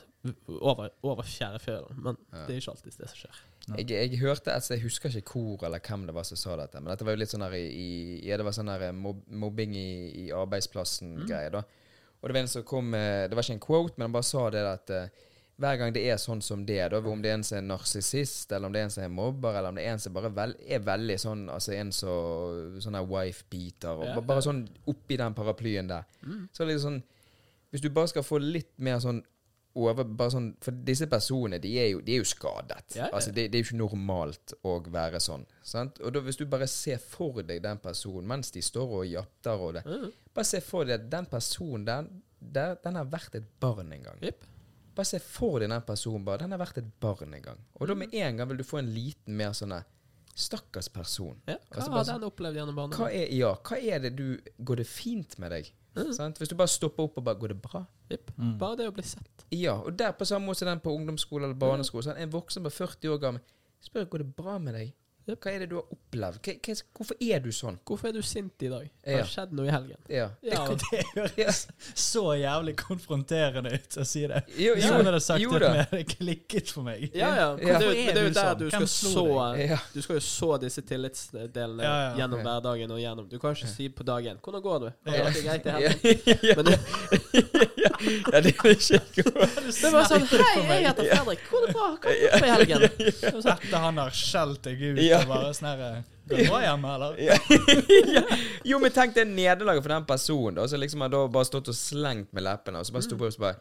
[0.61, 1.97] over, over fjæreføtteren.
[2.05, 2.45] Men Ja.
[2.45, 3.39] det er ikke alltid det som skjer.
[3.77, 6.79] Jeg, jeg hørte altså, Jeg husker ikke hvor eller hvem det var som sa dette,
[6.81, 7.89] men dette var jo litt sånn her i, i
[8.29, 9.89] Ja, det var sånn her eh, mob mobbing i,
[10.23, 11.61] i arbeidsplassen-greie, da.
[12.21, 14.45] Og det var en som kom Det var ikke en quote, men han bare sa
[14.53, 15.11] det at eh,
[15.60, 18.51] hver gang det er sånn som det, da, om det er en som er narsissist,
[18.51, 20.32] eller om det er en som er mobber, eller om det er en som bare
[20.36, 25.36] vel, er veldig sånn Altså en som sånn der wife-beater, Ja, bare sånn oppi den
[25.36, 26.07] paraplyen der.
[26.24, 26.45] Mm.
[26.53, 27.01] Så er det litt sånn
[27.70, 29.20] Hvis du bare skal få litt mer sånn
[29.80, 32.95] over bare sånn, For disse personene, de er jo, de er jo skadet.
[32.97, 33.10] Ja.
[33.14, 35.45] Altså, det, det er jo ikke normalt å være sånn.
[35.62, 35.99] Sant?
[36.01, 39.66] Og da, hvis du bare ser for deg den personen mens de står og jatter
[39.68, 40.10] og det Mm.
[40.36, 44.03] Bare se for deg at den personen der, der den har vært et barn en
[44.05, 44.20] gang.
[44.24, 44.43] Jepp.
[45.00, 46.43] Bare se for deg den personen bare.
[46.43, 47.60] Den har vært et barn en gang.
[47.80, 49.78] Og da med en gang vil du få en liten mer sånn
[50.39, 51.39] Stakkars person.
[51.47, 54.80] Ja, hva Altså, har den opplevd gjennom Hva er, ja, hva er det du Går
[54.80, 55.72] det fint med deg?
[55.95, 56.12] Mm.
[56.16, 56.39] Sant?
[56.39, 57.82] Hvis du bare stopper opp og bare Går det bra?
[58.12, 58.32] Yep.
[58.38, 58.54] Mm.
[58.62, 59.45] Bare det å bli sett.
[59.56, 62.06] Ja, og der på samme måte som den på ungdomsskole eller barneskole.
[62.08, 64.91] Sånn, en voksen på 40 år gammel Spør går det bra med deg.
[65.30, 65.39] Yep.
[65.43, 66.39] Hva er det du har opplevd?
[66.43, 67.77] Hva, hva, hvorfor er du sånn?
[67.86, 68.89] Hvorfor er du sint i dag?
[69.03, 69.25] Det Har Ja.
[69.25, 69.97] skjedd noe i helgen?
[70.09, 70.30] Ja.
[70.41, 74.43] Ja, Det høres så jævlig konfronterende ut å si det.
[74.57, 74.89] Jo, ja.
[74.91, 77.09] noen hadde sagt jo det det klikket for meg.
[77.13, 77.30] ja.
[77.36, 77.36] ja.
[77.36, 77.55] Ja.
[77.55, 78.57] Det, er Hvorfor men er det er jo du der sånn?
[78.59, 79.25] du skal så?
[79.59, 79.77] Ja.
[79.93, 82.15] Du skal jo så disse tillitsdelene Ja, ja.
[82.23, 82.45] gjennom Ja.
[82.49, 83.30] hverdagen og gjennom.
[83.30, 85.23] Du kan ikke si på dagen 'Hvordan går det?' Har Ja.
[85.23, 86.39] det vært greit i Ja, helgen?
[86.49, 86.80] ja, Men det,
[88.34, 89.55] ja, det er ikke godt.
[89.82, 91.39] det var sånn 'Hei, jeg heter Fredrik.
[91.51, 91.88] Går det bra?
[91.99, 95.18] Hva har du gjort i helgen?' Det sånn, Etter han har skjelt deg ut Ja.
[95.24, 97.17] Og bare sånn her Går det bra hjemme, eller?
[98.15, 98.22] Ja.
[98.74, 100.67] Jo, men tenk det nederlaget for den personen, da.
[100.70, 103.30] Som liksom har da bare stått og slengt med leppene, og så bare sto på
[103.30, 103.59] og så bare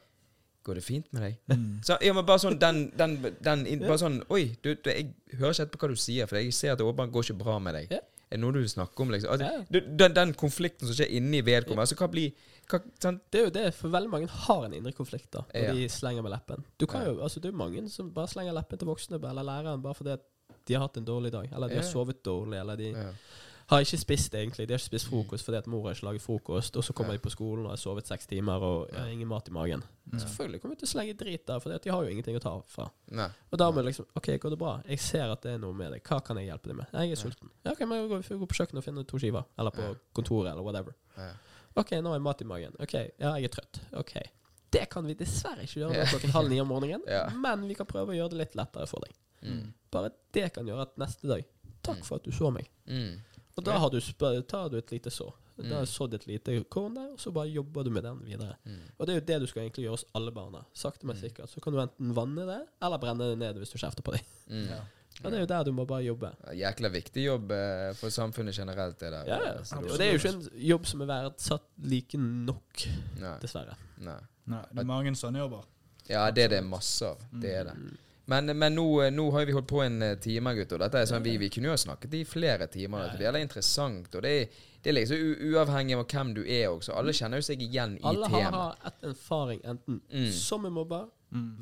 [0.69, 1.37] Går det fint med deg?
[1.55, 1.79] Mm.
[1.87, 3.15] Så, ja, men bare sånn den, den,
[3.47, 6.41] den Bare sånn Oi, du, du, jeg hører ikke etter på hva du sier, for
[6.43, 7.95] jeg ser at det åpenbart går ikke bra med deg.
[7.95, 8.03] Ja.
[8.29, 9.31] Er det noe du vil snakke om, liksom?
[9.33, 12.35] Altså, du, den, den konflikten som skjer inni vedkommende, altså hva blir
[12.69, 13.23] hva, sant?
[13.33, 15.71] Det er jo det, for veldig mange har en indre konflikt da når Ja.
[15.79, 16.67] de slenger med leppen.
[16.77, 19.81] Du kan jo, altså Det er mange som bare slenger leppen til voksne eller læreren
[19.87, 20.27] bare fordi at
[20.69, 21.51] de har hatt en dårlig dag.
[21.53, 22.93] Eller de har sovet dårlig, eller de
[23.69, 24.65] har ikke spist egentlig.
[24.69, 27.17] De har ikke spist frokost fordi at mor har ikke laget frokost, og så kommer
[27.17, 29.83] de på skolen og har sovet seks timer og har ingen mat i magen.
[30.15, 32.55] Selvfølgelig kommer de til å slenge drit der, for de har jo ingenting å ta
[32.73, 32.89] fra.
[33.51, 34.79] Og da må du liksom OK, går det bra?
[34.89, 36.05] Jeg ser at det er noe med deg.
[36.09, 36.97] Hva kan jeg hjelpe deg med?
[36.97, 37.53] Jeg er sulten.
[37.67, 39.45] Ja, OK, men vi går, på kjøkkenet og finner to skiver.
[39.61, 40.97] Eller på kontoret, eller whatever.
[41.79, 42.81] OK, nå har jeg mat i magen.
[42.81, 43.83] OK, ja, jeg er trøtt.
[44.01, 44.17] OK.
[44.73, 47.05] Det kan vi dessverre ikke gjøre klokken halv ni om morgenen,
[47.45, 49.15] men vi kan prøve å gjøre det litt lettere for deg.
[49.45, 49.69] Mm.
[49.95, 51.45] Bare det kan gjøre at neste dag
[51.83, 52.67] Takk for at du så meg.
[52.91, 53.21] Mm.
[53.57, 53.99] Og da har du
[54.43, 55.31] tar du et lite så.
[55.59, 55.73] Da Mm.
[55.73, 58.57] har du sådd et lite korn der, og så bare jobber du med den videre.
[58.65, 58.83] Mm.
[58.99, 60.61] Og det er jo det du skal egentlig gjøre hos alle barna.
[60.75, 61.49] Sakte, men sikkert.
[61.51, 64.21] Så kan du enten vanne det, eller brenne det ned hvis du kjefter på dem.
[64.51, 64.69] Mm.
[64.71, 64.81] Ja.
[65.25, 66.31] Og det er jo der du må bare jobbe.
[66.47, 69.25] Ja, Jækla viktig jobb eh, for samfunnet generelt, det der.
[69.27, 69.79] Ja, ja.
[69.81, 72.85] Og det er jo ikke en jobb som er verdsatt like nok,
[73.19, 73.39] Nei.
[73.43, 73.75] dessverre.
[73.99, 74.21] Nei.
[74.47, 75.65] Nei, det er mange sånne jobber.
[76.09, 77.19] Ja, det er det masse av.
[77.33, 77.75] Det er det.
[78.29, 78.85] Men, men nå,
[79.17, 80.79] nå har vi holdt på en eh, time, gutter.
[80.83, 83.07] Dette er sånn, vi, vi kunne jo ha snakket i flere timer.
[83.17, 84.11] Ja, det er interessant.
[84.19, 86.93] Og det er, det er liksom uavhengig av hvem du er også.
[87.01, 90.29] Alle kjenner jo seg igjen i Alle har, Alle har et erfaring enten Mm.
[90.33, 91.07] som en mobber,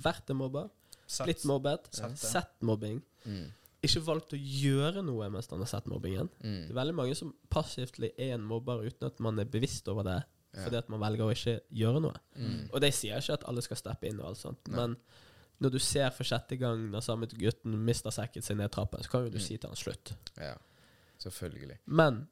[0.02, 0.66] vært en mobber,
[1.06, 1.26] Sett.
[1.28, 3.44] blitt mobbet, Sett sett mobbing, Mm.
[3.86, 6.28] ikke valgt å gjøre noe mens han har sett mobbingen.
[6.42, 6.62] Mm.
[6.66, 10.02] Det er veldig mange som passivt er en mobber uten at man er bevisst over
[10.02, 10.18] det,
[10.56, 12.18] fordi at man velger å ikke gjøre noe.
[12.36, 12.70] Mm.
[12.72, 14.96] Og det sier ikke at alle skal steppe inn og alt sånt, men
[15.61, 19.11] når du ser for sjette gang når samme gutten mister sekken sin ned trappen, så
[19.11, 19.46] kan jo du Mm.
[19.48, 20.14] si til han slutt.
[20.36, 20.54] Ja.
[21.18, 21.78] Selvfølgelig.
[21.86, 22.26] Men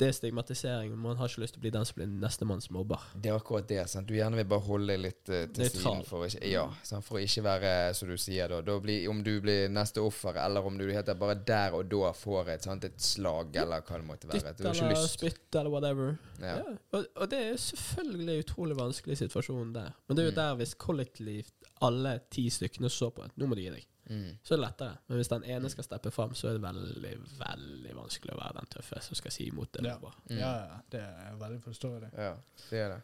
[0.00, 2.70] det er stigmatisering, og man har ikke lyst til å bli den som blir nestemanns
[2.74, 2.98] mobber.
[3.22, 3.84] Det er akkurat det.
[3.92, 4.08] Sant?
[4.08, 7.04] Du gjerne vil bare holde litt uh, til siden for ikke, ja, sant?
[7.06, 10.64] for ikke være, som du sier, da, da blir, om du blir neste offer, eller
[10.66, 12.84] om du heter bare der og da får et, sant?
[12.88, 14.56] et slag, eller hva det måtte være.
[14.56, 16.16] Ikke eller spytt eller whatever.
[16.40, 16.56] Ja.
[16.56, 16.74] Ja.
[16.98, 19.92] Og, og det er selvfølgelig utrolig vanskelig situasjon der.
[20.08, 20.40] Men det er jo Mm.
[20.42, 21.52] der hvis kollektivt
[21.88, 24.32] alle ti stykkene så på at nå må du gi deg, Mm.
[24.42, 24.96] så er det lettere.
[25.08, 28.56] Men hvis den ene skal steppe fram, så er det veldig, veldig vanskelig å være
[28.58, 29.84] den tøffe som skal si imot det.
[29.86, 29.94] Ja.
[30.02, 30.38] Mm.
[30.40, 32.08] Ja, ja, det er veldig forståelig.
[32.18, 32.32] Ja,
[32.70, 33.02] det er det.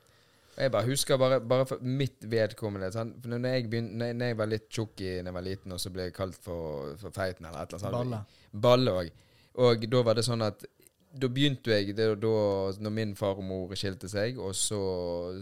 [0.58, 3.20] Jeg bare husker bare, bare for mitt vedkommende sant?
[3.22, 5.80] For når jeg, begynte, når, når jeg var litt tjukk da jeg var liten, og
[5.80, 8.10] så ble jeg kalt for, for feiten eller et eller annet sånt.
[8.10, 8.60] Balle.
[8.66, 9.12] Balle òg.
[9.68, 10.66] Og da var det sånn at
[11.18, 12.32] da begynte jeg det, da
[12.82, 14.80] når min far og mor skilte seg, og så,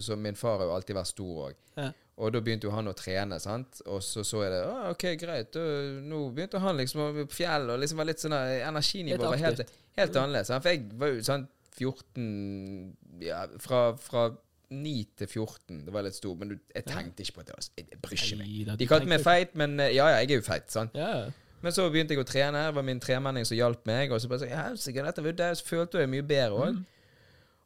[0.05, 1.57] så Min far har jo alltid vært stor òg.
[1.81, 1.89] Ja.
[2.17, 3.83] Og da begynte jo han å trene, sant.
[3.93, 4.63] Og så så jeg det.
[4.65, 5.51] Ah, OK, greit.
[5.53, 5.65] Da,
[6.01, 9.77] nå begynte han liksom å på fjell, og liksom var litt sånn Energinivået var helt,
[9.99, 10.49] helt annerledes.
[10.49, 10.65] sant?
[10.65, 11.47] For jeg var jo sånn
[11.77, 14.31] 14 Ja, fra, fra
[14.73, 15.85] 9 til 14.
[15.87, 17.75] Det var litt stor, men jeg tenkte ikke på det Altså.
[17.77, 18.79] Jeg, bryr ikke meg.
[18.81, 20.97] De kalte meg feit, men eh, ja, ja, jeg er jo feit, sant.
[20.97, 21.29] Ja.
[21.63, 22.67] Men så begynte jeg å trene.
[22.69, 24.13] Det var min tremenning som hjalp meg.
[24.13, 26.77] Og så bare så, ja, sikkert dette det, så følte jeg mye bedre òg.
[26.81, 26.85] Mm.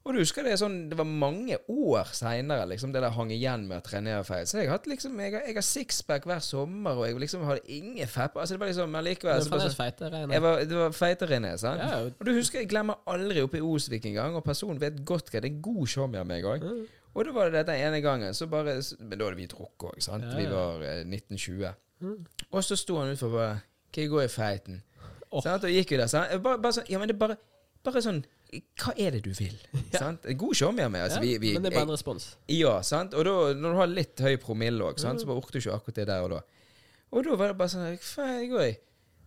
[0.00, 3.66] Og du husker det sånn Det var mange år seinere liksom, det der hang igjen
[3.68, 4.46] med å trenere feil.
[4.48, 7.44] Så jeg har hatt liksom Jeg har, jeg har sixpack hver sommer, og jeg liksom
[7.48, 8.40] hadde ingen fepper.
[8.40, 11.84] Altså, det var liksom Men likevel Du fremdeles jeg var, Det var feitere sant?
[11.84, 12.14] Ja, ja.
[12.16, 15.28] Og du husker Jeg glemmer aldri oppe i Osvik en gang, og personen vet godt
[15.28, 16.64] hva Det er en god showmy av meg òg.
[16.64, 16.82] Mm.
[17.10, 20.04] Og da var det dette ene gangen, så bare Men da hadde vi drukket òg,
[20.04, 20.30] sant?
[20.30, 21.74] Ja, Vi var eh, 1920.
[22.00, 22.20] Mm.
[22.50, 23.58] Og så sto han utfor bare
[23.96, 24.82] jeg går i feiten?
[25.30, 25.42] Oh.
[25.42, 25.64] Sant?
[25.66, 26.10] Og gikk jo der.
[26.10, 26.30] Sant?
[26.42, 27.36] Bare, bare sånn Ja, men det bare
[27.84, 28.20] Bare sånn
[28.80, 29.56] Hva er det du vil?
[29.94, 30.26] Sant?
[30.38, 31.04] God show av meg.
[31.06, 32.30] Altså, Ja, vi, vi, men det er bare en respons.
[32.50, 33.14] ja, sant?
[33.14, 36.00] Og da, når du har litt høy promille òg, så bare orker du ikke akkurat
[36.02, 36.44] det der og da.
[37.10, 38.70] Og da var det bare sånn faen går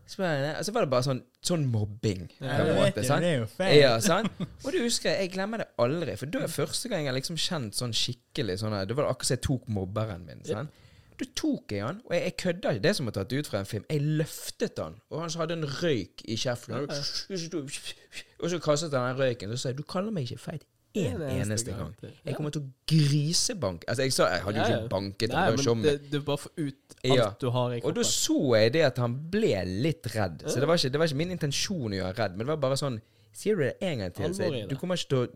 [0.04, 3.04] altså var det bare sånn, sånn mobbing, på en måte.
[3.08, 3.24] sant?
[3.24, 3.78] det er jo feil.
[3.80, 4.30] Ja, sant?
[4.66, 6.16] Og du husker jeg, glemmer det aldri.
[6.20, 9.38] For da er første gang jeg liksom kjent sånn skikkelig sånn Det var akkurat som
[9.38, 10.44] jeg tok mobberen min.
[10.46, 10.83] Sant?
[11.20, 12.84] Da tok jeg han, og jeg, jeg kødda ikke.
[12.84, 13.84] Det er som å ta det ut fra en film.
[13.90, 16.74] Jeg løftet han, og han hadde en røyk i kjeften.
[16.84, 20.66] Og så kastet han den røyken, og så sa jeg 'Du kaller meg ikke feit
[20.96, 21.94] en eneste gang.
[22.26, 25.66] Jeg kommer til å grisebanke Altså, jeg sa jeg hadde jo ikke banket Nei, men
[25.66, 27.30] men det, det bare får ut alt Ja.
[27.42, 27.90] du har i kroppen.
[27.90, 30.44] Og da så jeg det at han ble litt redd.
[30.48, 32.62] Så det var ikke, det var ikke min intensjon å gjøre redd, men det var
[32.70, 33.02] bare sånn
[33.34, 35.28] Sier du det en gang til, så jeg, du kommer ikke til å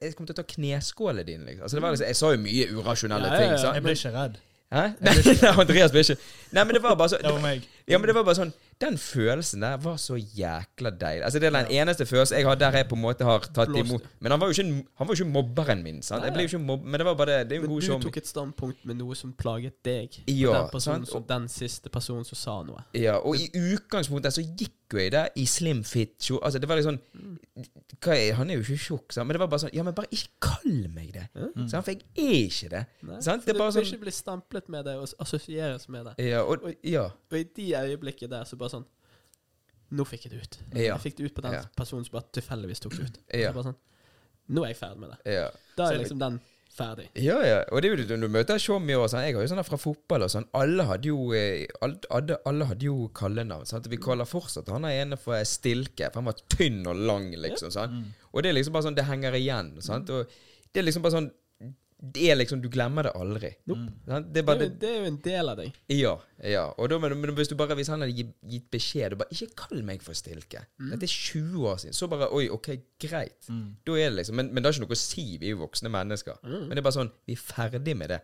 [0.00, 1.62] Jeg kommer til å ta kneskålene din, liksom.
[1.66, 3.58] Altså, det var liksom jeg sa jo mye urasjonelle Ja, ja, ting.
[3.58, 3.74] Sant?
[3.74, 4.38] Jeg ble ikke redd.
[4.72, 4.82] Hæ?
[5.04, 5.12] Nei,
[5.60, 6.16] Andreas ble ikke
[6.52, 7.66] Nei, men det var bare så Det var meg.
[7.86, 8.50] Ja, men det var bare sånn
[8.82, 11.22] Den følelsen der var så jækla deilig.
[11.24, 13.70] Altså Det er den eneste følelsen jeg har der jeg på en måte har tatt
[13.70, 16.02] Blåst imot Men han var jo ikke, han var ikke mobberen min.
[16.02, 16.24] sant?
[16.26, 16.84] Jeg ble jo ikke mobb...
[16.84, 17.48] Men det var bare det.
[17.50, 19.78] Det er jo en Men god du som tok et standpunkt med noe som plaget
[19.86, 20.18] deg.
[20.26, 22.82] Ja, den, personen som, den siste personen som sa noe.
[22.96, 26.44] Ja, og i utgangspunktet så gikk jo jeg der i slim fit kjole.
[26.46, 27.00] Altså, det var litt sånn
[28.06, 29.26] er, Han er jo ikke tjukk, sant?
[29.26, 31.24] men det var bare sånn Ja, men bare ikke kall meg det!
[31.66, 31.82] Sant?
[31.86, 32.82] For jeg er ikke det.
[33.08, 33.42] Nei, Sant?
[33.42, 36.06] for Det er du bare vil sånn ikke bli stemplet med det og assosieres med
[36.10, 36.14] det.
[36.28, 37.06] Ja, og, ja.
[37.32, 38.86] Og i de øyeblikkene der så bare sånn
[39.96, 40.56] Nå fikk jeg det ut.
[40.74, 40.96] Ja.
[40.96, 41.62] Jeg fikk det ut på den Ja.
[41.78, 43.18] personen som bare tilfeldigvis tok det ut.
[43.32, 43.52] Ja.
[43.52, 43.76] Så bare sånn
[44.48, 45.32] Nå er jeg ferdig med det.
[45.34, 45.50] ja.
[45.76, 46.40] Da er liksom den
[46.76, 47.06] ferdig.
[47.14, 47.60] Ja, ja.
[47.72, 49.24] Og det er jo du møter Tjommi og sånn.
[49.26, 50.46] Jeg har jo sånn der fra fotball og sånn.
[50.54, 53.66] Alle hadde jo eh, alle, alle, hadde jo kallenavn.
[53.66, 53.86] Sant?
[53.88, 57.70] Vi kaller fortsatt han er ene for Stilke, for han var tynn og lang, liksom.
[57.74, 58.14] Sant?
[58.32, 59.74] Og det er liksom bare sånn Det henger igjen.
[59.82, 60.10] Sant?
[60.10, 60.26] Og
[60.72, 61.30] det er liksom bare sånn
[61.98, 63.50] Det er liksom Du glemmer det aldri.
[63.66, 64.26] Sant?
[64.32, 65.76] Det er bare det, det er jo en del av deg.
[65.96, 66.10] Ja.
[66.44, 66.64] ja.
[66.76, 69.54] Og da, men, men hvis du bare Hvis han hadde gitt, beskjed og bare 'Ikke
[69.56, 70.66] kall meg for Stilke'.
[70.76, 71.96] Dette er 20 år siden.
[71.96, 72.68] Så bare Oi, OK,
[73.00, 73.48] greit.
[73.48, 75.26] Da er det liksom men, men det har ikke noe å si.
[75.40, 76.36] Vi er jo voksne mennesker.
[76.44, 78.20] Men det er bare sånn Vi er ferdig med det.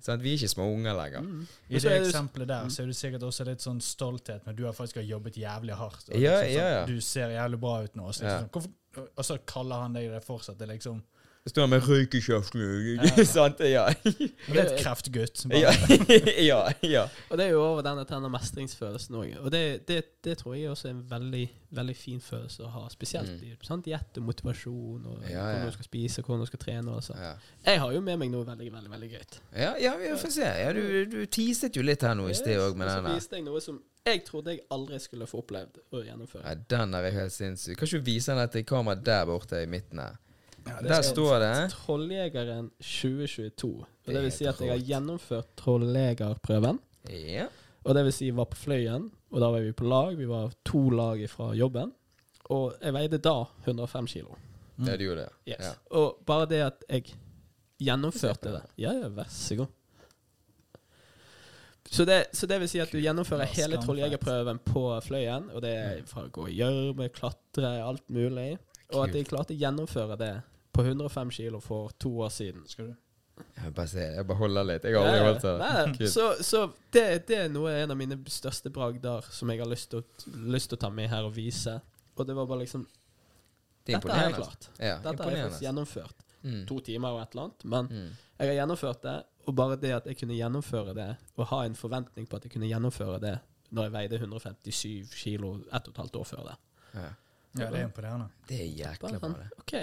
[0.00, 1.26] Sånn, Vi er ikke små unger lenger.
[1.68, 4.64] I det er eksempelet der så er det sikkert også litt sånn stolthet, men du
[4.64, 6.08] har faktisk har jobbet jævlig hardt.
[6.08, 6.86] Og Ja, liksom, ja, ja.
[6.86, 8.06] sånn, Du ser jævlig bra ut nå.
[8.06, 8.38] Og så, Ja.
[8.40, 10.56] liksom, hvorfor, og så kaller han deg det fortsatt.
[10.58, 11.02] Det er liksom
[11.46, 12.62] Det står med røyk i kjeften.
[13.30, 13.60] Sant?
[13.62, 13.84] Ja.
[14.02, 15.44] Det er et kreftgutt.
[15.54, 15.70] Ja.
[16.50, 16.56] ja.
[16.82, 17.04] Ja.
[17.30, 19.36] Og det er jo over denne denne mestringsfølelsen òg.
[19.44, 21.44] Og det, det, det tror jeg også er en veldig,
[21.78, 22.82] veldig fin følelse å ha.
[22.90, 23.44] Spesielt Mm.
[23.46, 25.44] i sant, diett og motivasjon, og Ja, ja.
[25.52, 26.96] hvordan du skal spise, hvordan du skal trene.
[26.98, 27.14] Og så.
[27.14, 27.32] Ja.
[27.70, 29.38] Jeg har jo med meg noe veldig veldig, veldig gøyt.
[29.54, 30.50] Ja, ja, vi får se.
[30.64, 30.82] Ja, du,
[31.14, 33.20] du teaset jo litt her nå i sted òg med så den der.
[33.22, 36.42] viste jeg noe som jeg trodde jeg aldri skulle få opplevd å gjennomføre.
[36.46, 37.78] Ja, den er helt sinnssyk.
[37.78, 40.18] Kan ikke du vise den til kameraet der borte i midten her?
[40.66, 43.70] Ja, det Der står det Trolljegeren 2022.
[43.70, 46.80] Og Det det vil si at jeg har gjennomført trolljegerprøven.
[47.10, 47.46] Ja.
[47.86, 50.16] Og det vil si var på Fløyen, og da var vi på lag.
[50.18, 51.92] Vi var to lag fra jobben.
[52.50, 54.36] Og jeg veide da 105 kilo.
[54.78, 55.32] ja, du gjorde det.
[55.52, 55.64] Yes.
[55.64, 55.72] Ja.
[55.98, 57.14] Og bare det at jeg
[57.82, 59.72] gjennomførte det Ja, ja, vær så god.
[61.90, 65.50] Så det, så det vil si at du gjennomfører hele trolljegerprøven på Fløyen.
[65.54, 68.56] Og det er fra å gå i gjørme, klatre, alt mulig.
[68.92, 70.32] Og at jeg klarte å gjennomføre det
[70.76, 72.62] på 105 kilo for to år siden.
[72.70, 72.94] Skal du?
[73.56, 74.84] Jeg bare se, jeg bare holder litt.
[74.88, 76.08] Jeg har aldri holdt det.
[76.12, 76.62] Så, så
[76.94, 80.30] det, det er noe en av mine største bragder som jeg har lyst til, å,
[80.54, 81.74] lyst til å ta med her og vise.
[82.16, 82.86] Og det var bare liksom
[83.84, 84.68] Det er Dette har jeg klart.
[84.80, 86.24] Ja, Dette har jeg faktisk gjennomført.
[86.46, 86.62] Mm.
[86.70, 87.64] To timer og et eller annet.
[87.74, 88.08] Men Mm.
[88.38, 89.16] jeg har gjennomført det,
[89.46, 92.52] og bare det at jeg kunne gjennomføre det, og ha en forventning på at jeg
[92.56, 93.36] kunne gjennomføre det
[93.70, 96.56] når jeg veide 157 kilo ett og et halvt år før det.
[96.94, 97.06] Ja.
[97.56, 98.26] Ja, det er imponerende.
[98.48, 99.48] Det er jækla Bare bra, sånn, det.
[99.62, 99.74] OK.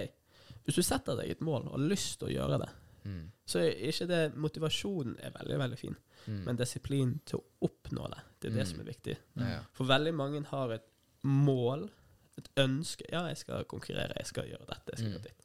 [0.66, 2.70] Hvis du setter deg et mål og har lyst til å gjøre det,
[3.06, 3.32] Mm.
[3.46, 5.96] så er ikke det Motivasjonen er veldig, veldig fin,
[6.28, 6.44] Mm.
[6.46, 8.72] men disiplin til å oppnå det, det er det Mm.
[8.72, 9.18] som er viktig.
[9.38, 9.60] Ja, ja.
[9.74, 10.86] For veldig mange har et
[11.24, 11.90] mål,
[12.38, 13.04] et ønske.
[13.12, 15.14] Ja, jeg skal konkurrere, jeg skal gjøre dette, jeg skal Mm.
[15.18, 15.40] gjøre ditt.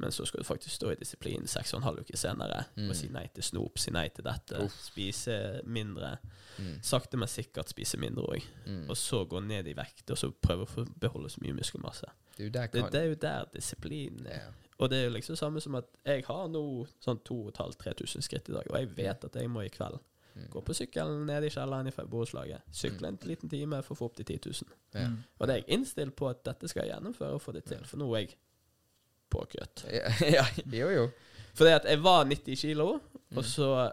[0.00, 2.88] Men så skal du faktisk stå i disiplin seks og en halv uke senere Mm.
[2.90, 4.72] og si nei til snop, si nei til dette, Uff.
[4.92, 6.18] spise mindre.
[6.58, 6.80] Mm.
[6.82, 8.44] Sakte, men sikkert spise mindre òg.
[8.66, 8.90] Mm.
[8.90, 12.04] Og så gå ned i vekt, og så prøve å få beholde så mye muskelmasse.
[12.38, 14.44] Det er jo der Det, kan det er jo der disiplin er.
[14.44, 14.50] Ja.
[14.78, 16.62] Og det er jo liksom samme som at jeg har nå
[17.02, 19.98] sånn 2500-3000 skritt i dag, og jeg vet at jeg må i kveld
[20.38, 20.44] Mm.
[20.52, 24.04] gå på sykkelen ned i kjelleren i borettslaget, sykle en liten time for å få
[24.06, 24.76] opp til 10 000.
[24.94, 25.08] Ja.
[25.08, 25.16] Mm.
[25.40, 27.80] Og det er jeg innstilt på at dette skal jeg gjennomføre og få det til,
[27.84, 28.36] for nå er jeg
[29.34, 29.82] påkjøtt.
[29.90, 30.44] Ja, ja,
[30.78, 31.08] jo, jo.
[31.58, 33.36] Fordi at jeg var 90 kilo, Mm.
[33.38, 33.90] og så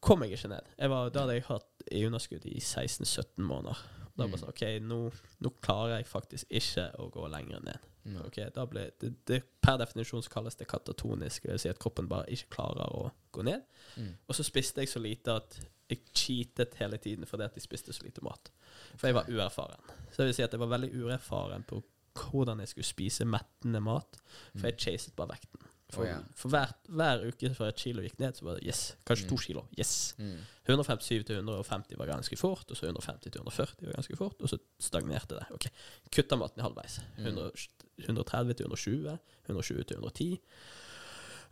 [0.00, 0.66] kom jeg ikke ned.
[0.78, 3.78] Jeg var, da hadde jeg hatt i underskudd i 16-17 måneder.
[4.18, 4.34] Da Mm.
[4.40, 7.78] sånn, ok, nå, nå klarer jeg faktisk ikke å gå lenger ned.
[8.08, 8.16] Mm.
[8.26, 11.78] Ok, da ble det, det, Per definisjon så kalles det katatonisk, det vil si at
[11.78, 13.62] kroppen bare ikke klarer å gå ned.
[13.96, 14.14] Mm.
[14.28, 17.92] Og så spiste jeg så lite at jeg cheatet hele tiden fordi at jeg spiste
[17.92, 18.50] så lite mat.
[18.96, 19.80] For jeg var uerfaren.
[20.10, 21.82] Så det vil si at jeg var veldig uerfaren på
[22.18, 24.18] hvordan jeg skulle spise mettende mat.
[24.56, 25.68] For jeg chaset bare vekten.
[25.88, 26.18] For, oh, ja.
[26.36, 28.82] for hver, hver uke fra et kilo gikk ned, så var det yes.
[29.08, 29.62] Kanskje to kilo.
[29.78, 29.92] Yes.
[30.20, 30.42] Mm.
[30.68, 34.52] 157 til 150 var ganske fort, og så 150 til 140 var ganske fort, og
[34.52, 35.46] så stagnerte det.
[35.56, 35.70] Ok,
[36.12, 36.98] Kutta maten i halvveis.
[37.16, 37.30] Mm.
[37.30, 37.68] 100,
[38.04, 39.16] 130 til 120,
[39.48, 40.28] 120 til 110.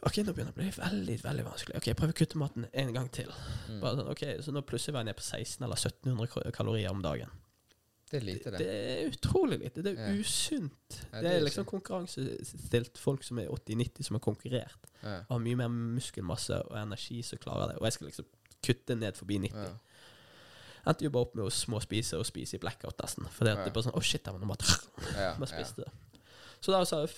[0.05, 1.81] Ok, nå begynner det å bli veldig veldig vanskelig.
[1.81, 3.33] Ok, Prøv å kutte maten en gang til.
[3.71, 3.81] Mm.
[3.81, 7.01] Bare sånn, ok, Så nå plutselig var jeg ned på 16 eller 1700 kalorier om
[7.01, 7.33] dagen.
[8.11, 8.59] Det er lite, det.
[8.59, 9.83] Det er utrolig lite.
[9.83, 10.20] Det er Ja.
[10.20, 10.99] usunt.
[11.12, 14.87] Ja, det det er liksom liksom konkurransestilt folk som er 80-90, som har konkurrert.
[15.03, 15.23] Ja.
[15.28, 17.78] Har mye mer muskelmasse og energi som klarer det.
[17.78, 18.27] Og jeg skal liksom
[18.62, 19.57] kutte ned forbi 90.
[19.57, 19.73] Ja.
[20.87, 23.27] Endte jo bare opp med å småspise og spise i blackout nesten.
[23.35, 23.65] For det Ja.
[23.65, 24.57] er bare sånn Å, shit, jeg må.
[25.39, 25.91] Bare spiste det.
[26.61, 27.11] Så da sa jeg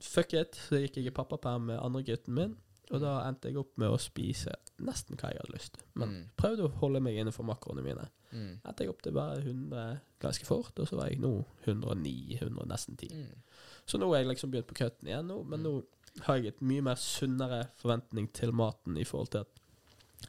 [0.00, 0.54] fuck it.
[0.68, 2.56] Så gikk jeg i pappaperm med andre gutten min.
[2.90, 4.50] Og da endte jeg opp med å spise
[4.82, 5.84] nesten hva jeg hadde lyst til.
[5.94, 6.24] Men Mm.
[6.36, 8.08] prøvde å holde meg innenfor makroene mine.
[8.32, 8.60] Mm.
[8.64, 12.66] Endte jeg opp til bare 100 ganske fort, og så var jeg nå 109, 100,
[12.66, 13.14] nesten 10.
[13.14, 13.42] Mm.
[13.86, 15.74] Så nå har jeg liksom begynt på cutten igjen, nå, men nå
[16.26, 19.60] har jeg et mye mer sunnere forventning til maten i forhold til at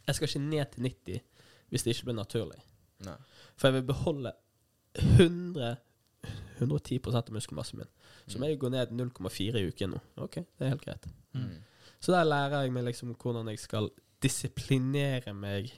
[0.08, 1.22] jeg skal ikke ned til 90
[1.72, 2.62] hvis det ikke blir naturlig.
[3.06, 3.16] Nei.
[3.58, 4.34] For jeg vil beholde
[4.96, 5.78] 100
[6.62, 7.88] 110 av muskelmassen min.
[8.28, 10.02] Så må jeg gå ned 0,4 i uken nå.
[10.22, 11.08] OK, det er helt greit.
[11.34, 11.64] Mm.
[12.02, 13.90] Så der lærer jeg meg liksom hvordan jeg skal
[14.24, 15.70] disiplinere meg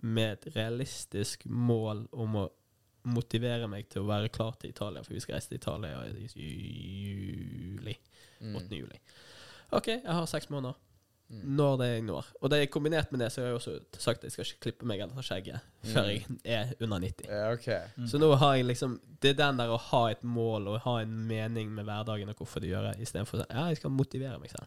[0.00, 2.46] med et realistisk mål om å
[3.08, 6.26] motivere meg til å være klar til Italia, for vi skal reise til Italia i
[7.78, 7.94] juli.
[8.40, 8.44] 8.
[8.44, 8.76] Mm.
[8.78, 9.00] juli.
[9.74, 10.76] OK, jeg har seks måneder.
[11.28, 11.40] Mm.
[11.58, 12.28] Når det jeg når.
[12.40, 14.62] Og det er kombinert med det, så har jeg også sagt at jeg skal ikke
[14.64, 16.38] klippe meg eller ta skjegget før Mm.
[16.44, 17.26] jeg er under 90.
[17.28, 17.68] Ja, OK.
[18.08, 21.00] Så nå har jeg liksom Det er den der å ha et mål og ha
[21.02, 24.38] en mening med hverdagen og hvorfor det gjør det, istedenfor sånn Ja, jeg skal motivere
[24.40, 24.66] meg selv.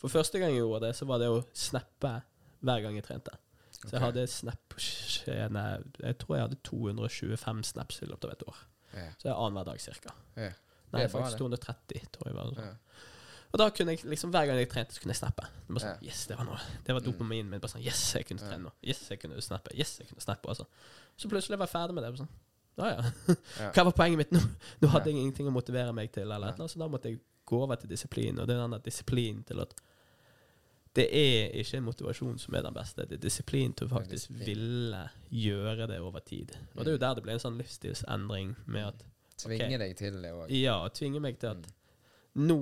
[0.00, 2.12] For første gang jeg gjorde det, så var det å snappe
[2.64, 3.32] hver gang jeg trente.
[3.84, 4.76] Så jeg hadde snap
[5.26, 8.60] Jeg tror jeg hadde 225 snaps i løpet av et år.
[8.94, 9.10] Yeah.
[9.18, 10.14] Så jeg er annenhver dag cirka.
[10.38, 10.54] Yeah.
[10.92, 11.42] Nei, Det faktisk det.
[11.42, 12.36] 230, tror jeg.
[12.38, 12.52] Var.
[12.62, 13.02] yeah.
[13.54, 15.44] Og da kunne jeg liksom hver gang jeg trente, så kunne jeg snappe.
[15.66, 16.06] Det var sånn, yeah.
[16.08, 17.06] yes, det var noe Det var Mm.
[17.10, 17.60] dopaminen min.
[17.60, 18.72] Bare sånn, yes, jeg kunne trene nå.
[18.82, 19.74] Yes, jeg kunne snappe.
[19.78, 20.48] Yes, jeg kunne snappe.
[20.48, 20.64] Altså.
[21.16, 22.16] Så plutselig var jeg ferdig med det.
[22.18, 22.28] Sånn,
[22.78, 23.02] ja, ja.
[23.60, 23.70] Ja.
[23.74, 24.40] Hva var poenget mitt nå?
[24.82, 27.20] Nå hadde jeg ingenting å motivere meg til, eller eller så da måtte jeg
[27.54, 28.38] gå over til disiplin.
[28.42, 29.74] Og det er den der disiplin til at
[30.94, 35.00] det er ikke motivasjon som er den beste, det er disiplin til å faktisk ville
[35.34, 36.52] gjøre det over tid.
[36.76, 39.02] Og det er jo der det ble en sånn livsstilsendring med at
[39.42, 40.52] Tvinge deg til det òg.
[40.54, 41.64] ja, tvinge meg til at
[42.34, 42.46] Mm.
[42.46, 42.58] nå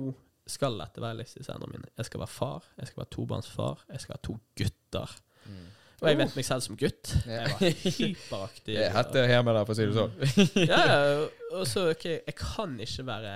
[0.49, 1.91] skal dette være livsstilsendringen min.
[1.97, 5.13] Jeg skal være far, jeg skal være tobarnsfar, jeg skal ha to gutter.
[5.45, 5.61] Mm.
[6.01, 7.13] Og jeg vet meg selv som gutt.
[7.25, 8.73] Jeg var hyperaktiv.
[8.81, 10.65] Jeg heter hjemme der, for å si det sånn.
[10.67, 13.35] ja, ja, og så ok, jeg kan ikke være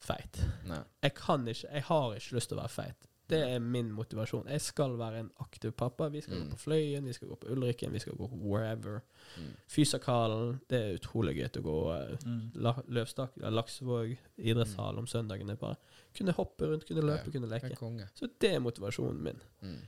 [0.00, 0.40] feit.
[0.66, 0.82] Nei.
[1.02, 3.06] Jeg kan ikke, jeg har ikke lyst til å være feit.
[3.30, 4.48] Det er min motivasjon.
[4.50, 6.08] Jeg skal være en aktiv pappa.
[6.10, 6.48] Vi skal Mm.
[6.48, 9.02] gå på Fløyen, vi skal gå på Ulriken, vi skal gå wherever.
[9.38, 9.52] Mm.
[9.68, 12.50] Fysakalen, det er utrolig gøy å gå eh, Mm.
[12.56, 15.56] la, Løvstak, Laksevåg, idrettshall om søndagene.
[15.56, 15.76] Bare
[16.16, 18.08] kunne hoppe rundt, kunne løpe, Ja, kunne leke.
[18.16, 19.40] Så det er motivasjonen min.
[19.62, 19.78] Mm.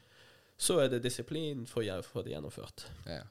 [0.58, 2.86] Så er det disiplin for å få det gjennomført.
[3.06, 3.22] Ja.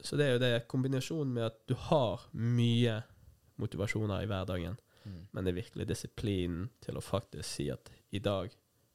[0.00, 3.02] Så det er jo det kombinasjonen med at du har mye
[3.58, 5.26] motivasjoner i hverdagen, Mm.
[5.32, 8.50] men det er virkelig disiplinen til å faktisk si at i dag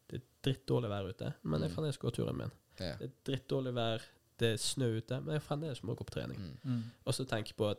[0.10, 1.76] det er drittdårlig vær ute, men jeg Mm.
[1.76, 2.52] fremdeles går turen min.
[2.80, 2.96] Ja.
[2.98, 4.02] Det er drittdårlig vær,
[4.40, 6.38] det er snø ute, men jeg fremdeles må gå på trening.
[6.38, 6.58] Mm.
[6.72, 6.84] Mm.
[7.06, 7.78] Og så tenk på at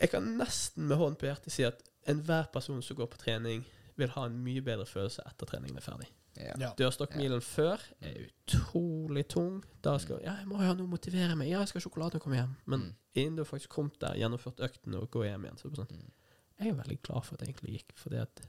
[0.00, 3.64] jeg kan nesten med hånden på hjertet si at enhver person som går på trening,
[3.98, 6.06] vil ha en mye bedre følelse etter treningen er ferdig.
[6.38, 6.52] Ja.
[6.60, 6.68] Ja.
[6.78, 9.64] Dørstokkmilen før er utrolig tung.
[9.82, 11.48] Da skal Ja, jeg må ha noe å motivere meg.
[11.50, 12.56] Ja, jeg skal ha sjokolade når jeg kommer hjem.
[12.66, 12.94] Men Mm.
[13.16, 15.90] innen du faktisk kom der, gjennomført økten og går hjem igjen, så er det sånn
[15.90, 16.10] Mm.
[16.58, 18.40] Jeg er veldig glad for at det egentlig gikk, fordi at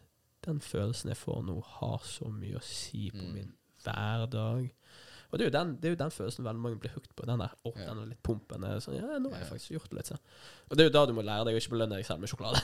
[0.46, 3.34] den følelsen jeg får nå, har så mye å si på Mm.
[3.34, 3.54] min
[3.84, 4.70] hverdag.
[5.32, 7.26] Og det er, jo den, det er jo den følelsen veldig mange blir hooked på.
[7.28, 7.86] Den der, å, Ja.
[7.86, 8.64] den er litt pumpen.
[8.66, 10.08] er Sånn, ja, nå har jeg faktisk gjort det litt.
[10.08, 10.18] Så.
[10.72, 12.30] Og det er jo da du må lære deg å ikke belønne deg selv med
[12.30, 12.64] sjokolade.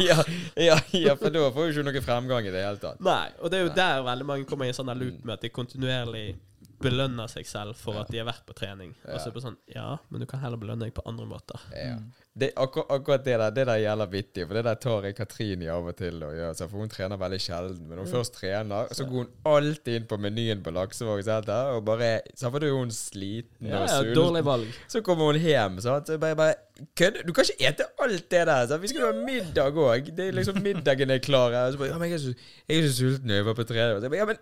[0.00, 0.16] ja,
[0.68, 3.00] ja, ja, for da får du ikke noe fremgang i det hele tatt.
[3.04, 3.76] Nei, og det er jo Nei.
[3.76, 5.24] der veldig mange kommer i en sånn loop Mm.
[5.26, 6.38] med at de kontinuerlig
[6.80, 8.00] belønner seg selv for Ja.
[8.00, 8.94] at de har vært på trening.
[9.04, 9.14] Ja.
[9.14, 11.26] Og så er det bare sånn Ja, men du kan heller belønne deg på andre
[11.26, 11.60] måter.
[11.76, 11.98] Ja.
[12.38, 15.62] Det, akkur akkurat det der det der gjelder vittig, for det der tar jeg Katrin
[15.62, 16.20] i av og til.
[16.22, 16.54] å gjøre.
[16.70, 17.80] for hun trener veldig sjelden.
[17.88, 18.16] Men når hun Mm.
[18.18, 21.24] først trener, så går hun alltid inn på menyen på Laksevåg.
[21.24, 24.66] senter Og bare, så for da er hun sliten Ja, og ja, ja, dårlig valg.
[24.88, 25.80] Så kommer hun hjem.
[25.80, 26.06] Sant?
[26.06, 26.54] Så bare, bare
[26.94, 28.66] Kødder Du kan ikke ete alt det der.
[28.68, 28.82] Sant?
[28.82, 30.12] Vi skal jo ha middag òg.
[30.32, 31.50] Liksom Middagen er klar.
[31.50, 31.66] her.
[31.66, 32.34] Og Så bare, ja, men jeg, er så,
[32.68, 34.02] jeg er så sulten når jeg var på trening.
[34.02, 34.36] Så bare, ja, men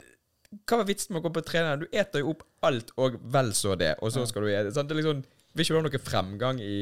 [0.67, 1.81] hva var vitsen med å gå på trening?
[1.81, 4.75] Du eter jo opp alt og vel så det, og så skal du ete.
[4.75, 4.89] Sant?
[4.89, 5.25] Det er liksom
[5.57, 6.77] vil ikke høre noe fremgang i,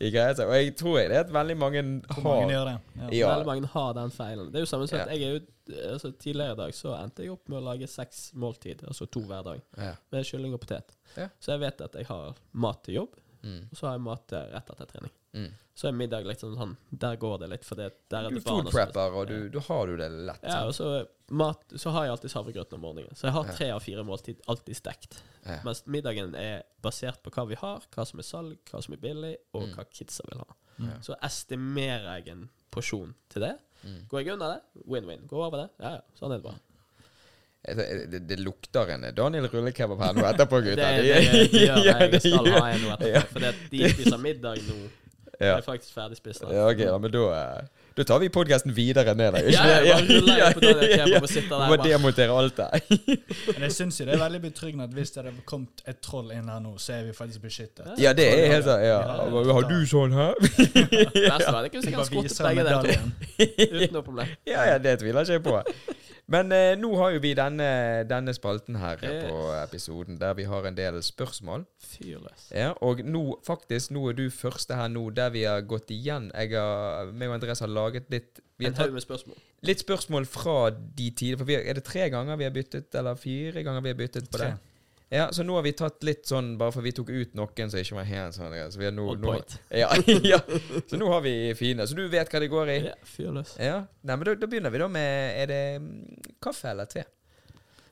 [0.00, 0.34] i greia.
[0.46, 2.74] Og jeg tror det er at veldig mange har mange gjør det?
[2.96, 3.08] Ja.
[3.20, 3.30] Ja.
[3.34, 4.50] Veldig mange har den feilen.
[4.50, 5.40] Det er jo samme som at jeg er jo
[5.94, 9.22] altså, Tidligere i dag så endte jeg opp med å lage seks måltid, altså to
[9.28, 9.92] hver dag, ja.
[10.10, 10.96] med kylling og potet.
[11.16, 11.28] Ja.
[11.38, 13.62] Så jeg vet at jeg har mat til jobb, Mm.
[13.72, 15.12] og så har jeg mat rett etter trening.
[15.32, 15.50] Mm.
[15.80, 18.44] Så er middag litt sånn Der går det litt, for det, der er Du det
[18.44, 18.78] barn Du og sånn.
[18.92, 20.42] prepper, og du, da har du det lett.
[20.42, 23.14] Ja, og så mat Så har jeg alltid havregrøten om morgenen.
[23.16, 25.20] Så jeg har tre av fire måltid alltid stekt.
[25.46, 25.60] Ja.
[25.64, 28.98] Mens middagen er basert på hva vi har, hva som er salg, hva som er
[28.98, 29.74] billig, og Mm.
[29.76, 30.56] hva kidsa vil ha.
[30.80, 30.98] Ja.
[31.00, 33.54] Så estimerer jeg en porsjon til det.
[33.84, 34.08] Mm.
[34.08, 35.26] Går jeg under det, win-win.
[35.28, 36.60] Går over det, ja ja, sånn er det bare.
[37.68, 41.02] Jeg- Det, det lukter en Daniel rullekebab her nå etterpå, Det, gutter.
[41.02, 42.12] det, det gjør jeg.
[42.12, 43.26] Jeg skal ha en nå etterpå.
[43.32, 43.40] For
[43.70, 44.76] de spiser middag nå
[45.40, 45.46] Ja.
[45.54, 46.42] Jeg er faktisk ferdig spist.
[46.52, 49.46] Ja, ok, da, men da, eh, da tar vi podkasten videre ned der.
[49.48, 52.84] Ja, jeg bare ruller inn på Daniel jeg må sitte der Må demontere alt der.
[53.54, 56.28] Men jeg syns jo det er veldig betryggende at hvis det hadde kommet et troll
[56.36, 57.88] inn her nå, så er vi faktisk beskyttet.
[58.02, 58.84] Ja, det er helt sånn.
[58.84, 59.00] Ja.
[59.00, 59.54] Ja.
[59.56, 60.36] Har du sånn her?
[60.40, 63.08] Verst var det ikke Vi sikkert skottet begge der,
[63.80, 64.36] Uten noe problem.
[64.50, 65.96] Ja, ja, det tviler ikke jeg på.
[66.30, 67.66] Men eh, nå har jo vi denne,
[68.06, 69.24] denne spalten her Yes.
[69.26, 71.64] på episoden, der vi har en del spørsmål.
[71.82, 72.44] Fyrløs.
[72.54, 76.30] Ja, og nå, faktisk, nå er du første her nå, der vi har gått igjen.
[76.38, 79.36] Jeg har, meg og Andreas har laget litt Vi har tatt med spørsmål.
[79.66, 81.36] litt spørsmål fra de tider.
[81.40, 84.30] For vi er det tre ganger vi har byttet, eller fire ganger vi har byttet
[84.30, 84.52] på tre.
[84.54, 84.69] det?
[85.10, 87.80] Ja, så nå har vi tatt litt sånn, bare for vi tok ut noen som
[87.80, 88.52] ikke var helt sånn.
[88.70, 89.32] Så vi har nå, nå,
[89.74, 89.88] ja,
[90.32, 90.38] ja.
[90.86, 91.82] Så nå har vi fine.
[91.90, 92.76] Så du vet hva det går i?
[92.86, 93.56] Ja, fyr løs.
[93.58, 93.80] Ja.
[94.06, 97.02] Nei, men da, da begynner vi da med Er det mm, kaffe eller te?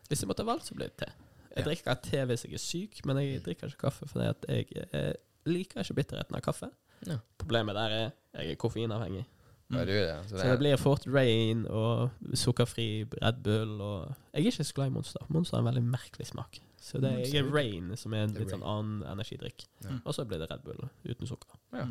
[0.08, 1.10] Hvis jeg måtte ha valgt, så blir det te.
[1.56, 1.66] Jeg Ja.
[1.66, 5.10] drikker te hvis jeg er syk, men jeg drikker ikke kaffe fordi at jeg eh,
[5.50, 6.70] liker ikke bitterheten av kaffe.
[7.08, 7.18] Ja.
[7.42, 8.06] Problemet der er
[8.38, 9.24] jeg er koffeinavhengig.
[9.70, 10.02] Er det.
[10.30, 14.86] Så det blir fort Rain og sukkerfri Red Bull og Jeg er ikke så glad
[14.86, 15.26] i Monster.
[15.28, 16.60] Monster har en veldig merkelig smak.
[16.80, 19.66] Så det er, er Rain, som er en litt sånn annen energidrikk.
[19.84, 19.98] Ja.
[20.04, 21.58] Og så blir det Red Bull uten sukker.
[21.74, 21.84] Ja.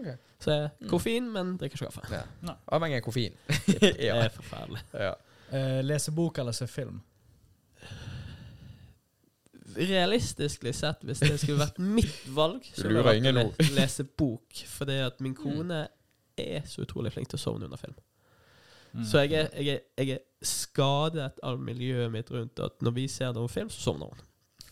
[0.00, 0.16] Okay.
[0.40, 2.22] Så er koffein, men drikker ikke kaffe.
[2.42, 2.56] Ja.
[2.72, 3.36] Avhengig av koffein.
[3.80, 4.82] Det er forferdelig.
[5.06, 5.14] ja.
[5.50, 7.00] Uh, lese bok eller se film?
[9.76, 14.62] Realistisk sett, hvis det skulle vært mitt valg, så Du ville jeg lese bok.
[14.66, 15.84] Fordi at min kone
[16.56, 17.96] er så utrolig flink til å sovne under film.
[18.92, 19.04] Mm.
[19.06, 23.06] Så jeg er, jeg, er, jeg er skadet av miljøet mitt rundt at når vi
[23.10, 24.26] ser noen film, så sovner hun.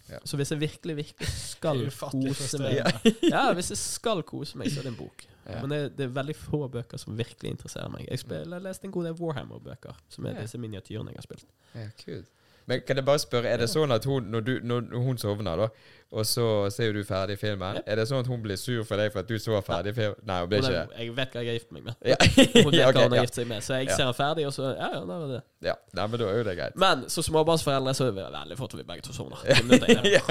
[0.08, 0.18] Ja.
[0.24, 2.80] Så hvis jeg virkelig, virkelig skal kose meg.
[3.34, 5.26] Ja, hvis jeg skal kose meg, så er det en bok.
[5.48, 5.60] Ja.
[5.62, 8.08] Men det, det er veldig få bøker som virkelig interesserer meg.
[8.08, 11.54] Jeg, spiller, jeg leste en god del Warhammer-bøker, som er disse miniatyrene jeg har spilt.
[11.74, 12.34] ja, kult.
[12.68, 15.56] Men kan jeg bare spørre, er det sånn at hun, når, du, når hun sovner,
[15.56, 15.68] da,
[16.08, 19.10] og så ser du ferdig filmen, er det sånn at hun blir sur for deg
[19.12, 20.16] for at du så ferdig filmen?
[20.28, 21.00] Nei, hun blir ikke det.
[21.00, 21.98] jeg vet hva jeg har gift meg med.
[22.08, 22.16] Ja.
[22.64, 23.24] Hun vet hva hun har ja.
[23.26, 25.40] gift seg med, så jeg ser den ferdig, og så Ja, ja, da var det.
[25.68, 25.74] ja.
[25.96, 26.78] Nei, men da er jo det greit.
[26.80, 29.44] Men som småbarnsforeldre så er det veldig fort at vi begge to sovner.
[30.08, 30.22] Ja.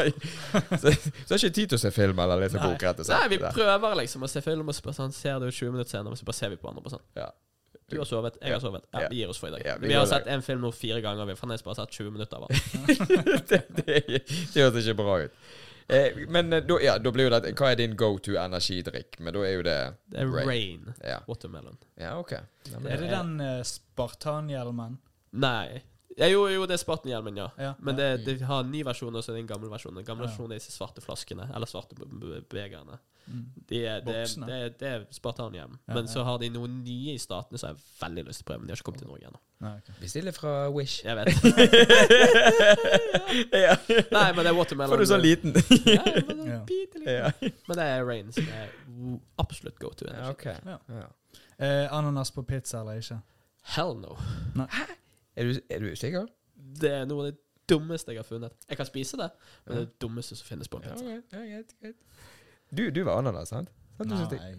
[0.78, 3.18] Så, så har ikke tid til å se film eller lese bok, rett og slett.
[3.18, 5.98] Nei, vi prøver liksom å se film, og så bare sånn, ser du 20 minutter
[5.98, 7.06] senere, og så bare ser vi på hverandre på sånn.
[7.18, 7.30] Ja.
[7.90, 8.84] Du har sovet, jeg har sovet.
[8.92, 9.08] Ja, Ja.
[9.10, 9.62] vi gir oss for i dag.
[9.66, 11.26] Ja, vi vi, har sett en film nå fire ganger.
[11.26, 12.58] Vi har fremdeles bare sett 20 minutter av den.
[13.50, 14.24] det, det,
[14.54, 15.38] det høres ikke bra ut.
[15.88, 19.22] Eh, men eh, da, ja, da blir jo det Hva er din go to energidrikk?
[19.24, 19.78] Men da er jo det
[20.12, 20.50] Det er Rain.
[20.50, 20.90] Rain.
[21.00, 21.78] Ja, Watermelon.
[21.96, 22.34] ja ok.
[22.34, 24.98] Er det den uh, spartanhjelmen?
[25.32, 25.80] Nei.
[26.18, 27.46] Ja, jo, jo, det er Spartan-hjelmen, ja.
[27.62, 27.74] Ja.
[27.80, 29.94] Men det, det har en ny versjon, og så er det en gammel versjon.
[30.00, 30.30] Den gamle Ja.
[30.32, 32.98] versjonen er disse svarte flaskene, eller svarte be- be- begerne.
[33.28, 33.44] Mm.
[33.70, 35.78] De er, det, er- det, er- det er Spartan-hjelm.
[35.88, 36.12] Ja, Men ja.
[36.14, 38.60] så har de noen nye i statene som jeg har veldig lyst til å prøve,
[38.64, 39.40] men de har ikke kommet til Norge ennå.
[39.58, 39.94] Okay.
[40.02, 41.04] Bestiller Bestille fra Wish.
[41.06, 41.28] Jeg vet.
[43.66, 43.76] ja.
[44.12, 44.92] Nei, men det er watermelon.
[44.94, 45.54] Får du sånn liten?
[45.86, 46.58] Ja, men, det er
[47.08, 47.32] Ja.
[47.42, 47.50] ja.
[47.70, 48.68] men det er Rain som er
[49.42, 50.06] absolutt go to.
[50.10, 50.46] ja, ok.
[50.66, 50.78] Ja.
[50.98, 51.08] Ja.
[51.58, 53.20] Eh, ananas på pizza eller ikke?
[53.76, 54.14] Hell no.
[55.38, 56.26] Er, du, er du sikker?
[56.82, 57.38] Det er noe av det
[57.70, 58.54] dummeste jeg har funnet.
[58.70, 59.28] Jeg kan spise det,
[59.66, 59.80] men Ja.
[59.80, 61.06] det er det dummeste som finnes på en Ja, pizza.
[61.06, 61.24] ok.
[61.34, 61.96] ja, greit, greit.
[62.72, 63.70] Du, du var ananas, sant?
[63.98, 64.10] sant?
[64.10, 64.56] Du synes Nei.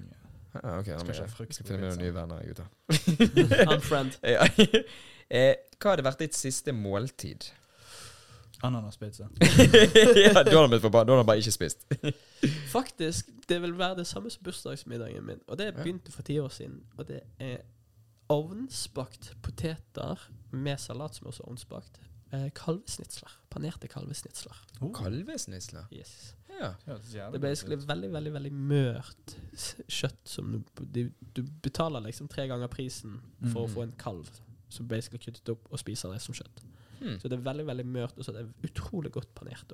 [0.54, 2.38] Ja, ok, da Jeg Skal ikke jeg ha frukt skal finne meg noen nye venner,
[2.48, 2.68] gutter.
[3.76, 4.18] Unfriend.
[4.34, 4.46] Ja.
[5.38, 7.50] eh, hva hadde vært ditt siste måltid?
[8.62, 9.28] Ananaspizza.
[10.18, 11.04] ja, da har han blitt forbanna.
[11.06, 11.84] Da har han bare ikke spist.
[12.72, 15.38] Faktisk, det vil være det samme som bursdagsmiddagen min.
[15.46, 16.80] Og det begynte for ti år siden.
[16.98, 17.60] Og det er
[18.32, 20.20] ovnsbakt poteter
[20.52, 22.00] med salat som også er ovnsbakt.
[22.32, 23.30] Eh, kalvesnitsler.
[23.50, 24.56] Panerte kalvesnitsler.
[24.80, 25.86] Oh, Kalvesnitsler?
[25.92, 26.34] Yes.
[26.58, 26.72] Ja.
[26.82, 29.34] det er basically veldig, veldig veldig mørt
[29.86, 31.02] kjøtt som du, du,
[31.36, 33.20] du betaler liksom tre ganger prisen
[33.52, 33.74] for å Mhm.
[33.74, 34.30] få en kalv
[34.68, 36.64] som basically kuttet opp og spiser det som kjøtt.
[37.00, 37.20] Mm.
[37.20, 39.72] Så det er veldig, veldig mørt, og så er det utrolig godt panert.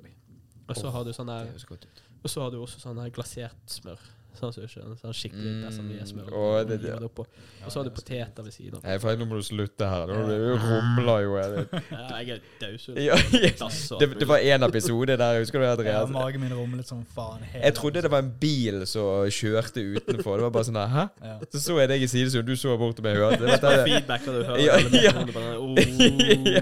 [0.69, 2.01] Og så oh, har du sånn ut.
[2.23, 3.99] Og så har du også sånn her glasert smør.
[4.35, 6.01] Sånn som sånn skikkelig Mm, besamelsmør.
[6.01, 7.25] er smør og hiver det oppå.
[7.65, 8.83] Og så har du poteter ved siden av.
[8.83, 10.05] Nei, for nå må du slutte her.
[10.07, 11.35] Nå du rumler jo.
[11.39, 11.67] jeg.
[11.95, 12.97] Ja, jeg er dausund.
[12.99, 13.69] Ja, ja.
[13.99, 16.09] Det, det var én episode der, husker du det, Ja, Andreas?
[16.13, 17.41] magen min rumlet som faen.
[17.51, 20.37] hele Jeg trodde det var en bil som kjørte utenfor.
[20.37, 21.05] Det var bare sånn der, Hæ?
[21.23, 21.37] Ja.
[21.53, 23.45] Så så jeg deg i sidesonen, du så bort til meg og hørte.
[23.45, 23.63] det.
[23.63, 26.61] Er- feedback, du hører Ja, ja.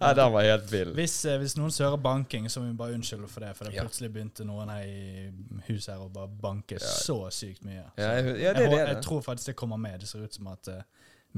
[0.00, 0.92] ja, den var helt vill.
[0.96, 3.52] Hvis, eh, hvis noen hører banking, så må vi bare unnskylde for det.
[3.56, 5.30] For det plutselig begynte noen her i
[5.68, 7.84] huset her å bare banke så sykt mye.
[7.96, 8.80] Så Ja, jeg, ja, det jeg, det.
[8.88, 10.00] jeg tror faktisk det kommer med.
[10.02, 10.82] Det ser ut som at uh,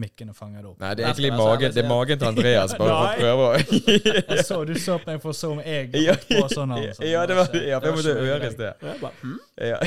[0.01, 0.81] mikkene fanger det opp.
[0.81, 3.49] Nei, det er egentlig magen, det er magen til Andreas, bare for å prøve
[4.39, 6.75] å så, du så på meg for å se om jeg Ja, på sånn.
[6.79, 7.07] Altså.
[7.09, 9.39] Ja, det var ja, for jeg måtte høre i bare, hm?
[9.73, 9.81] Ja.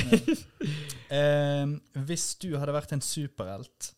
[1.15, 1.75] Eh,
[2.09, 3.91] hvis du hadde vært en superhelt,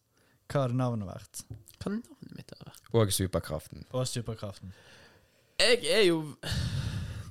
[0.48, 1.44] hva hadde navnet vært?
[1.82, 2.84] Hva navnet mitt vært?
[2.96, 3.84] Og superkraften.
[3.92, 4.76] Og superkraften?
[5.58, 6.22] Jeg er jo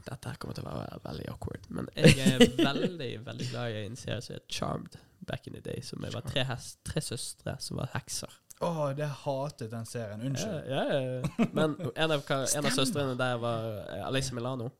[0.07, 3.85] Dette her kommer til å være veldig awkward, men jeg er veldig veldig glad i
[3.89, 4.99] en serie som heter Charmed.
[5.27, 5.81] back in the day.
[5.83, 8.33] Som jeg var tre, hest, tre søstre som var hekser.
[8.65, 10.23] Å, det hatet den serien.
[10.23, 10.69] Unnskyld.
[10.70, 11.47] Ja, ja, ja.
[11.53, 14.70] Men en av, en av søstrene der var eh, Alice Milano.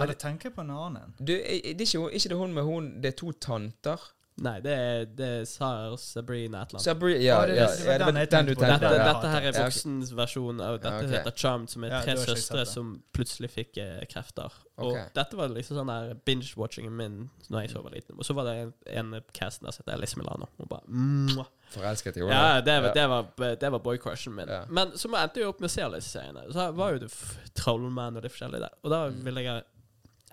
[0.00, 1.12] Eller tenker jeg på en annen?
[1.20, 4.00] Du, er det ikke, ikke det hun med hun Det er to tanter?
[4.42, 6.86] Nei, det er, det er Sar Sabrina et eller annet.
[6.86, 10.60] Sabri, ja, Å, ja, ja, det den den du tenkte Dette, her er voksens versjon
[10.64, 11.10] av dette okay.
[11.18, 14.48] heter Charmed, som er tre søstre som plutselig fikk eh, krefter.
[14.80, 15.04] Og okay.
[15.14, 17.18] dette var liksom sånn der binge-watchingen min
[17.52, 18.16] Når jeg så var liten.
[18.18, 18.72] Og så var det en,
[19.12, 20.48] en casten der som het Alice Milano.
[20.58, 21.50] Og bare mwah.
[21.76, 22.32] Forelsket i henne?
[22.32, 22.94] Ja, det var, Ja.
[22.96, 24.48] det var, det var boy-crushen min.
[24.48, 24.64] Ja.
[24.68, 26.48] Men så endte jeg opp med å se alle disse seriene.
[26.52, 28.74] Så var jo det f- Trollmann og de forskjellige der.
[28.82, 29.22] Og da Mm.
[29.28, 29.62] ville jeg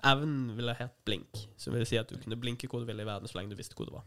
[0.06, 1.42] Evnen ville hett blink.
[1.58, 3.60] Som vil si at du kunne blinke hvor du ville i verden så lenge du
[3.60, 4.06] visste hvor du var.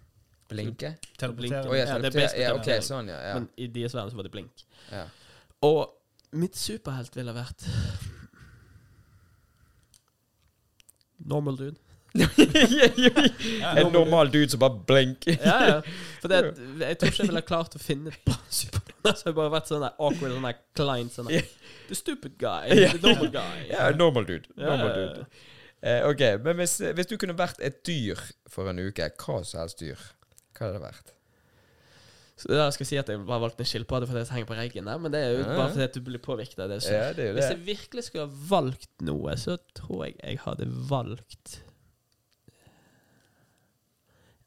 [0.53, 0.95] Blinke?
[1.19, 1.69] Teleportere.
[1.71, 2.43] Oh, ja, Ja, det er teleportere.
[2.43, 3.19] ja, ok, sånn, ja.
[3.31, 3.35] ja.
[3.39, 4.65] Men i deres verden så var det blink.
[4.93, 5.07] ja.
[5.63, 5.93] Og
[6.35, 7.63] mitt superhelt ville vært
[11.23, 11.77] Normal dude.
[13.77, 15.37] en normal dude som bare blinker.
[15.45, 15.77] Ja, ja.
[16.21, 16.41] For det,
[16.89, 18.91] jeg tror ikke jeg ville klart å finne et bra superhelt.
[19.19, 21.47] Så jeg bare vært sånn der awkward, sånn der klein sånn der,
[21.89, 22.69] The stupid guy.
[22.75, 23.65] The normal guy.
[23.71, 24.51] Ja, normal dude.
[24.59, 25.27] Normal dude.
[25.83, 29.61] Eh, ok, men hvis, hvis du kunne vært et dyr for en uke, hva som
[29.65, 29.99] helst dyr,
[30.55, 31.11] hva hadde det vært?
[32.39, 34.49] Så det der skal jeg si at jeg bare valgte en skilpadde fordi det henger
[34.49, 35.57] på reggen der, men det er jo Ja.
[35.59, 36.81] bare fordi du blir påvirket av det.
[36.83, 37.35] Så Ja, det det.
[37.35, 41.61] hvis jeg virkelig skulle ha valgt noe, så tror jeg jeg hadde valgt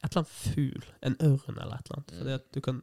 [0.03, 0.83] et eller annet fugl.
[1.03, 2.11] En ørn eller et eller annet.
[2.19, 2.81] Fordi at du kan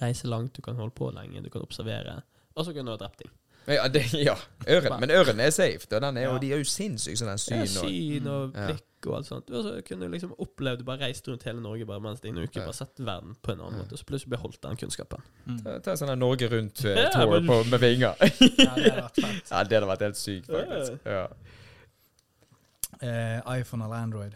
[0.00, 2.22] reise langt, du kan holde på lenge, du kan observere.
[2.56, 3.30] Og så kunne du ha drept ting.
[3.70, 4.34] Ja, det, ja.
[4.68, 5.00] Øren.
[5.00, 5.86] Men øren er safe.
[5.90, 6.00] Da.
[6.02, 6.30] Den er ja.
[6.34, 8.66] Og de er jo sinnssyke sånn den Ja, syn og syn og Ja.
[8.72, 9.50] blikk og alt sånt.
[9.50, 12.34] Og så kunne du liksom opplevd bare reist rundt hele Norge bare mens det er
[12.36, 12.64] en uke, Ja.
[12.66, 13.82] bare sett verden på en annen Ja.
[13.84, 13.92] måte.
[13.92, 15.22] Og så plutselig beholdt den kunnskapen.
[15.46, 15.62] Mm.
[15.64, 18.14] Ta, ta sånn Norge Rundt-tour men- på med vinger.
[18.20, 19.50] Ja, det hadde vært fett.
[19.50, 21.06] ja, det hadde vært helt sykt, faktisk.
[21.06, 21.26] Ja.
[23.02, 24.34] Uh, iPhone eller Android?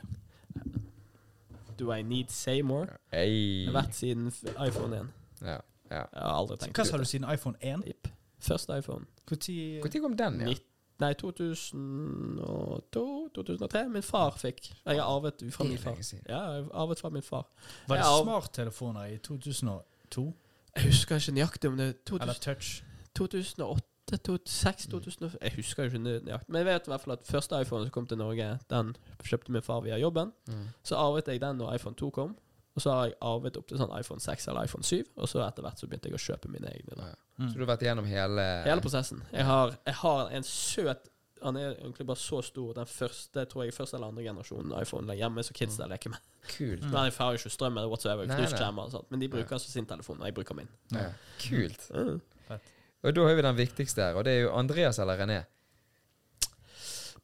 [1.77, 2.87] Do I need say more?
[3.13, 3.65] Hey.
[3.65, 4.27] Jeg har vært siden
[4.69, 5.09] iPhone 1.
[5.43, 5.49] Ja.
[5.91, 6.05] ja.
[6.15, 7.83] Jeg har aldri tenkt Hva sa du siden iPhone 1?
[7.87, 8.09] Jepp.
[8.45, 9.05] Første iPhone.
[9.31, 10.47] Når kom den, ja?
[10.53, 10.71] Nitt-
[11.03, 13.89] Nei, 2002-2003.
[13.91, 14.69] Min far fikk.
[14.87, 15.97] Jeg har arvet fra min far.
[16.29, 17.47] Ja, jeg har arvet fra min far.
[17.89, 20.35] Var det smarttelefoner i 2002?
[20.77, 22.83] Jeg husker ikke nøyaktig om det er 2000 Eller touch?
[23.15, 26.49] 2008, 2006, 2005 Jeg husker ikke nøyaktig.
[26.49, 29.53] Men jeg vet i hvert fall at første iPhone som kom til Norge, den kjøpte
[29.53, 30.33] min far via jobben.
[30.49, 30.69] Mm.
[30.83, 32.37] Så arvet jeg den når iPhone 2 kom.
[32.75, 35.05] Og så har jeg arvet opp til sånn iPhone 6 eller iPhone 7.
[35.15, 36.97] Og så etter hvert så begynte jeg å kjøpe mine egne.
[36.99, 37.11] Da.
[37.39, 37.49] Mm.
[37.49, 39.23] Så du har vært igjennom hele Hele prosessen.
[39.35, 41.11] Jeg har, jeg har en søt
[41.45, 42.73] Han er egentlig bare så stor.
[42.79, 46.15] Den første tror jeg første eller andre generasjonen iPhone der hjemme, så kids der leker
[46.15, 46.23] med.
[46.49, 46.83] Kult.
[46.83, 46.91] Mm.
[46.91, 48.31] Men jeg har jo ikke strøm eller whatsoever.
[48.31, 49.11] Knusskjermer og sånt.
[49.13, 50.71] Men de bruker altså sin telefon, og jeg bruker min.
[50.95, 51.11] Ja.
[51.45, 51.91] Kult.
[51.93, 52.23] Mm.
[53.05, 55.43] Og da har vi den viktigste her, og det er jo Andreas eller René.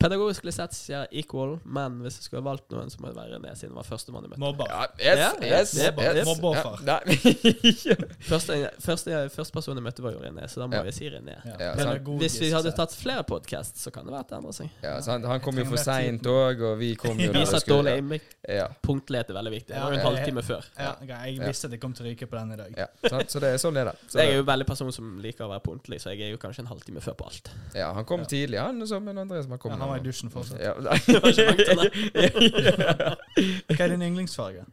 [0.00, 3.50] Pedagogisk lisens sier equal, men hvis jeg skulle valgt noen, så må det være René,
[3.58, 4.40] siden det var førstemann jeg møtte.
[4.40, 4.70] Mobber.
[4.70, 6.80] Ja, yes, Ja, yes, yes, yes.
[6.88, 7.00] Ja.
[8.30, 10.82] Første, første, første person jeg møtte, var jo René, så da må Ja.
[10.88, 11.34] jeg si René.
[11.44, 11.56] Ja.
[11.60, 14.70] Ja, hvis vi hadde tatt flere podcasts, så kan det være at det endrer seg.
[14.82, 15.24] ja, sant.
[15.26, 18.20] Han kom jo for seint òg, og vi kom jo Vi satt dårlig inne.
[18.48, 19.74] Ja, Punktlighet er veldig viktig.
[19.74, 20.64] Det var jo en halvtime før.
[20.78, 20.94] Ja,
[21.26, 22.74] jeg visste at jeg kom til å ryke på den i dag.
[22.76, 22.86] ja.
[23.30, 23.96] Så det er sånn er det.
[24.06, 26.30] Så Så jeg er jo veldig person som liker å være punktlig, så jeg er
[26.34, 27.50] jo kanskje en halvtime før på alt.
[27.74, 29.78] Ja, han kom tidlig, han som en andre som har Ja, kommet.
[29.90, 30.60] Han var i dusjen fortsatt.
[30.60, 30.74] Ja.
[33.76, 34.64] Hva er din yndlingsfarge?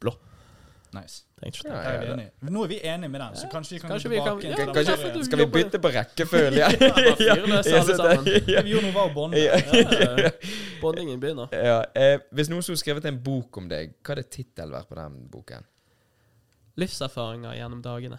[0.00, 0.12] Blå.
[0.92, 1.22] Nice.
[1.42, 1.70] Ja, Ja,
[2.14, 2.30] er.
[2.52, 4.46] Nå er vi enige med den, så kanskje vi kan Kanskje gå vi kan- tilbake
[4.46, 5.24] ja, igjen da til må den vi- forrige.
[5.24, 6.60] Skal vi bytte på rekkefølge?
[8.52, 9.36] Ja, vi gjorde noe var å bonde.
[10.82, 11.48] Bondingen begynner.
[11.56, 14.96] Ja, eh, hvis noen skulle skrevet en bok om deg, hva hadde tittelen vært på
[15.00, 15.62] den boken?
[16.76, 18.18] Livserfaringer gjennom dagene.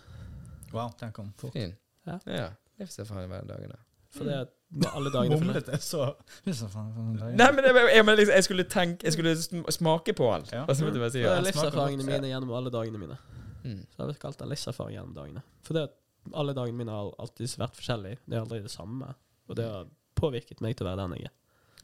[0.73, 1.53] Wow, den kom fort.
[1.53, 1.75] Fin.
[2.09, 2.19] Ja.
[2.25, 2.49] ja.
[2.81, 3.77] Livserfaring hver dagene.
[4.14, 4.38] For det
[4.84, 6.06] var alle dagene for Mumlet jeg så
[6.45, 10.53] Nei, men jeg, jeg, men liksom, jeg skulle tenke Jeg skulle smake på alt.
[10.53, 10.65] Ja.
[10.69, 10.77] Det
[11.23, 13.18] er livserfaringene mine gjennom alle dagene mine.
[13.64, 13.81] Mm.
[13.90, 15.44] Så jeg har kalt det livserfaring gjennom dagene.
[15.65, 15.99] For det at
[16.40, 18.22] alle dagene mine har alltid vært forskjellige.
[18.26, 19.14] Det er aldri det samme.
[19.49, 21.35] Og det har påvirket meg til å være den jeg er.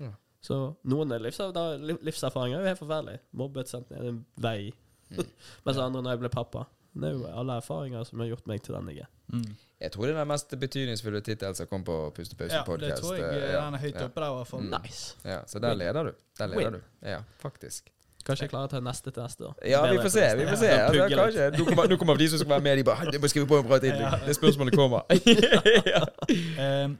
[0.06, 0.12] Ja.
[0.44, 1.56] Så noen er livser,
[2.00, 3.18] livserfaringer er jo helt forferdelig.
[3.42, 4.72] Mobbet, sendt ned en vei.
[5.12, 5.24] Mm.
[5.66, 6.66] Mens andre når jeg ble pappa.
[7.02, 9.12] Det er jo alle erfaringer som har gjort meg til den jeg er.
[9.34, 9.46] Mm.
[9.80, 13.16] Jeg tror det er den mest betydningsfulle tittelen som kom på Pustepause Ja, det tror
[13.16, 14.08] jeg eh, eh, den er høyt ja.
[14.10, 14.66] oppe der, i hvert fall.
[14.66, 14.74] Mm.
[14.76, 15.16] Nice.
[15.24, 16.12] Ja, så der leder du.
[16.40, 16.80] Der leder Win.
[16.80, 17.08] du.
[17.08, 17.92] Ja, faktisk.
[18.28, 19.54] Kanskje jeg klarer å ta neste til neste år.
[19.64, 20.26] Ja, vi får se.
[20.36, 22.82] vi får se Ja, altså, kanskje, nå, kommer, nå kommer de som skal være med,
[22.82, 24.18] de bare det må skrive på en bra tittel.
[24.28, 25.08] Det spørsmålet kommer.
[25.94, 26.04] ja.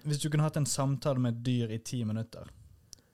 [0.08, 2.48] Hvis du kunne hatt en samtale med et dyr i ti minutter,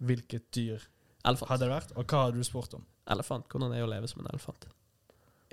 [0.06, 0.86] hvilket dyr
[1.26, 1.50] Elefant.
[1.50, 2.86] hadde det vært, og hva hadde du spurt om?
[3.12, 3.50] Elefant.
[3.50, 4.70] Hvordan er det å leve som en elefant?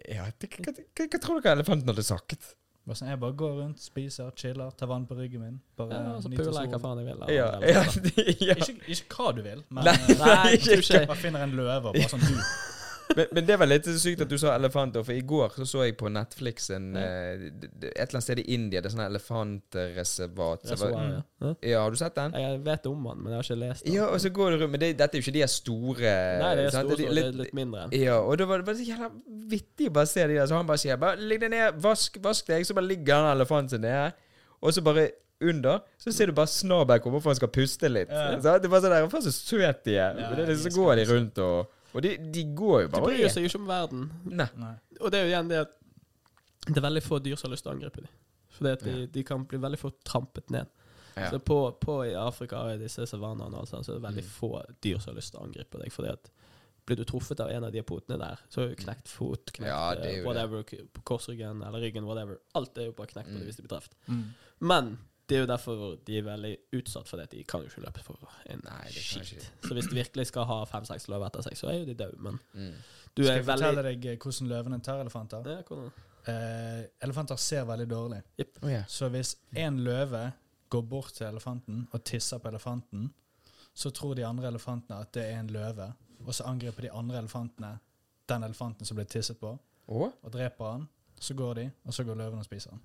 [0.09, 2.53] Ja det, hva, hva, hva tror dere elefanten hadde sagt?
[2.83, 5.59] Sånn, jeg bare går rundt, spiser, chiller, tar vann på ryggen min.
[5.79, 7.21] Bare Ja, så nyter puler jeg hva faen jeg vil.
[7.31, 7.85] Ja, ja,
[8.49, 8.57] ja.
[8.59, 11.55] Ikke, ikke hva du vil, men Nei, eh, Nei, jeg ikke, ikke bare finner en
[11.61, 12.35] løve og bare sånn du.
[13.17, 15.85] men, men det var litt sykt at du sa elefanter, for i går så så
[15.87, 18.81] jeg på Netflix en, eh, d- et eller annet sted i India.
[18.81, 20.63] Det er sånn elefantreservat.
[20.67, 21.25] Så var- Reservoar,
[21.63, 21.81] ja.
[21.83, 22.33] Har du sett den?
[22.33, 23.95] Jeg vet om den, men jeg har ikke lest den.
[23.95, 26.13] Ja, og så går det rundt Men det, dette er jo ikke de store
[26.43, 27.89] Nei, det er store, De- det er litt mindre.
[27.93, 29.11] Ja, og da var det bare så jævla
[29.51, 30.47] vittig å bare se de der.
[30.47, 33.37] Så han bare sier bare 'Ligg deg ned, vask, vask deg', så bare ligger han
[33.37, 34.13] elefanten nede.
[34.63, 35.11] Og så bare
[35.43, 38.09] under så ser du bare snabelen komme for han skal puste litt.
[38.09, 38.39] Ja.
[38.39, 40.15] Så det er bare sånn der, Faen så søt de er.
[40.17, 42.89] Ja, Men det de er så går de rundt og Og de, de går jo
[42.89, 44.05] bare De bryr seg jo ikke om verden.
[44.25, 44.49] Nei.
[44.57, 44.75] Nei.
[45.01, 45.73] Og det er jo igjen det at
[46.69, 48.13] det er veldig få dyr som har lyst til å angripe dem.
[48.53, 50.67] Fordi at de, de kan bli veldig fort trampet ned.
[51.17, 51.31] Ja.
[51.31, 54.07] Så på, på i Afrika og i disse savannene og så er det Mm.
[54.09, 54.51] veldig få
[54.81, 55.93] dyr som har lyst til å angripe deg.
[55.93, 56.31] Fordi at
[56.87, 59.69] blir du truffet av en av de potene der, så er jo knekt fot, knekt
[59.69, 60.65] Ja, eh, whatever,
[61.07, 62.41] korsryggen eller ryggen, whatever.
[62.59, 63.39] Alt er jo bare knekt på Mm.
[63.41, 63.95] det hvis de blir truffet.
[64.09, 64.25] Mm.
[64.61, 64.99] Men
[65.29, 67.31] det er jo derfor de er veldig utsatt for det.
[67.33, 68.19] De kan jo ikke løpe for
[68.51, 69.33] en Nei, det kan skit.
[69.33, 69.69] ikke.
[69.69, 72.19] Så hvis de virkelig skal ha fem-seks løver etter seg, så er jo de døde.
[72.19, 72.73] Men Mm.
[73.17, 75.49] du Skal jeg fortelle deg eh, hvordan løvene tar elefanter?
[75.51, 75.93] ja, hvordan?
[76.29, 78.23] Eh, elefanter ser veldig dårlig.
[78.41, 78.59] Yep.
[78.63, 78.85] Oh, yeah.
[78.89, 80.33] Så hvis en løve
[80.71, 83.13] går bort til elefanten og tisser på elefanten,
[83.75, 85.93] så tror de andre elefantene at det er en løve,
[86.27, 87.79] og så angriper de andre elefantene
[88.29, 89.59] den elefanten som ble tisset på,
[89.89, 90.11] oh.
[90.23, 90.89] og dreper han.
[91.21, 92.81] Så går de, og så går løven og spiser han.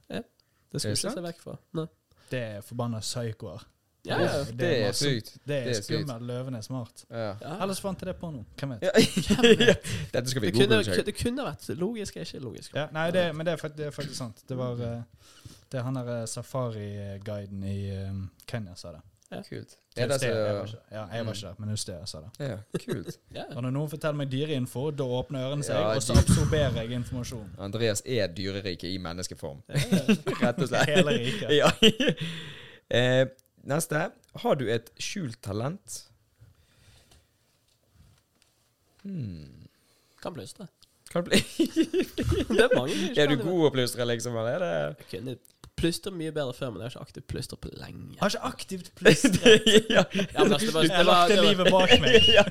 [0.72, 1.56] Det skal Er ikke se vekk fra.
[1.74, 1.86] Nei.
[2.32, 3.64] Det er forbanna psykoer.
[4.08, 4.44] Ja, ja.
[4.56, 5.34] Det er masse- sykt.
[5.48, 6.22] Det er, er skummelt.
[6.24, 7.02] Løven er smart.
[7.12, 7.34] Ja.
[7.42, 7.56] Ja.
[7.64, 8.46] Ellers fant jeg det på noe.
[8.60, 8.86] Hvem vet?
[9.68, 9.74] Ja.
[10.14, 12.76] Dette skal vi Det kunne, det kunne vært logisk, er ikke logisk.
[12.76, 14.44] Ja, nei, det, men det er, fakt- det er faktisk sant.
[14.48, 15.02] Det var eh,
[15.72, 19.02] Det er han der eh, safariguiden i um, Kenya sa det.
[19.28, 19.74] Kult.
[19.96, 22.20] Det er det Husted, jeg var ikke, ja, jeg var ikke der, men Husted sa
[22.24, 22.30] det.
[22.48, 23.18] Ja, kult.
[23.36, 23.44] Ja.
[23.56, 26.94] Og når noen forteller meg dyreinfo, da åpner ørene seg, Ja, og så absorberer jeg
[26.96, 27.50] informasjon.
[27.60, 29.60] Andreas er dyreriket i menneskeform.
[29.68, 30.00] Ja.
[30.46, 30.94] Rett og slett.
[30.94, 31.52] Hele riket.
[31.58, 31.74] Ja.
[33.02, 33.26] eh,
[33.68, 34.06] neste.
[34.46, 36.00] Har du et skjult talent?
[39.04, 39.68] Hmm.
[40.24, 40.70] Kan plystre.
[41.12, 41.68] Kan det bli
[42.48, 43.44] Det er mange som Er du det.
[43.44, 44.36] god å plystre, liksom?
[44.40, 45.38] Eller er det Jeg kunne
[45.78, 48.18] plystre mye bedre før, men jeg har ikke aktivt plystra på lenge.
[48.20, 49.54] Har ikke aktivt plystra?
[49.96, 50.04] ja.
[50.12, 52.28] Ja, men altså, det var, Jeg det var, lagde det livet bak meg.
[52.38, 52.46] ja.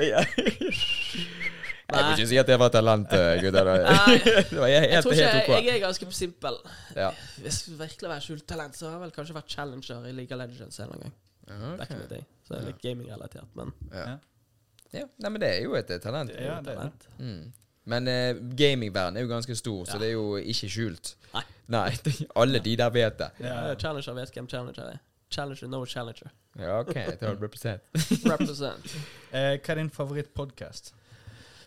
[0.00, 0.24] ja.
[1.94, 3.68] Jeg må ikke si at det var talent, eh, gutter.
[3.84, 4.14] Nei,
[4.50, 5.66] Det var helt, jeg tror ikke helt jeg, ok.
[5.68, 6.56] jeg er ganske simpel.
[6.96, 7.10] Ja.
[7.44, 10.34] Hvis det virkelig var skjult talent, så har jeg vel kanskje vært challenger i League
[10.34, 11.12] of Legends en gang.
[11.50, 12.14] Ja, Back in the ok.
[12.14, 12.24] day.
[12.48, 14.06] Så det er litt gaming-relatert, men Ja.
[14.08, 14.16] Ja.
[15.02, 15.04] ja.
[15.20, 16.32] Nei, men det er jo et talent.
[16.32, 16.80] det er Ja, jo det er det.
[16.80, 17.06] talent.
[17.20, 17.52] Mm.
[17.84, 21.14] Men eh, gamingverden er jo ganske stor, så det er jo ikke skjult.
[21.34, 21.42] Nei.
[21.68, 21.90] Nei,
[22.36, 23.30] alle de der vet det.
[23.40, 23.54] Ja.
[23.68, 23.74] Ja.
[23.74, 24.98] Challenger vet hvem challenger er.
[25.30, 26.30] Challenger, no challenger.
[26.58, 26.94] Ja, OK.
[27.20, 27.40] 12
[28.32, 28.94] Represent.
[29.32, 30.92] Eh, hva er din favorittpodkast?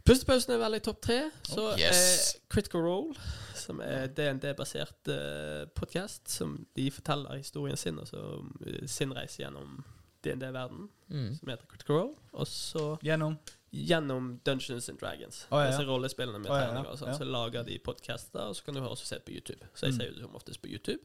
[0.07, 1.17] Pustepausen er veldig topp tre.
[1.43, 2.35] Så Oh, yes.
[2.37, 3.15] eh, Critical Role,
[3.59, 9.41] som er DND-basert eh, podkast, som de forteller historien sin, altså om, eh, sin reise
[9.43, 9.83] gjennom
[10.23, 11.35] DND-verden, Mm.
[11.39, 12.15] som heter Critical Role.
[12.33, 13.37] Og så Gjennom?
[13.85, 15.45] Gjennom Dungeons and Dragons.
[15.51, 15.71] Oh, ja, ja.
[15.71, 17.13] Disse rollespillene med oh, ja, og sånn.
[17.17, 19.63] Så lager de podcaster, og så kan du også se på YouTube.
[19.75, 19.97] Så jeg Mm.
[19.99, 21.01] ser jo det som oftest på YouTube.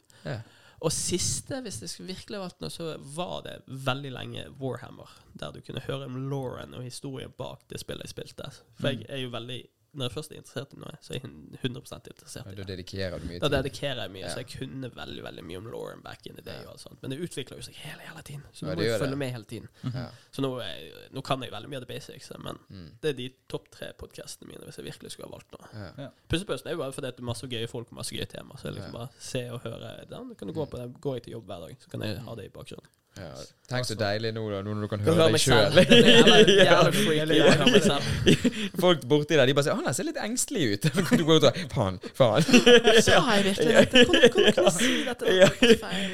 [0.82, 5.10] Og siste, hvis det skulle virkelig vært noe, så var det veldig lenge Warhammer.
[5.38, 8.48] Der du kunne høre om Lauren og historien bak det spillet jeg spilte.
[8.80, 8.98] For Mm.
[8.98, 9.60] jeg er jo veldig
[9.94, 12.56] Når jeg først er interessert i noe, så er jeg 100 interessert i det.
[12.62, 14.28] Da dedikerer du mye Da dedikerer jeg mye, Ja.
[14.32, 16.54] så jeg kunne veldig veldig mye om Lauren back in the day.
[16.62, 16.68] Ja.
[16.68, 18.82] og alt sånt Men det utvikler jo seg hele hele tiden, så nå ja, må
[18.86, 19.18] jeg følge det.
[19.18, 19.68] med hele tiden.
[19.92, 20.06] Ja.
[20.32, 22.88] Så nå, er, nå kan jeg veldig mye av det basics, men Mm.
[23.02, 25.92] det er de topp tre podkastene mine hvis jeg virkelig skulle ha valgt noe.
[25.98, 26.08] Ja.
[26.28, 28.68] Pussepausen er jo bare fordi det er masse gøye folk og masse gøye tema, Så
[28.72, 28.98] jeg liksom Ja.
[28.98, 31.68] bare se og høre Da Kan du gå på det, går jeg til jobb hver
[31.68, 32.88] dag, så kan jeg ha det i bakgrunnen.
[33.16, 33.32] Ja.
[33.68, 35.72] Tenk så deilig nå, da, nå når du kan høre deg sjøl.
[38.82, 40.84] Folk borti der, de bare sier 'Han der ser litt engstelig ut'.
[41.18, 42.42] Du går ut og Faen, faen.
[43.04, 43.96] Sa jeg virkelig dette?
[44.32, 45.24] Kan du- kunne si dette?
[45.60, 46.10] Det feil.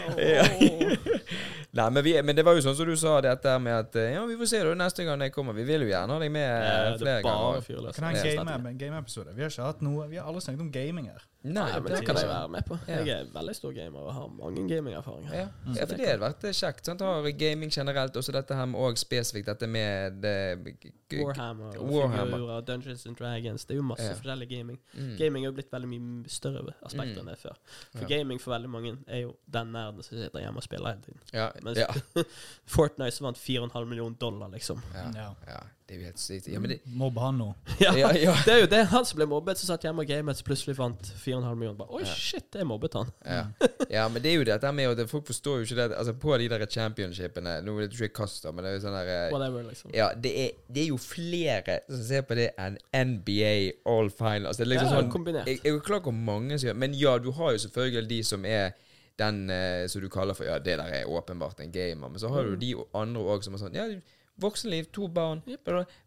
[1.79, 4.23] Nei, men, vi, men det var jo sånn som du sa, dette med at Ja,
[4.27, 5.53] vi får se det neste gang jeg kommer.
[5.55, 6.53] Vi vil jo gjerne ha deg med Ja,
[6.99, 7.61] flere er ganger.
[7.95, 9.31] Kan jeg ha en game- game-episode?
[9.37, 11.21] Vi har ikke hatt noe Vi har aldri snakket om gaming her.
[11.45, 12.77] Nei, Ja, men det kan jeg være med på.
[12.89, 12.97] Ja.
[13.07, 15.33] Jeg er veldig stor gamer og har mange gamingerfaringer.
[15.35, 15.75] Ja, Mm.
[15.77, 16.85] ja for det hadde vært kjekt.
[16.85, 17.01] Sant?
[17.01, 20.75] Har gaming generelt, også dette her med og spesifikt dette med det,
[21.13, 22.37] Warhammer Warhammer.
[22.37, 23.65] figurer, Dungeons and Dragons.
[23.65, 24.15] Det er jo masse Ja.
[24.15, 24.79] forskjellig gaming.
[24.95, 25.17] Mm.
[25.19, 27.29] Gaming er jo blitt veldig mye større aspekter Mm.
[27.29, 27.57] enn det før.
[27.95, 28.19] For Ja.
[28.19, 31.21] gaming for veldig mange er jo den nerden som sitter hjemme og spiller hele tiden.
[31.33, 31.87] Ja, Mens ja,
[32.67, 34.83] Fortnite så vant 4,5 millioner dollar, liksom.
[34.95, 35.35] ja, Ja.
[35.47, 35.61] ja.
[35.89, 36.49] Det er jo helt sykt.
[36.53, 37.47] Ja, men det, Mobb han nå.
[37.81, 38.81] Ja, ja, ja, Det er jo det.
[38.91, 41.79] Han som ble mobbet, som satt hjemme og gamet, plutselig vant 4,5 millioner.
[41.79, 42.13] Bare, Oi, Ja.
[42.13, 43.09] shit, jeg mobbet han.
[43.25, 43.47] ja.
[43.89, 46.37] ja, men det er jo dette med at folk forstår jo ikke det Altså På
[46.39, 49.13] de der championshipene Nå vet du ikke jeg kaster, men det er jo sånn der
[49.15, 49.95] eh, Whatever, liksom.
[49.97, 53.55] Ja, det er, det er jo flere som ser på det enn NBA
[53.89, 54.61] All Finals.
[54.61, 55.49] Det er liksom Ja, sånn kombinert.
[55.49, 58.21] jeg, jeg er klar hvor mange som gjør Men ja, du har jo selvfølgelig de
[58.29, 58.77] som er
[59.19, 62.13] den eh, som du kaller for Ja, det der er åpenbart en gamer.
[62.13, 62.61] Men så har du Mm.
[62.61, 63.89] de andre òg som er sånn Ja,
[64.41, 65.43] Voksenliv, to barn.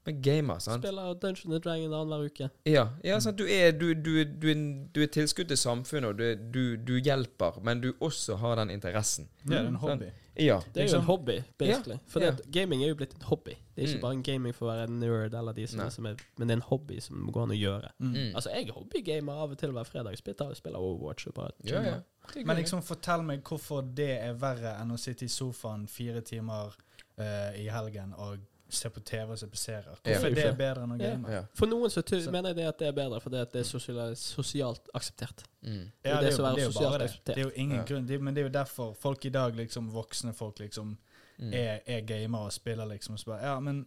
[0.05, 0.83] Men gamer, sant?
[0.83, 2.49] Spiller Dungeon and Dragon annenhver uke.
[2.65, 3.37] Ja, ja sant?
[3.37, 6.75] Du, er, du, du, du, er- du er tilskudd til samfunnet, og du, er- du,
[6.77, 9.27] du hjelper, men du også har den interessen.
[9.43, 10.11] Det er en hobby.
[10.39, 10.61] Ja.
[10.73, 11.97] Det er jo en hobby, basically.
[12.07, 12.31] For ja.
[12.31, 13.57] det, gaming er jo blitt en hobby.
[13.75, 14.01] Det er ikke Mm.
[14.01, 16.59] bare en gaming for å være nerd, eller de som, som er, men det er
[16.61, 17.89] en hobby som går an å gjøre.
[17.99, 18.13] Mm.
[18.13, 18.29] Mm.
[18.35, 20.15] Altså, jeg er hobbygamer av og til hver fredag.
[20.17, 21.97] Spiller, spiller Overwatch og bare ja, ja.
[22.45, 26.71] Men liksom, fortell meg hvorfor det er verre enn å sitte i sofaen fire timer
[27.17, 28.37] eh, i helgen og
[28.69, 29.97] se på TV og se på serier.
[30.05, 30.11] Ja.
[30.13, 31.27] Hvorfor er det bedre enn å game?
[31.31, 31.41] ja.
[31.53, 33.63] For noen så, Så- mener jeg det at det er bedre, fordi at det er
[33.63, 35.43] sosial, sosialt akseptert.
[35.61, 35.91] Mm.
[36.03, 37.09] Det er det som er jo- det er jo sosialt bare det.
[37.09, 37.35] akseptert.
[37.35, 37.83] Det er jo ingen Ja.
[37.85, 40.97] grunn, det, men det er jo derfor folk i dag, liksom voksne folk, liksom
[41.39, 41.53] Mm.
[41.53, 43.85] er, er gamere og spiller liksom så bare, Ja, men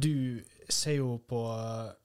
[0.00, 0.40] du
[0.72, 1.38] ser jo på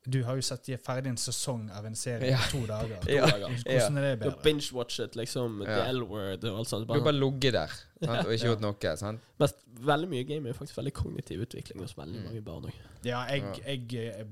[0.10, 2.38] Du har jo sett de ferdig en sesong av en serie Ja.
[2.38, 3.00] på to dager.
[3.12, 3.26] Ja.
[3.26, 3.48] dager.
[3.66, 4.44] Hvordan er det Du har bedre?
[4.44, 5.76] binge-watchet liksom Ja.
[5.84, 6.88] The L-word og alt sånt.
[6.88, 8.26] Du har Bare, bare ligget der sant?
[8.28, 8.96] og ikke gjort noe.
[8.98, 9.20] Sant?
[9.40, 12.26] mest, veldig mye game er faktisk veldig kognitiv utvikling hos veldig Mm.
[12.26, 12.74] mange barn òg.
[13.06, 13.54] Ja, jeg, Ja.
[13.72, 14.28] jeg, jeg,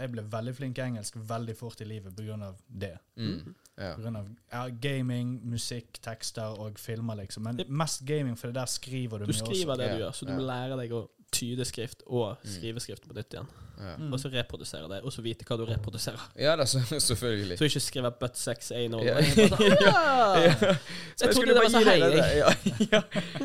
[0.00, 2.98] jeg ble veldig flink i engelsk veldig fort i livet på grunn av det.
[3.18, 3.54] Mm.
[3.78, 3.94] Ja.
[3.94, 7.42] På grunn av ja, gaming, musikk, tekster og filmer, liksom.
[7.42, 9.78] Men mest gaming, for det der skriver du, Du mye skriver også.
[9.78, 10.38] det du gjør, så du Ja.
[10.38, 13.48] må lære deg å tyde skrift og skriveskrift på nytt igjen.
[13.76, 13.90] Ja.
[14.00, 14.12] Mm.
[14.14, 16.22] Og så reprodusere det, og så vite hva du reproduserer.
[16.40, 16.80] ja da, så,
[17.10, 17.58] selvfølgelig.
[17.58, 18.70] Så ikke skrive 'butt sex.
[18.70, 18.78] Ja.
[18.78, 19.52] jeg bare sånn,
[19.90, 20.54] «Ah!» Ja.
[20.56, 20.78] Jeg
[21.20, 22.22] Så trodde det var så heilig.
[22.22, 22.38] hei, det.
[22.38, 22.48] Ja,
[22.92, 23.00] ja.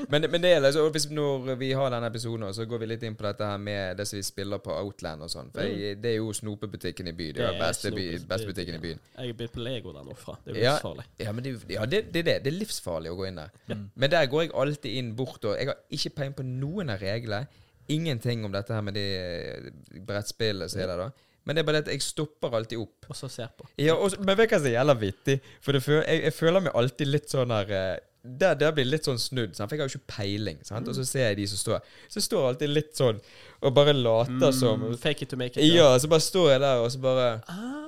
[0.10, 3.03] Men, men det er liksom, hvis når vi har denne episoden, så går vi litt
[3.03, 5.52] inn på dette her med det som vi spiller på Outland og sånn.
[5.52, 7.36] For jeg, det er jo snopebutikken i byen.
[7.36, 8.99] Det er beste, by, beste butikken i byen.
[9.18, 10.38] Jeg er blitt på Lego der nå fra.
[10.45, 10.74] Det er jo Ja.
[10.78, 11.06] livsfarlig.
[11.26, 12.38] Ja, men det, ja, det, det er det.
[12.45, 13.52] Det er livsfarlig å gå inn der.
[13.68, 13.90] Mm.
[13.95, 16.99] Men der går jeg alltid inn bort, og jeg har ikke peiling på noen av
[17.03, 17.48] reglene.
[17.96, 21.28] Ingenting om dette her med de brettspillet som er der, da.
[21.44, 23.10] Men det er bare det at jeg stopper alltid opp.
[23.10, 23.66] Og så ser på.
[23.82, 25.38] Ja, og, men vet du hva som er jævla vittig?
[25.66, 28.86] For det føl, jeg, jeg føler meg alltid litt sånn her eh, der, der blir
[28.86, 29.66] litt sånn snudd, sant?
[29.66, 30.60] for jeg har jo ikke peiling.
[30.66, 30.90] Sant?
[30.92, 33.22] Og så ser jeg de som står Så står jeg alltid litt sånn
[33.62, 35.66] og bare later som Mm, fake it to make it.
[35.74, 37.88] Ja, så bare står jeg der og så bare Ah.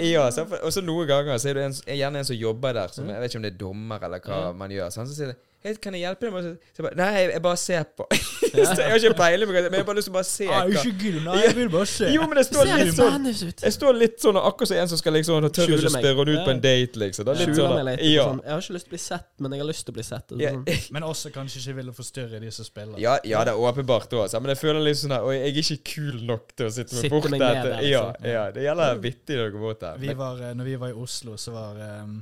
[0.00, 0.28] Ja,
[0.62, 3.08] og så noen ganger så er det en, er gjerne en som jobber der, som
[3.10, 4.60] jeg vet ikke om det er dommer eller hva mm.
[4.62, 4.92] man gjør.
[4.94, 5.10] Sant?
[5.10, 5.49] Så sier de Hei,
[5.80, 6.32] kan jeg hjelpe deg?
[6.32, 8.06] med å-" jeg bare, Nei, jeg, bare ser på.
[8.10, 10.64] så jeg har ikke peiling, men jeg har bare lyst til å bare se Ah,
[10.72, 12.08] ikke gul, nei, jeg vil bare se.
[12.14, 13.28] Jo, men jeg står Ser litt sånn
[13.66, 16.36] jeg står litt sånn akkurat som en som skal liksom tørre å ikke spørre henne
[16.38, 17.28] ut på en date, liksom.
[17.28, 18.06] Det er litt sånn, meg litt.
[18.08, 18.24] ja.
[18.30, 19.98] Sånn, jeg har ikke lyst til å bli sett, men jeg har lyst til å
[20.00, 20.32] bli sett.
[20.32, 20.64] og Ja, Sånn.
[20.96, 22.96] Men også kanskje ikke ville forstyrre de som spiller.
[23.04, 25.60] ja, ja, det er åpenbart òg, men jeg føler litt sånn her Og jeg er
[25.60, 27.60] ikke kul nok til å sitte meg bort der.
[27.60, 28.26] Ja, liksom.
[28.32, 30.00] ja, det gjelder vittig når du går bort der.
[30.00, 32.18] Vi var, når vi var i Oslo, så var um,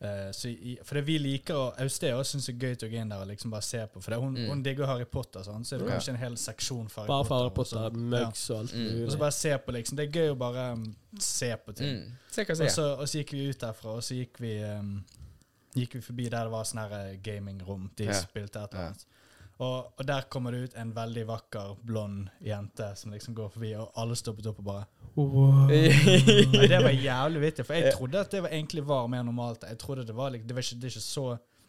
[0.00, 3.00] eh, så i, For det vi liker og Austea syns det er gøy å gå
[3.00, 4.00] inn der og liksom bare se på.
[4.02, 4.48] For det, hun, Mm.
[4.48, 5.94] hun digger Harry Potter, sånn, så er det Ja.
[5.96, 7.76] kanskje en hel seksjon for Harry Bare for Harry Potter.
[7.76, 9.04] Potter, og mugs og alt Mm.
[9.06, 9.96] Og så bare se på, liksom.
[9.96, 11.96] Det er gøy å bare um, se på ting.
[11.98, 12.12] Mm.
[12.30, 12.68] Se hva Og er.
[12.68, 15.04] så, og så gikk vi ut derfra, og så gikk vi um,
[15.76, 17.90] Gikk vi forbi der det var sånn her eh, gamingrom.
[17.94, 18.12] De Ja.
[18.12, 18.92] spilte et eller Ja.
[19.58, 23.72] Og, og der kommer det ut en veldig vakker, blond jente som liksom går forbi,
[23.74, 24.86] og alle stoppet opp og bare
[25.18, 25.80] Nei,
[26.70, 29.64] Det var jævlig vittig, for jeg trodde at det var, egentlig var mer normalt.
[29.66, 31.24] Jeg trodde Det var, det var ikke, det er ikke så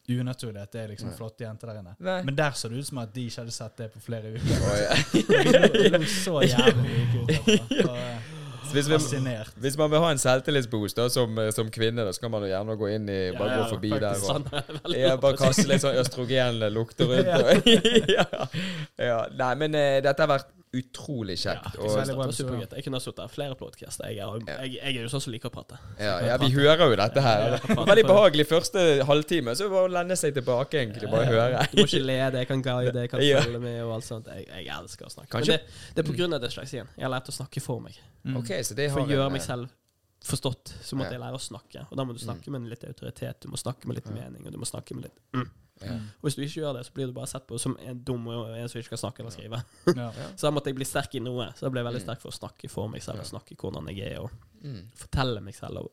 [0.09, 1.17] unaturlig at det er liksom Nei.
[1.17, 1.95] flotte jenter der inne.
[2.01, 2.19] Nei.
[2.25, 4.63] Men der så det ut som at de ikke hadde sett det på flere uker.
[4.65, 4.97] Oh, ja.
[5.83, 7.33] Det var så jævlig ut.
[7.89, 8.29] Og, eh,
[8.73, 9.33] Hvis, vi,
[9.63, 12.77] hvis man vil ha en selvtillitsboost som, eh, som kvinne, da skal man jo gjerne
[12.79, 14.03] gå inn i Bare Ja, gå forbi faktisk.
[14.03, 17.69] der og Sånn ja, Bare kaste litt sånn østrogenlukter rundt.
[19.09, 19.19] Ja.
[19.39, 21.65] Nei, men uh, dette har vært utrolig kjekt.
[21.65, 22.33] Ja, og, episode.
[22.37, 22.65] supergøy.
[22.75, 24.11] Jeg kunne ha sittet her flere podkaster.
[24.13, 25.79] Jeg, jeg, jeg er jo sånn som liker å prate.
[25.97, 27.55] ja, ja, vi hører jo dette her.
[27.89, 29.55] Veldig behagelig første halvtime.
[29.57, 31.09] Så bare å lende seg tilbake, egentlig.
[31.09, 31.63] Bare høre.
[31.73, 34.29] Du må ikke lede, jeg kan guide, jeg kan følge med og alt sånt.
[34.29, 35.31] Jeg, jeg elsker å snakke.
[35.33, 36.93] Kanskje- Men det, det er på grunn av dysleksien.
[36.95, 37.97] Jeg har lært å snakke for meg.
[38.27, 38.37] Mm.
[38.43, 39.73] Okay, så det For å gjøre meg eh, selv
[40.21, 41.17] forstått, så måtte Ja.
[41.17, 41.85] jeg lære å snakke.
[41.91, 44.11] Og da må du snakke med litt autoritet, du må snakke med litt Ja.
[44.13, 45.49] mening, og du må snakke med litt mm.
[45.81, 45.93] ja.
[45.93, 48.27] Og hvis du ikke gjør det, så blir du bare sett på som en dum
[48.27, 49.63] og en som ikke kan snakke eller skrive.
[49.95, 50.11] Ja.
[50.35, 51.53] Så da måtte jeg bli sterk i noe.
[51.55, 52.07] Så da ble jeg veldig Mm.
[52.09, 53.21] sterk for å snakke for meg selv, Ja.
[53.21, 54.31] og snakke hvordan jeg er, og
[54.61, 54.91] Mm.
[54.93, 55.91] fortelle meg selv, og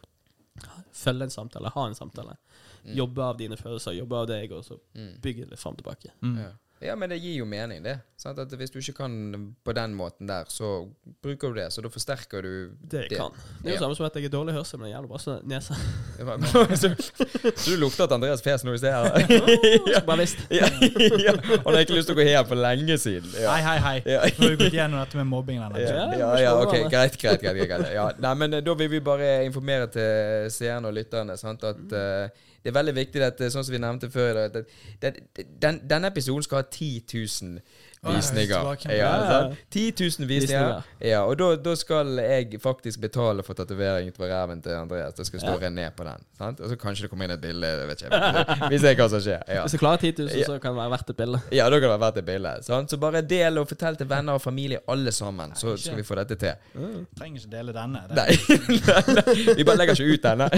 [0.93, 2.37] følge en samtale, ha en samtale.
[2.85, 2.95] Mm.
[2.97, 5.21] Jobbe av dine følelser, jobbe av deg, og så Mm.
[5.21, 6.11] bygge det fram tilbake.
[6.23, 6.53] Mm.
[6.83, 6.95] Ja.
[6.97, 7.99] men det gir jo mening, det.
[8.21, 8.39] Sant?
[8.39, 9.13] At hvis du ikke kan
[9.65, 10.89] på den måten der, så
[11.23, 11.71] bruker du det.
[11.73, 13.33] Så da forsterker du Det jeg kan.
[13.63, 13.81] Det er jo Ja.
[13.85, 15.75] samme som at jeg er dårlig hørsel, men jævlig bra så nese.
[16.77, 16.95] så,
[17.57, 19.05] så du lukter at Andreas fes når i ser her?
[19.95, 20.01] ja.
[20.07, 20.39] Bare visst.
[20.51, 20.69] ja,
[21.27, 21.33] ja.
[21.65, 23.31] Han har ikke lyst til å gå hjem for lenge siden.
[23.41, 23.53] Ja.
[23.57, 23.97] Hei, hei, hei.
[24.17, 24.21] Ja.
[24.37, 25.61] Nå har vi gått gjennom dette med mobbing.
[25.61, 25.71] Ja,
[26.17, 28.21] Ja, det ok, greit, greit, greit, greit.
[28.21, 32.45] Nei, men eh, da vil vi bare informere til seerne og lytterne sant, at eh,
[32.63, 34.57] det er veldig viktig at, eh, sånn som vi nevnte før, at,
[35.03, 37.61] den, denne episoden skal ha 10 000
[38.15, 38.77] visninger.
[38.93, 39.11] Ja,
[39.51, 39.57] det.
[39.71, 40.41] 10 000 visninger.
[40.41, 40.83] Visninger.
[41.01, 45.15] Ja, og da, da skal jeg faktisk betale for tatoveringen på ræven til Andreas.
[45.15, 45.69] Det skal stå Ja.
[45.69, 46.25] René på den.
[46.39, 46.61] Sant?
[46.61, 47.67] Og så kanskje det kommer inn et bilde.
[47.67, 48.69] jeg Vet ikke.
[48.71, 49.43] Vi ser hva som skjer.
[49.49, 49.63] Ja.
[49.65, 51.41] Hvis du klarer 10 000, så kan det være verdt et bilde.
[51.53, 52.55] ja, da kan det være verdt et bilde.
[52.67, 52.91] Sant?
[52.91, 56.15] Så bare del og fortell til venner og familie, alle sammen, så skal vi få
[56.21, 56.53] dette til.
[57.19, 58.03] Trenger ikke dele denne.
[58.09, 58.37] Det Nei,
[59.59, 60.49] vi bare legger ikke ut denne.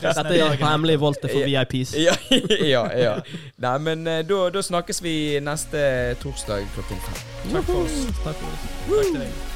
[0.00, 1.94] Dette er hemmelig volte for VIPs.
[1.98, 2.14] ja,
[2.74, 3.14] ja, ja.
[3.62, 5.14] Nei, men eh, da, da snakkes vi
[5.44, 5.82] neste
[6.22, 7.52] torsdag klokken fem.
[7.52, 8.04] Takk for oss.
[8.24, 8.68] Takk for oss.
[8.90, 9.49] Takk til deg.